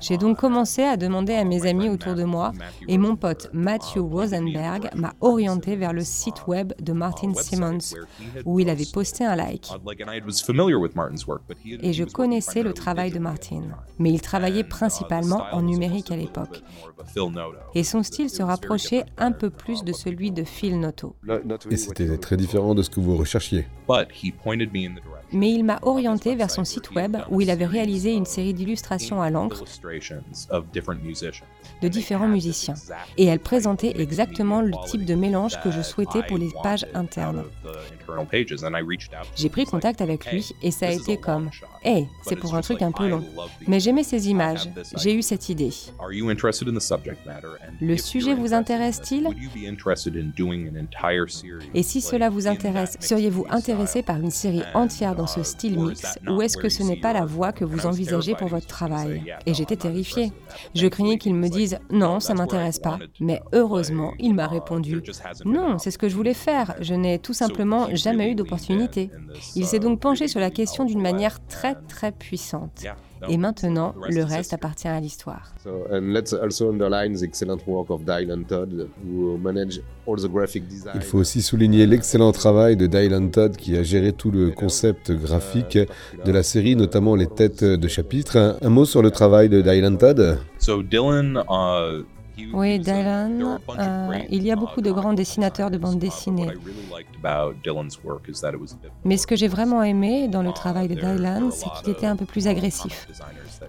J'ai 0.00 0.16
donc 0.16 0.38
commencé 0.38 0.82
à 0.82 0.96
demander 0.96 1.34
à 1.34 1.44
mes 1.44 1.66
amis 1.66 1.88
autour 1.88 2.14
de 2.14 2.24
moi 2.24 2.52
et 2.88 2.98
mon 2.98 3.16
pote 3.16 3.50
Matthew 3.52 3.98
Rosenberg 3.98 4.90
m'a 4.94 5.12
orienté 5.20 5.76
vers 5.76 5.92
le 5.92 6.02
site 6.02 6.46
web 6.46 6.72
de 6.80 6.92
Martin 6.92 7.32
Simmons 7.34 7.96
où 8.44 8.60
il 8.60 8.68
avait 8.70 8.86
posté 8.92 9.24
un 9.24 9.36
like. 9.36 9.70
Et 11.64 11.92
je 11.92 12.04
connaissais 12.04 12.62
le 12.62 12.72
travail 12.72 13.10
de 13.10 13.18
Martin, 13.18 13.62
mais 13.98 14.10
il 14.10 14.20
travaillait 14.20 14.64
principalement 14.64 15.44
en 15.52 15.62
numérique 15.62 16.10
à 16.10 16.16
l'époque. 16.16 16.62
Et 17.74 17.84
son 17.84 18.02
style 18.02 18.30
se 18.30 18.42
rapprochait 18.42 19.04
un 19.18 19.32
peu 19.32 19.50
plus 19.50 19.84
de 19.84 19.92
celui 19.92 20.30
de 20.30 20.44
Phil 20.44 20.78
Noto. 20.78 21.16
Et 21.70 21.76
c'était 21.76 22.16
très 22.18 22.36
différent 22.36 22.74
de 22.74 22.82
ce 22.82 22.90
que 22.90 23.00
vous 23.00 23.16
recherchiez 23.16 23.66
mais 25.32 25.52
il 25.52 25.64
m'a 25.64 25.78
orienté 25.82 26.34
vers 26.34 26.50
son 26.50 26.64
site 26.64 26.94
web 26.94 27.16
où 27.30 27.40
il 27.40 27.50
avait 27.50 27.66
réalisé 27.66 28.12
une 28.12 28.26
série 28.26 28.54
d'illustrations 28.54 29.22
à 29.22 29.30
l'encre 29.30 29.64
de 31.80 31.88
différents 31.88 32.28
musiciens. 32.28 32.74
Et 33.18 33.26
elle 33.26 33.40
présentait 33.40 33.94
exactement 34.00 34.60
le 34.60 34.72
type 34.86 35.04
de 35.04 35.14
mélange 35.14 35.60
que 35.62 35.70
je 35.70 35.82
souhaitais 35.82 36.22
pour 36.22 36.38
les 36.38 36.50
pages 36.62 36.86
internes. 36.94 37.44
J'ai 39.36 39.48
pris 39.48 39.64
contact 39.64 40.00
avec 40.00 40.30
lui 40.30 40.54
et 40.62 40.70
ça 40.70 40.86
a 40.86 40.90
été 40.90 41.16
comme 41.16 41.50
Hey, 41.84 42.08
c'est 42.22 42.36
pour 42.36 42.54
un 42.54 42.60
truc 42.60 42.80
un 42.82 42.92
peu 42.92 43.08
long. 43.08 43.24
Mais 43.66 43.80
j'aimais 43.80 44.04
ces 44.04 44.28
images, 44.28 44.68
j'ai 44.96 45.14
eu 45.14 45.22
cette 45.22 45.48
idée. 45.48 45.72
Le 47.80 47.96
sujet 47.96 48.34
vous 48.34 48.54
intéresse-t-il? 48.54 49.28
Et 51.74 51.82
si 51.82 52.00
cela 52.00 52.30
vous 52.30 52.46
intéresse, 52.46 52.96
seriez-vous 53.00 53.46
intéressé 53.50 54.02
par 54.02 54.18
une 54.18 54.30
série 54.30 54.62
entière 54.74 55.16
dans 55.16 55.26
ce 55.26 55.42
style 55.42 55.78
mix 55.78 56.18
ou 56.28 56.42
est-ce 56.42 56.56
que 56.56 56.68
ce 56.68 56.82
n'est 56.82 57.00
pas 57.00 57.12
la 57.12 57.24
voie 57.24 57.52
que 57.52 57.64
vous 57.64 57.86
envisagez 57.86 58.34
pour 58.34 58.48
votre 58.48 58.66
travail? 58.66 59.34
Et 59.46 59.54
j'étais 59.54 59.76
terrifiée. 59.76 60.32
Je 60.74 60.86
craignais 60.86 61.18
qu'il 61.18 61.34
me 61.34 61.48
dise 61.52 61.78
non, 61.90 62.20
ça 62.20 62.34
m'intéresse 62.34 62.78
pas. 62.78 62.98
Mais 63.20 63.40
heureusement, 63.52 64.12
il 64.18 64.34
m'a 64.34 64.46
répondu 64.46 65.02
non, 65.44 65.78
c'est 65.78 65.90
ce 65.90 65.98
que 65.98 66.08
je 66.08 66.16
voulais 66.16 66.34
faire. 66.34 66.74
Je 66.80 66.94
n'ai 66.94 67.18
tout 67.18 67.34
simplement 67.34 67.88
jamais 67.94 68.30
eu 68.30 68.34
d'opportunité. 68.34 69.10
Il 69.54 69.66
s'est 69.66 69.78
donc 69.78 70.00
penché 70.00 70.28
sur 70.28 70.40
la 70.40 70.50
question 70.50 70.84
d'une 70.84 71.00
manière 71.00 71.44
très 71.46 71.74
très 71.74 72.12
puissante. 72.12 72.84
Et 73.28 73.36
maintenant, 73.36 73.94
le 74.08 74.24
reste 74.24 74.52
appartient 74.52 74.88
à 74.88 75.00
l'histoire. 75.00 75.54
Il 80.94 81.02
faut 81.02 81.18
aussi 81.18 81.42
souligner 81.42 81.86
l'excellent 81.86 82.32
travail 82.32 82.76
de 82.76 82.86
Dylan 82.86 83.30
Todd 83.30 83.56
qui 83.56 83.76
a 83.76 83.82
géré 83.82 84.12
tout 84.12 84.30
le 84.30 84.50
concept 84.50 85.12
graphique 85.12 85.78
de 86.24 86.32
la 86.32 86.42
série, 86.42 86.76
notamment 86.76 87.14
les 87.14 87.26
têtes 87.26 87.64
de 87.64 87.88
chapitre. 87.88 88.58
Un 88.60 88.70
mot 88.70 88.84
sur 88.84 89.02
le 89.02 89.10
travail 89.10 89.48
de 89.48 89.60
Dylan 89.60 89.98
Todd? 89.98 90.38
Oui, 92.52 92.78
Dylan, 92.78 93.58
euh, 93.68 94.18
il 94.30 94.42
y 94.42 94.50
a 94.50 94.56
beaucoup 94.56 94.80
de 94.80 94.90
grands 94.90 95.12
dessinateurs 95.12 95.70
de 95.70 95.78
bandes 95.78 95.98
dessinées. 95.98 96.50
Mais 99.04 99.16
ce 99.16 99.26
que 99.26 99.36
j'ai 99.36 99.48
vraiment 99.48 99.82
aimé 99.82 100.28
dans 100.28 100.42
le 100.42 100.52
travail 100.52 100.88
de 100.88 100.94
Dylan, 100.94 101.50
c'est 101.50 101.68
qu'il 101.78 101.92
était 101.92 102.06
un 102.06 102.16
peu 102.16 102.24
plus 102.24 102.46
agressif. 102.46 103.08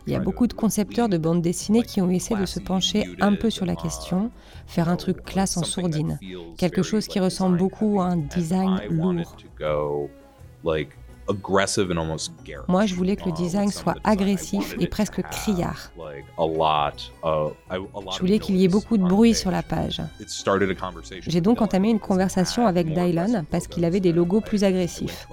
Il 0.07 0.13
y 0.13 0.15
a 0.15 0.19
beaucoup 0.19 0.47
de 0.47 0.53
concepteurs 0.53 1.09
de 1.09 1.17
bandes 1.17 1.41
dessinées 1.41 1.83
qui 1.83 2.01
ont 2.01 2.09
essayé 2.09 2.39
de 2.39 2.45
se 2.45 2.59
pencher 2.59 3.05
un 3.19 3.35
peu 3.35 3.49
sur 3.49 3.65
la 3.65 3.75
question, 3.75 4.31
faire 4.67 4.89
un 4.89 4.95
truc 4.95 5.23
classe 5.23 5.57
en 5.57 5.63
sourdine, 5.63 6.19
quelque 6.57 6.83
chose 6.83 7.07
qui 7.07 7.19
ressemble 7.19 7.57
beaucoup 7.57 8.01
à 8.01 8.05
un 8.05 8.17
design 8.17 8.81
lourd. 8.89 9.35
Moi, 12.67 12.85
je 12.85 12.95
voulais 12.95 13.15
que 13.15 13.25
le 13.25 13.31
design 13.31 13.71
soit 13.71 13.95
agressif 14.03 14.75
et 14.79 14.87
presque 14.87 15.21
criard. 15.21 15.91
Je 17.71 18.19
voulais 18.19 18.39
qu'il 18.39 18.57
y 18.57 18.65
ait 18.65 18.69
beaucoup 18.69 18.97
de 18.97 19.03
bruit 19.03 19.33
sur 19.33 19.51
la 19.51 19.63
page. 19.63 20.01
J'ai 21.21 21.41
donc 21.41 21.61
entamé 21.61 21.89
une 21.89 21.99
conversation 21.99 22.67
avec 22.67 22.93
Dylan 22.93 23.45
parce 23.49 23.67
qu'il 23.67 23.85
avait 23.85 23.99
des 23.99 24.11
logos 24.11 24.41
plus 24.41 24.63
agressifs. 24.63 25.27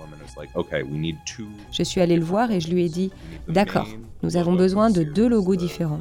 Je 1.73 1.83
suis 1.83 2.01
allé 2.01 2.17
le 2.17 2.25
voir 2.25 2.51
et 2.51 2.61
je 2.61 2.71
lui 2.71 2.85
ai 2.85 2.89
dit, 2.89 3.11
d'accord, 3.49 3.89
nous 4.23 4.37
avons 4.37 4.55
besoin 4.55 4.91
de 4.91 5.03
deux 5.03 5.29
logos 5.29 5.57
différents. 5.57 6.01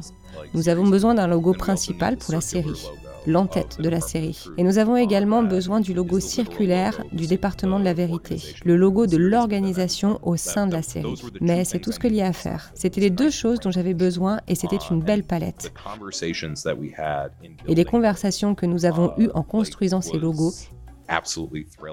Nous 0.54 0.68
avons 0.68 0.86
besoin 0.86 1.14
d'un 1.14 1.26
logo 1.26 1.52
principal 1.52 2.16
pour 2.16 2.32
la 2.32 2.40
série 2.40 2.88
l'entête 3.26 3.80
de 3.80 3.88
la 3.88 4.00
série. 4.00 4.44
Et 4.56 4.62
nous 4.62 4.78
avons 4.78 4.96
également 4.96 5.42
besoin 5.42 5.80
du 5.80 5.94
logo 5.94 6.20
circulaire 6.20 7.02
du 7.12 7.26
département 7.26 7.78
de 7.78 7.84
la 7.84 7.94
vérité, 7.94 8.36
le 8.64 8.76
logo 8.76 9.06
de 9.06 9.16
l'organisation 9.16 10.18
au 10.22 10.36
sein 10.36 10.66
de 10.66 10.72
la 10.72 10.82
série. 10.82 11.20
Mais 11.40 11.64
c'est 11.64 11.78
tout 11.78 11.92
ce 11.92 11.98
qu'il 11.98 12.14
y 12.14 12.22
a 12.22 12.26
à 12.26 12.32
faire. 12.32 12.70
C'était 12.74 13.00
les 13.00 13.10
deux 13.10 13.30
choses 13.30 13.60
dont 13.60 13.70
j'avais 13.70 13.94
besoin 13.94 14.40
et 14.48 14.54
c'était 14.54 14.76
une 14.90 15.00
belle 15.00 15.24
palette. 15.24 15.72
Et 17.66 17.74
les 17.74 17.84
conversations 17.84 18.54
que 18.54 18.66
nous 18.66 18.84
avons 18.84 19.12
eues 19.18 19.30
en 19.34 19.42
construisant 19.42 20.00
ces 20.00 20.18
logos 20.18 20.52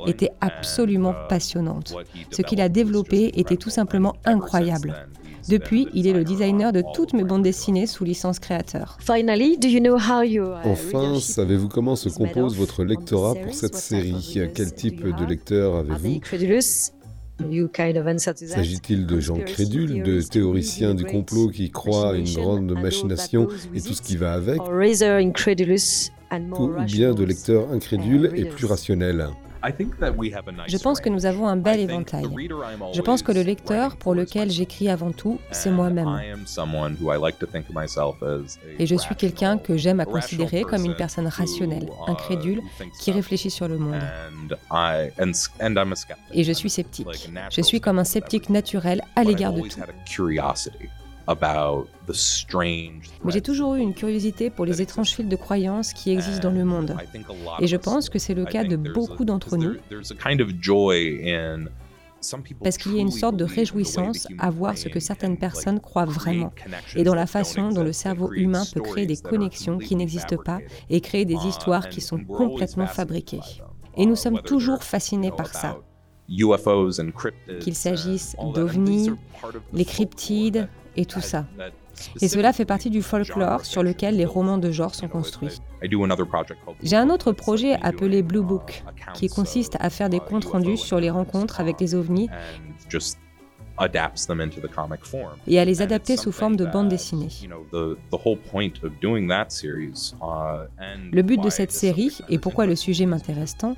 étaient 0.05 0.31
absolument 0.41 1.15
passionnantes. 1.27 1.95
Ce 2.31 2.41
qu'il 2.41 2.61
a 2.61 2.69
développé 2.69 3.31
était 3.39 3.57
tout 3.57 3.69
simplement 3.69 4.15
incroyable. 4.25 4.93
Depuis, 5.49 5.87
il 5.93 6.07
est 6.07 6.13
le 6.13 6.23
designer 6.23 6.73
de 6.73 6.83
toutes 6.93 7.13
mes 7.13 7.23
bandes 7.23 7.43
dessinées 7.43 7.87
sous 7.87 8.03
licence 8.03 8.39
créateur. 8.39 8.97
Enfin, 10.63 11.19
savez-vous 11.19 11.69
comment 11.69 11.95
se 11.95 12.09
compose 12.09 12.57
votre 12.57 12.83
lectorat 12.83 13.35
pour 13.35 13.53
cette 13.53 13.75
série? 13.75 14.39
Quel 14.53 14.73
type 14.73 15.03
de 15.03 15.25
lecteur 15.25 15.75
avez-vous? 15.75 16.19
S'agit-il 18.47 19.05
de 19.05 19.19
gens 19.19 19.37
crédules, 19.37 20.01
de 20.01 20.21
théoriciens 20.21 20.95
du 20.95 21.05
complot 21.05 21.49
qui 21.49 21.69
croient 21.69 22.13
à 22.13 22.15
une 22.15 22.33
grande 22.33 22.71
machination 22.71 23.47
et 23.75 23.81
tout 23.81 23.93
ce 23.93 24.01
qui 24.01 24.17
va 24.17 24.33
avec? 24.33 24.59
Ou 26.59 26.73
bien 26.85 27.13
de 27.13 27.23
lecteurs 27.23 27.71
incrédules 27.71 28.31
et 28.35 28.45
plus 28.45 28.65
rationnels? 28.65 29.29
Je 30.67 30.77
pense 30.77 31.01
que 31.01 31.09
nous 31.09 31.25
avons 31.25 31.47
un 31.47 31.57
bel 31.57 31.79
éventail. 31.79 32.25
Je 32.93 33.01
pense 33.01 33.21
que 33.21 33.31
le 33.31 33.41
lecteur 33.41 33.97
pour 33.97 34.13
lequel 34.13 34.49
j'écris 34.51 34.89
avant 34.89 35.11
tout, 35.11 35.39
c'est 35.51 35.71
moi-même. 35.71 36.19
Et 38.79 38.85
je 38.85 38.95
suis 38.95 39.15
quelqu'un 39.15 39.57
que 39.57 39.77
j'aime 39.77 39.99
à 39.99 40.05
considérer 40.05 40.63
comme 40.63 40.85
une 40.85 40.95
personne 40.95 41.27
rationnelle, 41.27 41.89
uh, 42.07 42.11
incrédule, 42.11 42.61
qui 42.99 43.11
réfléchit 43.11 43.49
sur 43.49 43.67
le 43.67 43.77
monde. 43.77 43.99
Et 46.33 46.43
je 46.43 46.51
suis 46.51 46.69
sceptique. 46.69 47.29
Je 47.51 47.61
suis 47.61 47.81
comme 47.81 47.99
un 47.99 48.03
sceptique 48.03 48.49
naturel 48.49 49.01
à 49.15 49.23
l'égard 49.23 49.53
de 49.53 49.61
tout. 49.61 49.79
Mais 53.23 53.31
j'ai 53.31 53.41
toujours 53.41 53.75
eu 53.75 53.81
une 53.81 53.93
curiosité 53.93 54.49
pour 54.49 54.65
les 54.65 54.81
étranges 54.81 55.11
fils 55.11 55.27
de 55.27 55.35
croyances 55.35 55.93
qui 55.93 56.11
existent 56.11 56.49
dans 56.49 56.55
le 56.55 56.65
monde. 56.65 56.95
Et 57.59 57.67
je 57.67 57.77
pense 57.77 58.09
que 58.09 58.19
c'est 58.19 58.33
le 58.33 58.45
cas 58.45 58.63
de 58.63 58.75
beaucoup 58.75 59.25
d'entre 59.25 59.57
nous. 59.57 59.75
parce 62.63 62.77
qu'il 62.77 62.95
y 62.95 62.97
a 62.97 63.01
une 63.01 63.11
sorte 63.11 63.37
de 63.37 63.43
réjouissance 63.45 64.27
à 64.39 64.49
voir 64.49 64.77
ce 64.77 64.89
que 64.89 64.99
certaines 64.99 65.37
personnes 65.37 65.79
croient 65.79 66.05
vraiment, 66.05 66.51
et 66.95 67.03
dans 67.03 67.15
la 67.15 67.27
façon 67.27 67.69
dont 67.69 67.83
le 67.83 67.93
cerveau 67.93 68.33
humain 68.33 68.63
peut 68.73 68.81
créer 68.81 69.05
des 69.05 69.17
connexions 69.17 69.77
qui 69.77 69.95
n'existent 69.95 70.37
pas 70.37 70.59
et 70.89 71.01
créer 71.01 71.25
des 71.25 71.45
histoires 71.45 71.89
qui 71.89 72.01
sont 72.01 72.19
complètement 72.19 72.87
fabriquées. 72.87 73.41
Et 73.95 74.05
nous 74.05 74.15
sommes 74.15 74.41
toujours 74.41 74.83
fascinés 74.83 75.31
par 75.31 75.53
ça. 75.53 75.77
Qu'il 77.59 77.75
s'agisse 77.75 78.35
d'ovnis, 78.53 79.11
les 79.73 79.85
cryptides 79.85 80.67
et 80.97 81.05
tout 81.05 81.21
ça. 81.21 81.45
Et 82.21 82.27
cela 82.27 82.53
fait 82.53 82.65
partie 82.65 82.89
du 82.89 83.01
folklore 83.01 83.65
sur 83.65 83.83
lequel 83.83 84.17
les 84.17 84.25
romans 84.25 84.57
de 84.57 84.71
genre 84.71 84.93
sont 84.93 85.07
construits. 85.07 85.59
J'ai 86.83 86.95
un 86.95 87.09
autre 87.09 87.31
projet 87.31 87.77
appelé 87.81 88.21
Blue 88.21 88.43
Book, 88.43 88.83
qui 89.13 89.29
consiste 89.29 89.77
à 89.79 89.89
faire 89.89 90.09
des 90.09 90.19
comptes 90.19 90.45
rendus 90.45 90.77
sur 90.77 90.99
les 90.99 91.09
rencontres 91.09 91.59
avec 91.59 91.79
les 91.79 91.95
ovnis 91.95 92.29
et 95.47 95.59
à 95.59 95.65
les 95.65 95.81
adapter 95.83 96.17
sous 96.17 96.31
forme 96.31 96.55
de 96.55 96.65
bande 96.65 96.89
dessinée. 96.89 97.29
Le 101.11 101.21
but 101.21 101.39
de 101.41 101.49
cette 101.49 101.71
série, 101.71 102.17
et 102.29 102.39
pourquoi 102.39 102.65
le 102.65 102.75
sujet 102.75 103.05
m'intéresse 103.05 103.55
tant, 103.57 103.75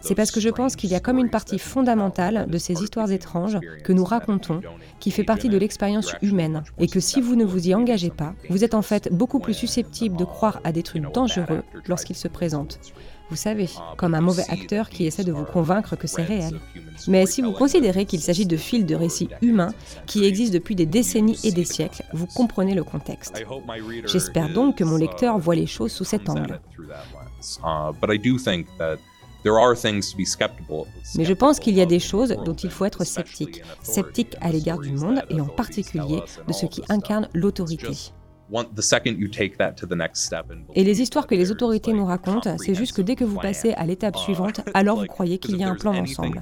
c'est 0.00 0.14
parce 0.14 0.30
que 0.30 0.40
je 0.40 0.48
pense 0.48 0.76
qu'il 0.76 0.90
y 0.90 0.94
a 0.94 1.00
comme 1.00 1.18
une 1.18 1.30
partie 1.30 1.58
fondamentale 1.58 2.46
de 2.48 2.58
ces 2.58 2.82
histoires 2.82 3.10
étranges 3.10 3.58
que 3.84 3.92
nous 3.92 4.04
racontons 4.04 4.60
qui 5.00 5.10
fait 5.10 5.24
partie 5.24 5.48
de 5.48 5.58
l'expérience 5.58 6.14
humaine 6.22 6.62
et 6.78 6.88
que 6.88 7.00
si 7.00 7.20
vous 7.20 7.36
ne 7.36 7.44
vous 7.44 7.68
y 7.68 7.74
engagez 7.74 8.10
pas, 8.10 8.34
vous 8.50 8.64
êtes 8.64 8.74
en 8.74 8.82
fait 8.82 9.08
beaucoup 9.12 9.38
plus 9.38 9.54
susceptible 9.54 10.16
de 10.16 10.24
croire 10.24 10.60
à 10.64 10.72
des 10.72 10.82
trucs 10.82 11.10
dangereux 11.12 11.62
lorsqu'ils 11.86 12.16
se 12.16 12.28
présentent. 12.28 12.80
Vous 13.28 13.36
savez, 13.36 13.68
comme 13.96 14.14
un 14.14 14.20
mauvais 14.20 14.44
acteur 14.48 14.88
qui 14.88 15.04
essaie 15.04 15.24
de 15.24 15.32
vous 15.32 15.44
convaincre 15.44 15.96
que 15.96 16.06
c'est 16.06 16.22
réel. 16.22 16.60
Mais 17.08 17.26
si 17.26 17.42
vous 17.42 17.50
considérez 17.52 18.04
qu'il 18.04 18.20
s'agit 18.20 18.46
de 18.46 18.56
fils 18.56 18.86
de 18.86 18.94
récits 18.94 19.28
humains 19.42 19.74
qui 20.06 20.24
existent 20.24 20.54
depuis 20.54 20.76
des 20.76 20.86
décennies 20.86 21.38
et 21.42 21.50
des 21.50 21.64
siècles, 21.64 22.04
vous 22.12 22.26
comprenez 22.26 22.74
le 22.74 22.84
contexte. 22.84 23.42
J'espère 24.06 24.52
donc 24.52 24.76
que 24.76 24.84
mon 24.84 24.96
lecteur 24.96 25.38
voit 25.38 25.56
les 25.56 25.66
choses 25.66 25.90
sous 25.90 26.04
cet 26.04 26.28
angle. 26.28 26.60
Mais 31.16 31.24
je 31.24 31.32
pense 31.32 31.60
qu'il 31.60 31.74
y 31.74 31.80
a 31.80 31.86
des 31.86 32.00
choses 32.00 32.36
dont 32.44 32.54
il 32.54 32.70
faut 32.70 32.84
être 32.84 33.04
sceptique, 33.04 33.62
sceptique 33.82 34.34
à 34.40 34.50
l'égard 34.50 34.78
du 34.78 34.90
monde 34.90 35.22
et 35.30 35.40
en 35.40 35.46
particulier 35.46 36.20
de 36.48 36.52
ce 36.52 36.66
qui 36.66 36.82
incarne 36.88 37.28
l'autorité. 37.32 38.12
Et 40.74 40.84
les 40.84 41.02
histoires 41.02 41.26
que 41.26 41.34
les 41.34 41.50
autorités 41.50 41.92
nous 41.92 42.04
racontent, 42.04 42.56
c'est 42.58 42.74
juste 42.74 42.96
que 42.96 43.02
dès 43.02 43.16
que 43.16 43.24
vous 43.24 43.38
passez 43.38 43.72
à 43.72 43.86
l'étape 43.86 44.16
suivante, 44.16 44.60
alors 44.74 45.00
vous 45.00 45.06
croyez 45.06 45.38
qu'il 45.38 45.56
y 45.56 45.64
a 45.64 45.68
un 45.68 45.74
plan 45.74 45.92
d'ensemble. 45.92 46.40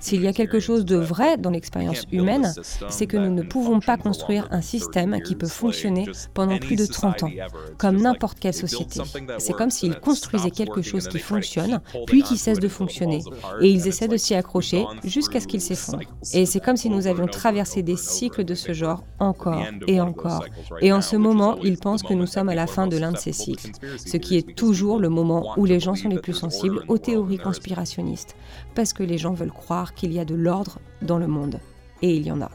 S'il 0.00 0.22
y 0.22 0.26
a 0.26 0.32
quelque 0.32 0.60
chose 0.60 0.84
de 0.84 0.96
vrai 0.96 1.36
dans 1.36 1.50
l'expérience 1.50 2.06
humaine, 2.10 2.52
c'est 2.88 3.06
que 3.06 3.16
nous 3.16 3.34
ne 3.34 3.42
pouvons 3.42 3.80
pas 3.80 3.96
construire 3.96 4.48
un 4.50 4.62
système 4.62 5.20
qui 5.22 5.34
peut 5.34 5.46
fonctionner 5.46 6.06
pendant 6.34 6.58
plus 6.58 6.76
de 6.76 6.86
30 6.86 7.24
ans, 7.24 7.30
comme 7.76 8.00
n'importe 8.00 8.38
quelle 8.40 8.54
société. 8.54 9.00
C'est 9.38 9.52
comme 9.52 9.70
s'ils 9.70 9.98
construisaient 9.98 10.50
quelque 10.50 10.82
chose 10.82 11.08
qui 11.08 11.18
fonctionne, 11.18 11.80
puis 12.06 12.22
qui 12.22 12.38
cesse 12.38 12.60
de 12.60 12.68
fonctionner, 12.68 13.22
et 13.60 13.68
ils 13.68 13.86
essaient 13.88 14.08
de 14.08 14.16
s'y 14.16 14.34
accrocher 14.34 14.84
jusqu'à 15.04 15.40
ce 15.40 15.46
qu'il 15.46 15.60
s'effondre. 15.60 16.04
Et 16.32 16.46
c'est 16.46 16.60
comme 16.60 16.76
si 16.76 16.88
nous 16.88 17.06
avions 17.06 17.26
traversé 17.26 17.82
des 17.82 17.96
cycles 17.96 18.44
de 18.44 18.54
ce 18.54 18.72
genre 18.72 19.04
encore 19.18 19.64
et 19.86 20.00
encore. 20.00 20.44
Et 20.80 20.92
en 20.92 21.00
ce 21.00 21.16
moment, 21.16 21.41
ils 21.62 21.78
pensent 21.78 22.02
que 22.02 22.14
nous 22.14 22.26
sommes 22.26 22.48
à 22.48 22.54
la 22.54 22.66
fin 22.66 22.86
de 22.86 22.96
l'un 22.96 23.12
de 23.12 23.16
ces 23.16 23.32
cycles, 23.32 23.72
ce 23.96 24.16
qui 24.16 24.36
est 24.36 24.54
toujours 24.54 24.98
le 24.98 25.08
moment 25.08 25.54
où 25.56 25.64
les 25.64 25.80
gens 25.80 25.94
sont 25.94 26.08
les 26.08 26.18
plus 26.18 26.34
sensibles 26.34 26.84
aux 26.88 26.98
théories 26.98 27.38
conspirationnistes, 27.38 28.36
parce 28.74 28.92
que 28.92 29.02
les 29.02 29.18
gens 29.18 29.32
veulent 29.32 29.52
croire 29.52 29.94
qu'il 29.94 30.12
y 30.12 30.18
a 30.18 30.24
de 30.24 30.34
l'ordre 30.34 30.78
dans 31.02 31.18
le 31.18 31.26
monde. 31.26 31.60
Et 32.02 32.16
il 32.16 32.26
y 32.26 32.32
en 32.32 32.40
a. 32.40 32.50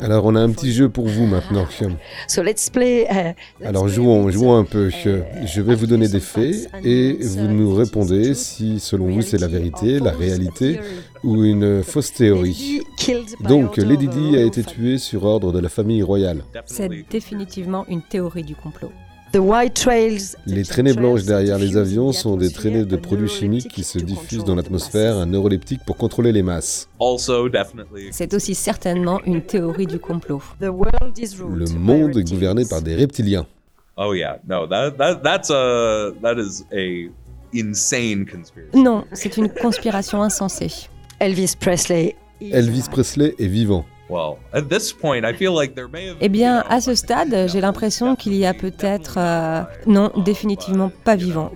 Alors 0.00 0.24
on 0.24 0.34
a 0.34 0.40
un 0.40 0.50
petit 0.50 0.72
jeu 0.72 0.88
pour 0.88 1.06
vous 1.06 1.26
maintenant. 1.26 1.66
Uh, 1.80 3.34
Alors 3.64 3.88
jouons, 3.88 4.30
jouons 4.30 4.56
un 4.56 4.64
peu. 4.64 4.90
Je 4.90 5.60
vais 5.60 5.74
vous 5.74 5.86
donner 5.86 6.08
des 6.08 6.20
faits 6.20 6.68
et 6.84 7.18
vous 7.20 7.46
nous 7.48 7.74
répondez 7.74 8.34
si 8.34 8.80
selon 8.80 9.08
vous 9.08 9.22
c'est 9.22 9.38
la 9.38 9.48
vérité, 9.48 9.98
la 9.98 10.12
réalité 10.12 10.80
ou 11.24 11.44
une 11.44 11.82
fausse 11.82 12.12
théorie. 12.12 12.82
Donc 13.40 13.76
Lady 13.76 14.08
Di 14.08 14.36
a 14.36 14.42
été 14.42 14.62
tuée 14.62 14.98
sur 14.98 15.24
ordre 15.24 15.52
de 15.52 15.58
la 15.58 15.68
famille 15.68 16.02
royale. 16.02 16.42
C'est 16.66 16.90
définitivement 17.10 17.84
une 17.88 18.02
théorie 18.02 18.44
du 18.44 18.54
complot. 18.54 18.92
Les 19.34 20.64
traînées 20.64 20.94
blanches 20.94 21.24
derrière 21.24 21.58
les 21.58 21.76
avions 21.76 22.12
sont 22.12 22.36
des 22.36 22.50
traînées 22.50 22.84
de 22.84 22.96
produits 22.96 23.28
chimiques 23.28 23.68
qui 23.68 23.84
se 23.84 23.98
diffusent 23.98 24.44
dans 24.44 24.54
l'atmosphère, 24.54 25.16
un 25.16 25.26
neuroleptique 25.26 25.80
pour 25.84 25.96
contrôler 25.96 26.32
les 26.32 26.42
masses. 26.42 26.88
C'est 28.10 28.34
aussi 28.34 28.54
certainement 28.54 29.20
une 29.26 29.42
théorie 29.42 29.86
du 29.86 29.98
complot. 29.98 30.42
Le 30.60 31.78
monde 31.78 32.16
est 32.16 32.30
gouverné 32.30 32.64
par 32.64 32.80
des 32.82 32.94
reptiliens. 32.94 33.46
Oh 34.00 34.14
yeah, 34.14 34.38
no, 34.48 34.64
that, 34.68 34.92
that, 34.92 35.16
that's 35.24 35.50
a, 35.50 36.12
that 36.22 36.38
is 36.38 36.64
a 36.72 37.10
insane 37.52 38.24
conspiracy. 38.24 38.76
Non, 38.76 39.04
c'est 39.12 39.36
une 39.36 39.48
conspiration 39.48 40.22
insensée. 40.22 40.88
Elvis 41.18 41.56
Presley. 41.58 42.14
Elvis 42.40 42.84
Presley 42.88 43.34
est 43.40 43.48
vivant. 43.48 43.84
Eh 46.20 46.28
bien, 46.28 46.64
à 46.68 46.80
ce 46.80 46.94
stade, 46.94 47.48
j'ai 47.48 47.60
l'impression 47.60 48.16
qu'il 48.16 48.34
y 48.34 48.46
a 48.46 48.54
peut-être... 48.54 49.18
euh, 49.18 49.62
non, 49.86 50.10
définitivement 50.24 50.90
pas 51.04 51.16
vivant. 51.16 51.52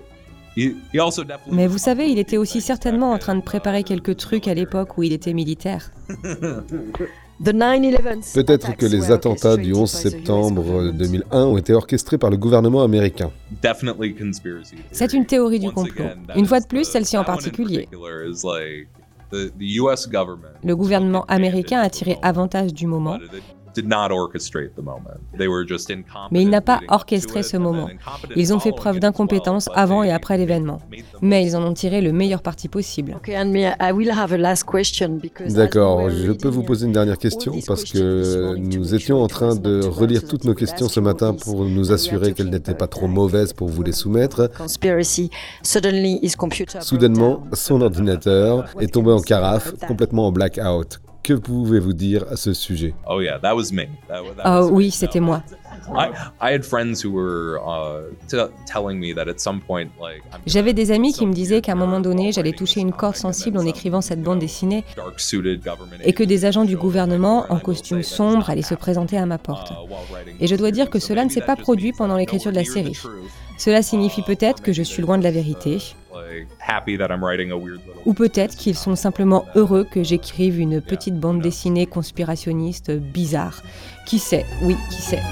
Mais 1.51 1.67
vous 1.67 1.79
savez, 1.79 2.09
il 2.09 2.19
était 2.19 2.37
aussi 2.37 2.61
certainement 2.61 3.13
en 3.13 3.19
train 3.19 3.35
de 3.35 3.41
préparer 3.41 3.85
quelques 3.85 4.17
trucs 4.19 4.49
à 4.49 4.55
l'époque 4.55 4.99
où 4.99 5.03
il 5.03 5.13
était 5.13 5.33
militaire. 5.33 5.91
Peut-être 8.35 8.77
que 8.77 8.87
les 8.87 9.11
attentats 9.11 9.57
du 9.57 9.73
11 9.73 9.91
septembre 9.91 10.93
2001 10.93 11.45
ont 11.45 11.59
été 11.59 11.73
orchestrés 11.75 12.19
par 12.19 12.31
le 12.31 12.37
gouvernement 12.37 12.85
américain. 12.85 13.33
C'est 14.93 15.13
une 15.13 15.27
théorie 15.27 15.59
du 15.59 15.71
complot. 15.71 16.05
Une 16.37 16.47
fois 16.47 16.61
de 16.61 16.67
plus, 16.67 16.85
celle-ci 16.85 17.17
en 17.17 17.25
particulier. 17.25 17.89
Le 19.33 20.75
gouvernement 20.75 21.25
américain 21.27 21.81
a 21.81 21.91
tiré 21.91 22.19
avantage 22.23 22.75
du 22.75 22.87
moment, 22.87 23.19
mais 26.31 26.43
il 26.43 26.51
n'a 26.51 26.61
pas 26.61 26.81
orchestré 26.89 27.43
ce 27.43 27.57
moment. 27.57 27.89
Ils 28.37 28.53
ont 28.55 28.59
fait 28.59 28.73
preuve 28.73 29.01
d'incompétence 29.01 29.69
avant 29.75 30.03
et 30.03 30.11
après 30.11 30.39
l'événement, 30.39 30.81
mais 31.21 31.45
ils 31.45 31.57
en 31.57 31.63
ont 31.63 31.75
tiré 31.75 32.01
le 32.01 32.13
meilleur 32.13 32.43
parti 32.43 32.69
possible. 32.69 33.17
D'accord, 35.49 36.11
je 36.11 36.33
peux 36.33 36.49
vous 36.49 36.63
poser 36.63 36.87
une 36.87 36.93
dernière 36.93 37.19
question 37.19 37.55
parce 37.67 37.85
que 37.85 38.57
nous 38.57 38.95
étions 38.95 39.23
en 39.23 39.29
train 39.29 39.55
de 39.55 39.85
relire 39.85 40.27
toutes 40.27 40.45
nos 40.45 40.55
questions 40.55 40.89
ce 40.89 41.01
matin 41.01 41.35
pour 41.35 41.65
nous 41.65 41.93
assurer 41.93 42.33
qu'elles 42.33 42.51
n'étaient 42.51 42.75
pas 42.75 42.89
trop 42.89 43.07
mauvaises 43.07 43.53
pour 43.53 43.69
vous 43.69 43.83
les 43.83 43.93
soumettre. 43.93 44.51
Soudainement, 46.81 47.43
son 47.53 47.81
ordinateur 47.81 48.69
est 48.81 48.93
tombé 48.93 49.13
en 49.13 49.21
carafe, 49.21 49.75
complètement 49.87 50.27
en 50.27 50.33
blackout. 50.33 51.01
Que 51.23 51.35
pouvez-vous 51.35 51.93
dire 51.93 52.25
à 52.31 52.37
ce 52.37 52.53
sujet? 52.53 52.95
Oh 53.09 53.21
yeah, 53.21 53.39
that 53.39 53.55
was 53.55 53.71
me. 53.73 53.85
That, 54.09 54.23
that 54.37 54.43
Oh 54.45 54.65
was 54.67 54.71
oui, 54.73 54.87
me. 54.87 54.91
c'était 54.91 55.21
moi. 55.21 55.43
I, 55.95 56.11
I 56.41 56.53
had 56.53 56.65
friends 56.65 57.03
who 57.05 57.11
were 57.13 57.59
uh, 57.65 58.11
t- 58.29 58.37
telling 58.67 58.99
me 58.99 59.15
that 59.15 59.29
at 59.29 59.39
some 59.41 59.61
point, 59.61 59.89
like, 60.01 60.23
I'm 60.33 60.41
J'avais 60.47 60.73
des 60.75 60.91
amis 60.91 61.13
qui 61.13 61.25
me 61.27 61.33
disaient 61.33 61.61
qu'à 61.61 61.73
un 61.73 61.77
moment 61.77 62.01
donné, 62.01 62.33
j'allais 62.33 62.53
toucher 62.53 62.81
une 62.81 62.93
corde 62.93 63.17
sensible 63.17 63.59
en 63.59 63.65
écrivant 63.67 64.01
cette 64.01 64.23
bande 64.23 64.39
dessinée 64.41 64.85
et 66.05 66.13
que 66.13 66.25
des 66.25 66.45
agents 66.45 66.65
du 66.65 66.77
gouvernement 66.77 67.47
en 67.51 67.59
costume 67.59 68.03
sombre 68.03 68.51
allaient 68.51 68.63
se 68.63 68.75
présenter 68.75 69.17
à 69.17 69.27
ma 69.27 69.39
porte. 69.39 69.73
Et 70.41 70.47
je 70.47 70.57
dois 70.57 70.71
dire 70.73 70.91
que 70.91 70.99
cela 70.99 71.25
ne 71.25 71.31
s'est 71.31 71.41
pas 71.41 71.57
produit 71.57 71.93
pendant 71.93 72.17
l'écriture 72.17 72.51
de 72.51 72.57
la 72.57 72.65
série. 72.65 72.99
Cela 73.59 73.83
signifie 73.83 74.23
peut-être 74.23 74.61
que 74.63 74.73
je 74.73 74.83
suis 74.83 75.03
loin 75.03 75.19
de 75.19 75.25
la 75.25 75.31
vérité, 75.31 75.95
like 76.13 76.49
happy 76.59 76.97
that 76.97 77.09
I'm 77.11 77.25
writing 77.25 77.51
a 77.51 77.57
weird 77.57 77.81
little. 77.87 78.03
ou 78.05 78.15
peut-être 78.15 78.57
qu'ils 78.57 78.77
sont 78.77 78.97
simplement 78.97 79.47
heureux 79.55 79.85
que 79.85 80.03
j'écrive 80.03 80.61
une 80.61 80.81
petite 80.81 81.19
bande 81.19 81.41
dessinée 81.41 81.87
conspirationniste 81.87 82.91
bizarre. 82.93 83.63
Qui 84.07 84.19
sait? 84.19 84.45
Oui, 84.63 84.77
qui 84.91 85.01
sait? 85.03 85.23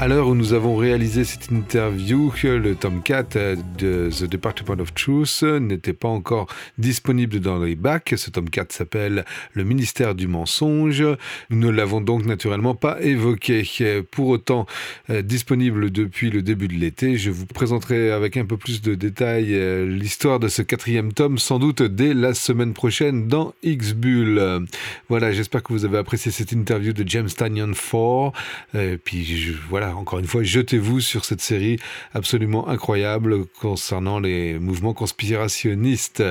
À 0.00 0.06
l'heure 0.06 0.28
où 0.28 0.36
nous 0.36 0.52
avons 0.52 0.76
réalisé 0.76 1.24
cette 1.24 1.50
interview, 1.50 2.32
le 2.44 2.76
tome 2.76 3.02
4 3.02 3.56
de 3.78 4.08
The 4.16 4.24
Department 4.30 4.80
of 4.80 4.94
Truth 4.94 5.42
n'était 5.42 5.92
pas 5.92 6.06
encore 6.06 6.46
disponible 6.78 7.40
dans 7.40 7.58
les 7.58 7.74
bacs. 7.74 8.14
Ce 8.16 8.30
tome 8.30 8.48
4 8.48 8.70
s'appelle 8.70 9.24
Le 9.54 9.64
ministère 9.64 10.14
du 10.14 10.28
mensonge. 10.28 11.02
Nous 11.50 11.58
ne 11.58 11.70
l'avons 11.70 12.00
donc 12.00 12.24
naturellement 12.26 12.76
pas 12.76 13.02
évoqué. 13.02 13.64
Pour 14.12 14.28
autant, 14.28 14.66
euh, 15.10 15.20
disponible 15.20 15.90
depuis 15.90 16.30
le 16.30 16.42
début 16.42 16.68
de 16.68 16.74
l'été, 16.74 17.16
je 17.16 17.32
vous 17.32 17.46
présenterai 17.46 18.12
avec 18.12 18.36
un 18.36 18.44
peu 18.46 18.56
plus 18.56 18.80
de 18.80 18.94
détails 18.94 19.52
euh, 19.56 19.84
l'histoire 19.84 20.38
de 20.38 20.46
ce 20.46 20.62
quatrième 20.62 21.12
tome, 21.12 21.38
sans 21.38 21.58
doute 21.58 21.82
dès 21.82 22.14
la 22.14 22.34
semaine 22.34 22.72
prochaine 22.72 23.26
dans 23.26 23.52
X-Bull. 23.64 24.64
Voilà, 25.08 25.32
j'espère 25.32 25.64
que 25.64 25.72
vous 25.72 25.84
avez 25.84 25.98
apprécié 25.98 26.30
cette 26.30 26.52
interview 26.52 26.92
de 26.92 27.02
James 27.08 27.28
Tanyan 27.36 27.72
4. 27.72 28.32
Et 28.74 28.96
puis 28.96 29.24
je- 29.24 29.54
voilà, 29.68 29.87
Encore 29.96 30.18
une 30.18 30.26
fois, 30.26 30.42
jetez-vous 30.42 31.00
sur 31.00 31.24
cette 31.24 31.40
série 31.40 31.78
absolument 32.14 32.68
incroyable 32.68 33.46
concernant 33.60 34.18
les 34.20 34.58
mouvements 34.58 34.94
conspirationnistes. 34.94 36.22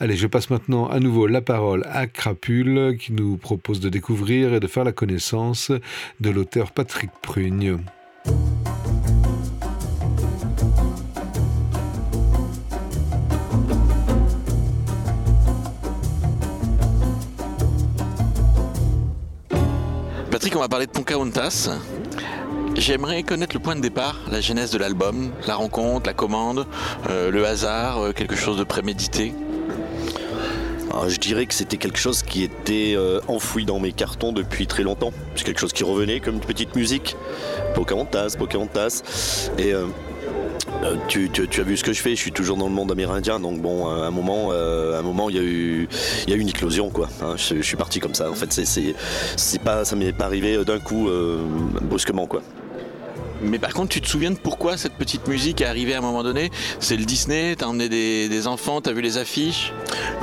Allez, 0.00 0.16
je 0.16 0.26
passe 0.26 0.50
maintenant 0.50 0.88
à 0.88 1.00
nouveau 1.00 1.26
la 1.26 1.40
parole 1.40 1.84
à 1.90 2.06
Crapule 2.06 2.96
qui 2.98 3.12
nous 3.12 3.36
propose 3.36 3.80
de 3.80 3.88
découvrir 3.88 4.54
et 4.54 4.60
de 4.60 4.66
faire 4.66 4.84
la 4.84 4.92
connaissance 4.92 5.72
de 6.20 6.30
l'auteur 6.30 6.72
Patrick 6.72 7.10
Prugne. 7.22 7.78
Patrick, 20.30 20.56
on 20.56 20.60
va 20.60 20.68
parler 20.68 20.86
de 20.86 20.92
Pocahontas. 20.92 21.70
J'aimerais 22.76 23.22
connaître 23.22 23.54
le 23.54 23.60
point 23.60 23.76
de 23.76 23.80
départ, 23.80 24.18
la 24.30 24.40
genèse 24.40 24.70
de 24.70 24.78
l'album, 24.78 25.30
la 25.46 25.54
rencontre, 25.56 26.06
la 26.06 26.14
commande, 26.14 26.66
euh, 27.10 27.30
le 27.30 27.46
hasard, 27.46 27.98
euh, 28.00 28.12
quelque 28.12 28.34
chose 28.34 28.56
de 28.56 28.64
prémédité. 28.64 29.34
Alors, 30.90 31.08
je 31.08 31.18
dirais 31.18 31.46
que 31.46 31.54
c'était 31.54 31.76
quelque 31.76 31.98
chose 31.98 32.22
qui 32.22 32.42
était 32.42 32.94
euh, 32.96 33.20
enfoui 33.28 33.66
dans 33.66 33.78
mes 33.78 33.92
cartons 33.92 34.32
depuis 34.32 34.66
très 34.66 34.82
longtemps. 34.82 35.12
C'est 35.36 35.44
quelque 35.44 35.60
chose 35.60 35.72
qui 35.72 35.84
revenait 35.84 36.20
comme 36.20 36.34
une 36.36 36.40
petite 36.40 36.74
musique. 36.74 37.14
Pocahontas, 37.74 38.36
Pocahontas. 38.38 39.50
Et 39.58 39.72
tu, 41.08 41.30
tu- 41.30 41.60
as 41.60 41.64
vu 41.64 41.76
ce 41.76 41.84
que 41.84 41.92
je 41.92 42.00
fais, 42.02 42.10
je 42.16 42.20
suis 42.20 42.32
toujours 42.32 42.56
dans 42.56 42.68
le 42.68 42.74
monde 42.74 42.90
amérindien, 42.90 43.38
donc 43.38 43.60
bon, 43.60 43.86
à 43.86 44.06
un 44.06 44.10
moment, 44.10 44.52
un 44.52 45.02
moment, 45.02 45.30
il 45.30 45.36
y 45.36 45.38
a 45.38 45.42
eu, 45.42 45.88
une 46.28 46.48
éclosion, 46.48 46.90
quoi. 46.90 47.08
hein. 47.22 47.34
je, 47.36 47.62
suis 47.62 47.76
parti 47.76 48.00
comme 48.00 48.14
ça. 48.14 48.30
En 48.30 48.34
fait, 48.34 48.52
c'est, 48.52 48.66
c'est, 49.36 49.58
pas, 49.62 49.84
ça 49.84 49.96
m'est 49.96 50.12
pas 50.12 50.26
arrivé 50.26 50.62
d'un 50.64 50.78
coup, 50.78 51.08
brusquement, 51.82 52.26
quoi. 52.26 52.42
Mais 53.42 53.58
par 53.58 53.74
contre, 53.74 53.88
tu 53.88 54.00
te 54.00 54.08
souviens 54.08 54.30
de 54.30 54.36
pourquoi 54.38 54.76
cette 54.76 54.94
petite 54.94 55.26
musique 55.26 55.60
est 55.60 55.66
arrivée 55.66 55.94
à 55.94 55.98
un 55.98 56.02
moment 56.02 56.22
donné? 56.22 56.50
C'est 56.80 56.96
le 56.96 57.04
Disney, 57.04 57.56
t'as 57.56 57.66
emmené 57.66 57.88
des, 57.88 58.46
enfants, 58.46 58.80
t'as 58.80 58.92
vu 58.92 59.02
les 59.02 59.18
affiches? 59.18 59.72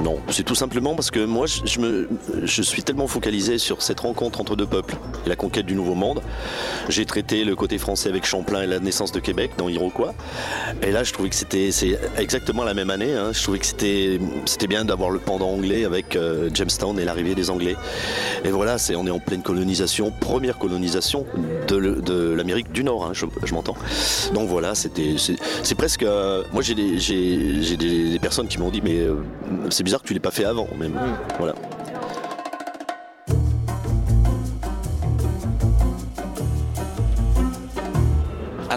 Non, 0.03 0.20
c'est 0.30 0.43
tout 0.43 0.55
simplement 0.55 0.95
parce 0.95 1.11
que 1.11 1.24
moi, 1.24 1.45
je, 1.47 1.80
me, 1.80 2.09
je 2.43 2.61
suis 2.61 2.84
tellement 2.84 3.07
focalisé 3.07 3.57
sur 3.57 3.82
cette 3.82 3.99
rencontre 4.01 4.41
entre 4.41 4.55
deux 4.55 4.65
peuples 4.65 4.95
la 5.26 5.36
conquête 5.36 5.65
du 5.65 5.76
Nouveau 5.76 5.95
Monde. 5.95 6.22
J'ai 6.89 7.05
traité 7.05 7.43
le 7.43 7.55
côté 7.55 7.78
français 7.78 8.09
avec 8.09 8.26
Champlain 8.26 8.63
et 8.63 8.67
la 8.67 8.80
naissance 8.80 9.11
de 9.11 9.20
Québec 9.20 9.51
dans 9.57 9.70
Iroquois. 9.70 10.13
Et 10.82 10.91
là, 10.91 11.03
je 11.03 11.13
trouvais 11.13 11.30
que 11.30 11.36
c'était 11.36 11.72
c'est 11.72 11.99
exactement 12.17 12.63
la 12.63 12.74
même 12.74 12.89
année. 12.89 13.13
hein. 13.13 13.32
Je 13.32 13.41
trouvais 13.43 13.59
que 13.59 13.65
c'était 13.65 14.20
c'était 14.45 14.67
bien 14.67 14.86
d'avoir 14.86 15.11
le 15.11 15.20
pendant 15.20 15.49
anglais 15.49 15.86
avec 15.86 16.15
euh, 16.15 16.49
Jamestown 16.53 16.99
et 16.99 17.05
l'arrivée 17.05 17.36
des 17.36 17.49
Anglais. 17.49 17.76
Et 18.43 18.49
voilà, 18.49 18.78
c'est 18.78 18.95
on 18.95 19.05
est 19.05 19.11
en 19.11 19.20
pleine 19.20 19.43
colonisation, 19.43 20.11
première 20.11 20.57
colonisation 20.57 21.26
de 21.67 22.34
l'Amérique 22.34 22.72
du 22.72 22.84
Nord. 22.84 23.05
hein, 23.05 23.09
je, 23.14 23.26
je 23.43 23.53
m'entends. 23.53 23.76
Donc 24.34 24.47
voilà, 24.49 24.76
c'était 24.76 25.16
c'est 25.64 25.76
presque. 25.76 26.03
euh, 26.03 26.43
moi, 26.53 26.62
j'ai 26.62 26.76
des, 26.76 26.97
j'ai, 26.99 27.62
j'ai 27.62 27.78
des, 27.78 28.10
des 28.12 28.20
personnes 28.20 28.47
qui 28.47 28.57
m'ont 28.57 28.70
dit, 28.70 28.82
mais 28.84 28.99
euh, 28.99 29.16
c'est 29.70 29.84
bizarre 29.84 30.01
que 30.01 30.07
tu 30.07 30.14
l'aies 30.14 30.20
pas 30.20 30.32
fait 30.32 30.45
avant. 30.45 30.68
Même. 30.78 30.93
Voilà. 31.38 31.55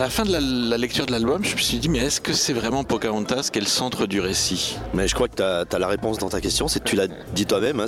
La 0.03 0.11
fin 0.11 0.25
de 0.25 0.33
la, 0.33 0.79
lecture 0.79 1.07
de 1.07 1.13
l'album, 1.13 1.45
je 1.45 1.55
me 1.55 1.61
suis 1.61 1.79
dit, 1.79 1.89
mais 1.89 2.01
est-ce 2.01 2.21
que 2.21 2.33
c'est 2.33 2.53
vraiment 2.53 2.83
Pocahontas 2.83 3.51
qui 3.53 3.61
est 3.61 3.63
le 3.63 3.69
centre 3.69 4.07
du 4.07 4.19
récit? 4.19 4.77
Mais 4.95 5.07
je 5.07 5.15
crois 5.15 5.29
que 5.29 5.37
tu 5.37 5.43
as, 5.45 5.79
la 5.79 5.87
réponse 5.87 6.19
dans 6.19 6.29
ta 6.29 6.41
question, 6.41 6.67
c'est 6.67 6.83
tu 6.83 6.97
l'as 6.97 7.07
dit 7.07 7.47
toi-même. 7.47 7.79
hein, 7.79 7.87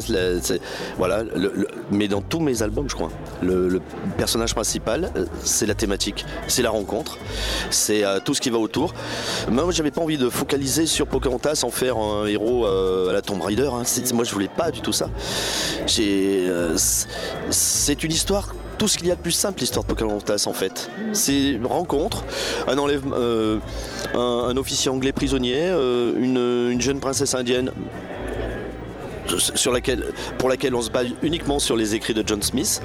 voilà, 0.97 1.25
mais 1.91 2.07
dans 2.07 2.21
tous 2.21 2.39
mes 2.39 2.63
albums, 2.63 2.89
je 2.89 2.95
crois, 2.95 3.11
le, 3.43 3.81
personnage 4.17 4.55
principal, 4.55 5.11
euh, 5.17 5.27
c'est 5.43 5.67
la 5.67 5.75
thématique, 5.75 6.25
c'est 6.47 6.63
la 6.63 6.71
rencontre, 6.71 7.19
c'est 7.71 8.05
euh, 8.05 8.21
tout 8.25 8.33
ce 8.33 8.41
qui 8.41 8.51
va 8.51 8.59
autour. 8.59 8.95
Moi, 9.51 9.65
j'avais 9.73 9.91
pas 9.91 10.01
envie 10.01 10.19
de 10.19 10.29
focaliser 10.29 10.87
sur 10.87 11.09
Pocahontas, 11.09 11.63
en 11.65 11.71
faire 11.71 11.97
un 11.97 12.27
héros 12.27 12.65
euh, 12.65 13.11
à 13.11 13.13
la 13.13 13.23
Tomb 13.23 13.43
Raider. 13.43 13.71
hein. 13.73 13.83
Moi, 14.13 14.23
je 14.23 14.33
voulais 14.33 14.51
pas 14.57 14.71
du 14.71 14.83
tout 14.83 14.93
ça. 14.93 15.11
C'est 15.89 16.45
une 18.05 18.13
histoire 18.13 18.55
tout 18.79 18.89
ce 18.89 18.99
qu'il 18.99 19.07
y 19.07 19.11
a 19.11 19.17
de 19.17 19.21
plus 19.21 19.33
simple, 19.33 19.61
l'histoire 19.61 19.85
de 19.85 19.89
Pocahontas 19.89 20.45
en 20.47 20.53
fait. 20.53 20.91
C'est 21.13 21.51
une 21.51 21.67
rencontre, 21.67 22.25
un 22.69 22.79
enlèvement, 22.79 23.17
euh, 23.19 23.59
un, 24.15 24.57
officier 24.57 24.91
anglais 24.91 25.13
prisonnier, 25.13 25.57
euh, 25.59 26.13
une, 26.19 26.73
une 26.73 26.81
jeune 26.81 27.01
princesse 27.01 27.35
indienne 27.35 27.71
sur 29.39 29.73
laquelle, 29.73 30.05
pour 30.39 30.51
laquelle 30.51 30.75
on 30.75 30.83
se 30.83 30.91
base 30.91 31.07
uniquement 31.23 31.59
sur 31.59 31.77
les 31.77 31.95
écrits 31.95 32.13
de 32.13 32.23
John 32.27 32.43
Smith. 32.43 32.83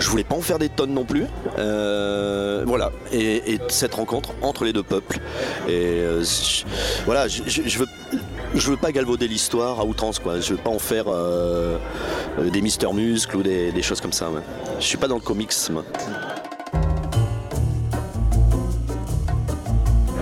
Je 0.00 0.10
voulais 0.10 0.24
pas 0.24 0.34
en 0.34 0.40
faire 0.40 0.58
des 0.58 0.68
tonnes 0.68 0.92
non 0.92 1.04
plus. 1.04 1.26
Euh, 1.58 2.64
voilà. 2.66 2.90
Et, 3.12 3.52
et 3.54 3.60
cette 3.68 3.94
rencontre 3.94 4.30
entre 4.42 4.64
les 4.64 4.72
deux 4.72 4.82
peuples. 4.82 5.20
Et 5.68 6.02
je- 6.20 6.64
voilà, 7.04 7.28
je, 7.28 7.78
veux. 7.78 7.86
Je 8.54 8.70
veux 8.70 8.76
pas 8.76 8.90
galvauder 8.90 9.28
l'histoire 9.28 9.80
à 9.80 9.84
outrance, 9.84 10.18
quoi. 10.18 10.40
Je 10.40 10.54
veux 10.54 10.60
pas 10.60 10.70
en 10.70 10.78
faire 10.78 11.06
des 12.42 12.62
Mister 12.62 12.92
Muscle 12.92 13.36
ou 13.36 13.42
des, 13.42 13.82
choses 13.82 14.00
comme 14.00 14.12
ça. 14.12 14.28
Je 14.78 14.84
suis 14.84 14.98
pas 14.98 15.08
dans 15.08 15.14
le 15.16 15.20
comics, 15.20 15.52
moi. 15.70 15.84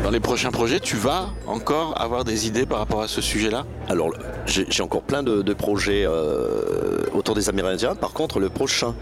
Dans 0.03 0.11
les 0.11 0.21
prochains 0.21 0.51
projets, 0.51 0.81
tu 0.81 0.97
vas 0.97 1.31
encore 1.47 2.01
avoir 2.01 2.25
des 2.25 2.47
idées 2.47 2.67
par 2.67 2.79
rapport 2.79 3.03
à 3.03 3.09
ce 3.09 3.21
sujet-là? 3.21 3.65
Alors, 3.89 4.11
j'ai 4.47 4.83
encore 4.83 5.03
plein 5.03 5.23
de, 5.23 5.43
de 5.43 5.55
projets 5.55 6.05
euh, 6.07 6.99
autour 7.15 7.35
des 7.35 7.49
Amérindiens. 7.49 7.95
Par 7.95 8.13
contre, 8.13 8.39
le 8.39 8.49
prochain, 8.51 8.95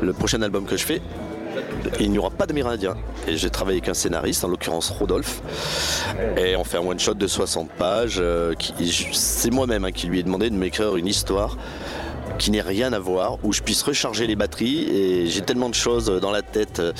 le 0.00 0.12
prochain 0.12 0.40
album 0.42 0.64
que 0.64 0.76
je 0.76 0.84
fais, 0.84 1.02
il 1.98 2.10
n'y 2.10 2.18
aura 2.18 2.30
pas 2.30 2.46
d'Amérindiens. 2.46 2.96
Et 3.28 3.36
j'ai 3.36 3.50
travaillé 3.50 3.78
avec 3.78 3.88
un 3.88 3.94
scénariste, 3.94 4.44
en 4.44 4.48
l'occurrence 4.48 4.90
Rodolphe. 4.90 5.42
Et 6.36 6.56
on 6.56 6.64
fait 6.64 6.78
un 6.78 6.86
one-shot 6.86 7.14
de 7.14 7.26
60 7.26 7.70
pages. 7.72 8.16
euh, 8.18 8.54
C'est 9.12 9.50
moi-même 9.50 9.84
hein, 9.84 9.92
qui 9.92 10.06
lui 10.06 10.20
ai 10.20 10.22
demandé 10.22 10.48
de 10.48 10.54
m'écrire 10.56 10.96
une 10.96 11.06
histoire 11.06 11.58
qui 12.40 12.50
n'ait 12.50 12.60
rien 12.62 12.92
à 12.92 12.98
voir, 12.98 13.36
où 13.44 13.52
je 13.52 13.60
puisse 13.60 13.82
recharger 13.82 14.26
les 14.26 14.34
batteries. 14.34 14.88
Et 14.90 15.26
j'ai 15.26 15.42
tellement 15.42 15.68
de 15.68 15.74
choses 15.74 16.06
dans 16.06 16.30
la 16.32 16.42
tête 16.42 16.80
euh, 16.80 16.92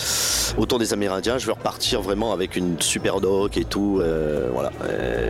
autour 0.59 0.79
des 0.79 0.93
Amérindiens. 0.93 1.39
Je 1.39 1.47
veux 1.47 1.53
repartir 1.53 2.03
vraiment 2.03 2.33
avec 2.33 2.55
une 2.57 2.81
super 2.81 3.21
doc 3.21 3.57
et 3.57 3.65
tout. 3.65 3.99
euh, 4.01 4.49
voilà. 4.53 4.71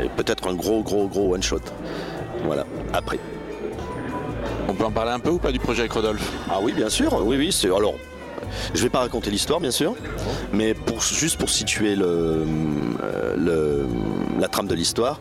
Et 0.04 0.08
Peut-être 0.16 0.48
un 0.48 0.54
gros, 0.54 0.82
gros, 0.82 1.06
gros 1.06 1.32
one-shot. 1.34 1.60
Voilà, 2.44 2.66
après. 2.92 3.18
On 4.68 4.74
peut 4.74 4.84
en 4.84 4.90
parler 4.90 5.12
un 5.12 5.20
peu 5.20 5.30
ou 5.30 5.38
pas 5.38 5.52
du 5.52 5.58
projet 5.58 5.80
avec 5.80 5.92
Rodolphe? 5.92 6.30
Ah 6.50 6.58
oui, 6.60 6.72
bien 6.72 6.88
sûr. 6.90 7.24
Oui, 7.24 7.36
oui. 7.36 7.52
C'est 7.52 7.68
alors. 7.68 7.94
Je 8.74 8.82
vais 8.82 8.88
pas 8.88 9.00
raconter 9.00 9.30
l'histoire, 9.30 9.60
bien 9.60 9.70
sûr, 9.70 9.94
mais 10.52 10.74
pour, 10.74 11.00
juste 11.02 11.36
pour 11.38 11.50
situer 11.50 11.94
le, 11.94 12.04
euh, 12.06 13.36
le- 13.36 13.86
la 14.40 14.48
trame 14.48 14.66
de 14.66 14.74
l'histoire, 14.74 15.20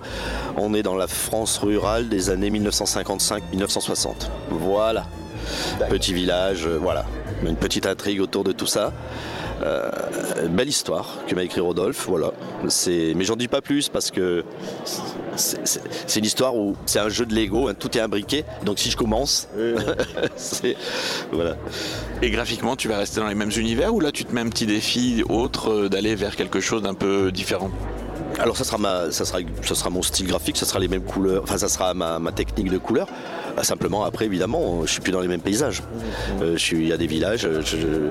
on 0.57 0.73
est 0.73 0.83
dans 0.83 0.95
la 0.95 1.07
France 1.07 1.57
rurale 1.57 2.09
des 2.09 2.29
années 2.29 2.49
1955-1960. 2.49 4.29
Voilà. 4.49 5.05
Petit 5.89 6.13
village, 6.13 6.65
euh, 6.65 6.77
voilà. 6.81 7.05
Une 7.43 7.55
petite 7.55 7.85
intrigue 7.85 8.21
autour 8.21 8.43
de 8.43 8.51
tout 8.51 8.65
ça. 8.65 8.93
Euh, 9.61 9.89
belle 10.49 10.69
histoire 10.69 11.17
que 11.27 11.35
m'a 11.35 11.43
écrit 11.43 11.59
Rodolphe, 11.59 12.05
voilà. 12.07 12.31
C'est, 12.69 13.13
mais 13.15 13.25
j'en 13.25 13.35
dis 13.35 13.49
pas 13.49 13.61
plus 13.61 13.89
parce 13.89 14.09
que 14.09 14.45
c'est, 15.35 16.15
une 16.15 16.25
histoire 16.25 16.55
où 16.55 16.75
c'est 16.85 16.99
un 16.99 17.09
jeu 17.09 17.25
de 17.25 17.35
Lego, 17.35 17.67
hein, 17.67 17.73
tout 17.77 17.97
est 17.97 18.01
imbriqué. 18.01 18.45
Donc 18.63 18.79
si 18.79 18.89
je 18.89 18.95
commence, 18.95 19.49
c'est 20.37 20.77
voilà. 21.31 21.57
Et 22.21 22.29
graphiquement, 22.29 22.77
tu 22.77 22.87
vas 22.87 22.97
rester 22.97 23.19
dans 23.19 23.27
les 23.27 23.35
mêmes 23.35 23.51
univers 23.57 23.93
ou 23.93 23.99
là 23.99 24.11
tu 24.11 24.23
te 24.23 24.33
mets 24.33 24.41
un 24.41 24.49
petit 24.49 24.65
défi 24.65 25.23
autre 25.27 25.71
euh, 25.71 25.89
d'aller 25.89 26.15
vers 26.15 26.37
quelque 26.37 26.61
chose 26.61 26.81
d'un 26.81 26.93
peu 26.93 27.31
différent? 27.31 27.69
Alors 28.39 28.55
ça 28.55 28.63
sera 28.63 28.77
ma, 28.77 29.11
sera, 29.11 29.89
mon 29.89 30.01
style 30.01 30.27
graphique, 30.27 30.55
ça 30.55 30.65
sera 30.65 30.79
les 30.79 30.87
mêmes 30.87 31.03
couleurs, 31.03 31.43
enfin 31.43 31.57
ça 31.57 31.67
sera 31.67 31.93
ma, 31.93 32.19
technique 32.31 32.71
de 32.71 32.77
couleur. 32.77 33.07
Euh, 33.57 33.63
Simplement 33.63 34.05
après 34.05 34.25
évidemment, 34.25 34.85
je 34.85 34.91
suis 34.91 35.01
plus 35.01 35.11
dans 35.11 35.19
les 35.19 35.27
mêmes 35.27 35.41
paysages. 35.41 35.83
Euh, 36.41 36.53
je 36.53 36.57
suis, 36.57 36.77
il 36.77 36.87
y 36.87 36.93
a 36.93 36.97
des 36.97 37.07
villages. 37.07 37.45
euh, 37.45 38.09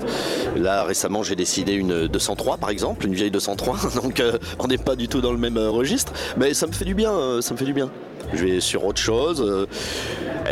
là 0.57 0.85
récemment 0.85 1.23
j'ai 1.23 1.35
décidé 1.35 1.73
une 1.73 2.07
203 2.09 2.59
par 2.59 2.69
exemple, 2.69 3.07
une 3.07 3.15
vieille 3.15 3.31
203. 3.31 3.79
Donc 4.03 4.21
euh, 4.21 4.39
on 4.59 4.67
n'est 4.67 4.77
pas 4.79 4.97
du 4.97 5.09
tout 5.09 5.23
dans 5.23 5.33
le 5.33 5.39
même 5.39 5.57
euh, 5.57 5.71
registre, 5.71 6.13
mais 6.37 6.53
ça 6.53 6.67
me 6.67 6.73
fait 6.73 6.85
du 6.85 6.95
bien, 6.95 7.13
euh, 7.13 7.41
ça 7.41 7.55
me 7.55 7.59
fait 7.59 7.65
du 7.65 7.73
bien. 7.73 7.91
Je 8.35 8.45
vais 8.45 8.61
sur 8.61 8.85
autre 8.85 9.01
chose, 9.01 9.41
euh, 9.41 9.67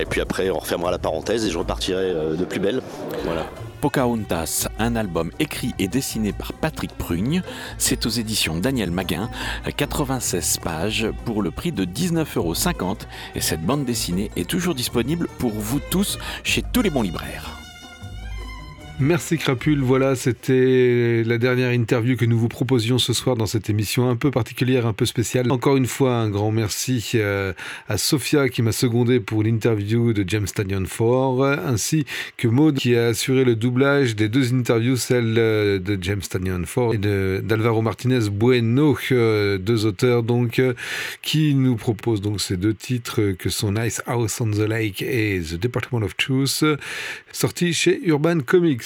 et 0.01 0.07
puis 0.07 0.23
après 0.23 0.49
on 0.49 0.59
refermera 0.59 0.91
la 0.91 0.99
parenthèse 0.99 1.45
et 1.45 1.51
je 1.51 1.59
repartirai 1.59 2.05
euh, 2.05 2.35
de 2.35 2.45
plus 2.47 2.61
belle. 2.61 2.81
Voilà. 3.25 3.47
Pocahontas, 3.87 4.67
un 4.81 4.97
album 4.97 5.31
écrit 5.39 5.73
et 5.79 5.87
dessiné 5.87 6.33
par 6.33 6.53
Patrick 6.53 6.91
Prugne. 6.91 7.41
C'est 7.79 8.05
aux 8.05 8.09
éditions 8.09 8.59
Daniel 8.59 8.91
Maguin, 8.91 9.31
96 9.77 10.59
pages 10.59 11.07
pour 11.25 11.41
le 11.41 11.53
prix 11.53 11.71
de 11.71 11.85
19,50€ 11.85 13.03
et 13.37 13.41
cette 13.41 13.63
bande 13.63 13.85
dessinée 13.85 14.33
est 14.35 14.51
toujours 14.51 14.75
disponible 14.75 15.29
pour 15.39 15.53
vous 15.53 15.79
tous 15.79 16.19
chez 16.43 16.65
tous 16.65 16.83
les 16.83 16.91
bons 16.91 17.03
libraires. 17.03 17.66
Merci 18.99 19.37
Crapule, 19.37 19.83
voilà, 19.83 20.17
c'était 20.17 21.23
la 21.23 21.37
dernière 21.37 21.71
interview 21.71 22.17
que 22.17 22.25
nous 22.25 22.39
vous 22.39 22.49
proposions 22.49 22.97
ce 22.97 23.13
soir 23.13 23.37
dans 23.37 23.45
cette 23.45 23.69
émission 23.69 24.09
un 24.09 24.17
peu 24.17 24.31
particulière, 24.31 24.87
un 24.87 24.95
peu 24.95 25.05
spéciale. 25.05 25.53
Encore 25.53 25.77
une 25.77 25.87
fois, 25.87 26.15
un 26.15 26.31
grand 26.31 26.51
merci 26.51 27.11
euh, 27.15 27.53
à 27.89 27.99
Sophia 27.99 28.49
qui 28.49 28.63
m'a 28.63 28.73
secondé 28.73 29.21
pour 29.21 29.43
l'interview 29.43 30.15
de 30.15 30.25
James 30.27 30.47
Tanyon 30.47 30.87
4, 30.87 31.67
ainsi 31.67 32.07
que 32.39 32.49
Maud 32.49 32.79
qui 32.79 32.97
a 32.97 33.09
assuré 33.09 33.45
le 33.45 33.55
doublage 33.55 34.17
des 34.17 34.31
deux 34.31 34.55
interviews, 34.55 34.97
celle 34.97 35.35
euh, 35.37 35.79
de 35.79 35.99
James 36.01 36.23
Tanyon 36.23 36.65
4 36.65 36.95
et 36.95 37.43
d'Alvaro 37.43 37.83
Martinez 37.83 38.31
Bueno, 38.31 38.97
euh, 39.13 39.59
deux 39.59 39.85
auteurs 39.85 40.23
donc 40.23 40.63
qui 41.21 41.55
nous 41.55 41.77
proposent 41.77 42.23
donc 42.23 42.41
ces 42.41 42.57
deux 42.57 42.75
titres 42.75 43.33
que 43.33 43.51
sont 43.51 43.73
Nice 43.73 44.01
House 44.07 44.41
on 44.41 44.51
the 44.51 44.67
Lake 44.67 45.03
et 45.03 45.43
The 45.43 45.61
Department 45.61 46.03
of 46.03 46.17
Truth, 46.17 46.65
sortis 47.31 47.75
chez 47.75 48.01
Urban 48.07 48.41
Comics. 48.41 48.86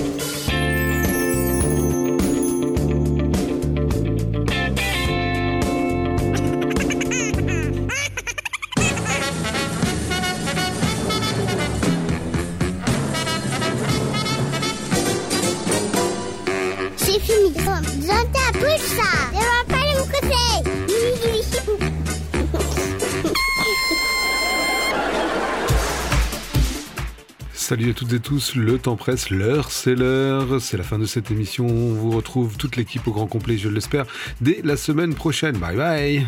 Salut 27.71 27.91
à 27.91 27.93
toutes 27.93 28.11
et 28.11 28.19
tous, 28.19 28.55
le 28.55 28.77
temps 28.77 28.97
presse, 28.97 29.29
l'heure 29.29 29.71
c'est 29.71 29.95
l'heure, 29.95 30.59
c'est 30.59 30.75
la 30.75 30.83
fin 30.83 30.99
de 30.99 31.05
cette 31.05 31.31
émission, 31.31 31.67
on 31.67 31.93
vous 31.93 32.11
retrouve 32.11 32.57
toute 32.57 32.75
l'équipe 32.75 33.07
au 33.07 33.13
grand 33.13 33.27
complet 33.27 33.55
je 33.55 33.69
l'espère 33.69 34.05
dès 34.41 34.59
la 34.65 34.75
semaine 34.75 35.13
prochaine, 35.13 35.55
bye 35.55 35.77
bye 35.77 36.27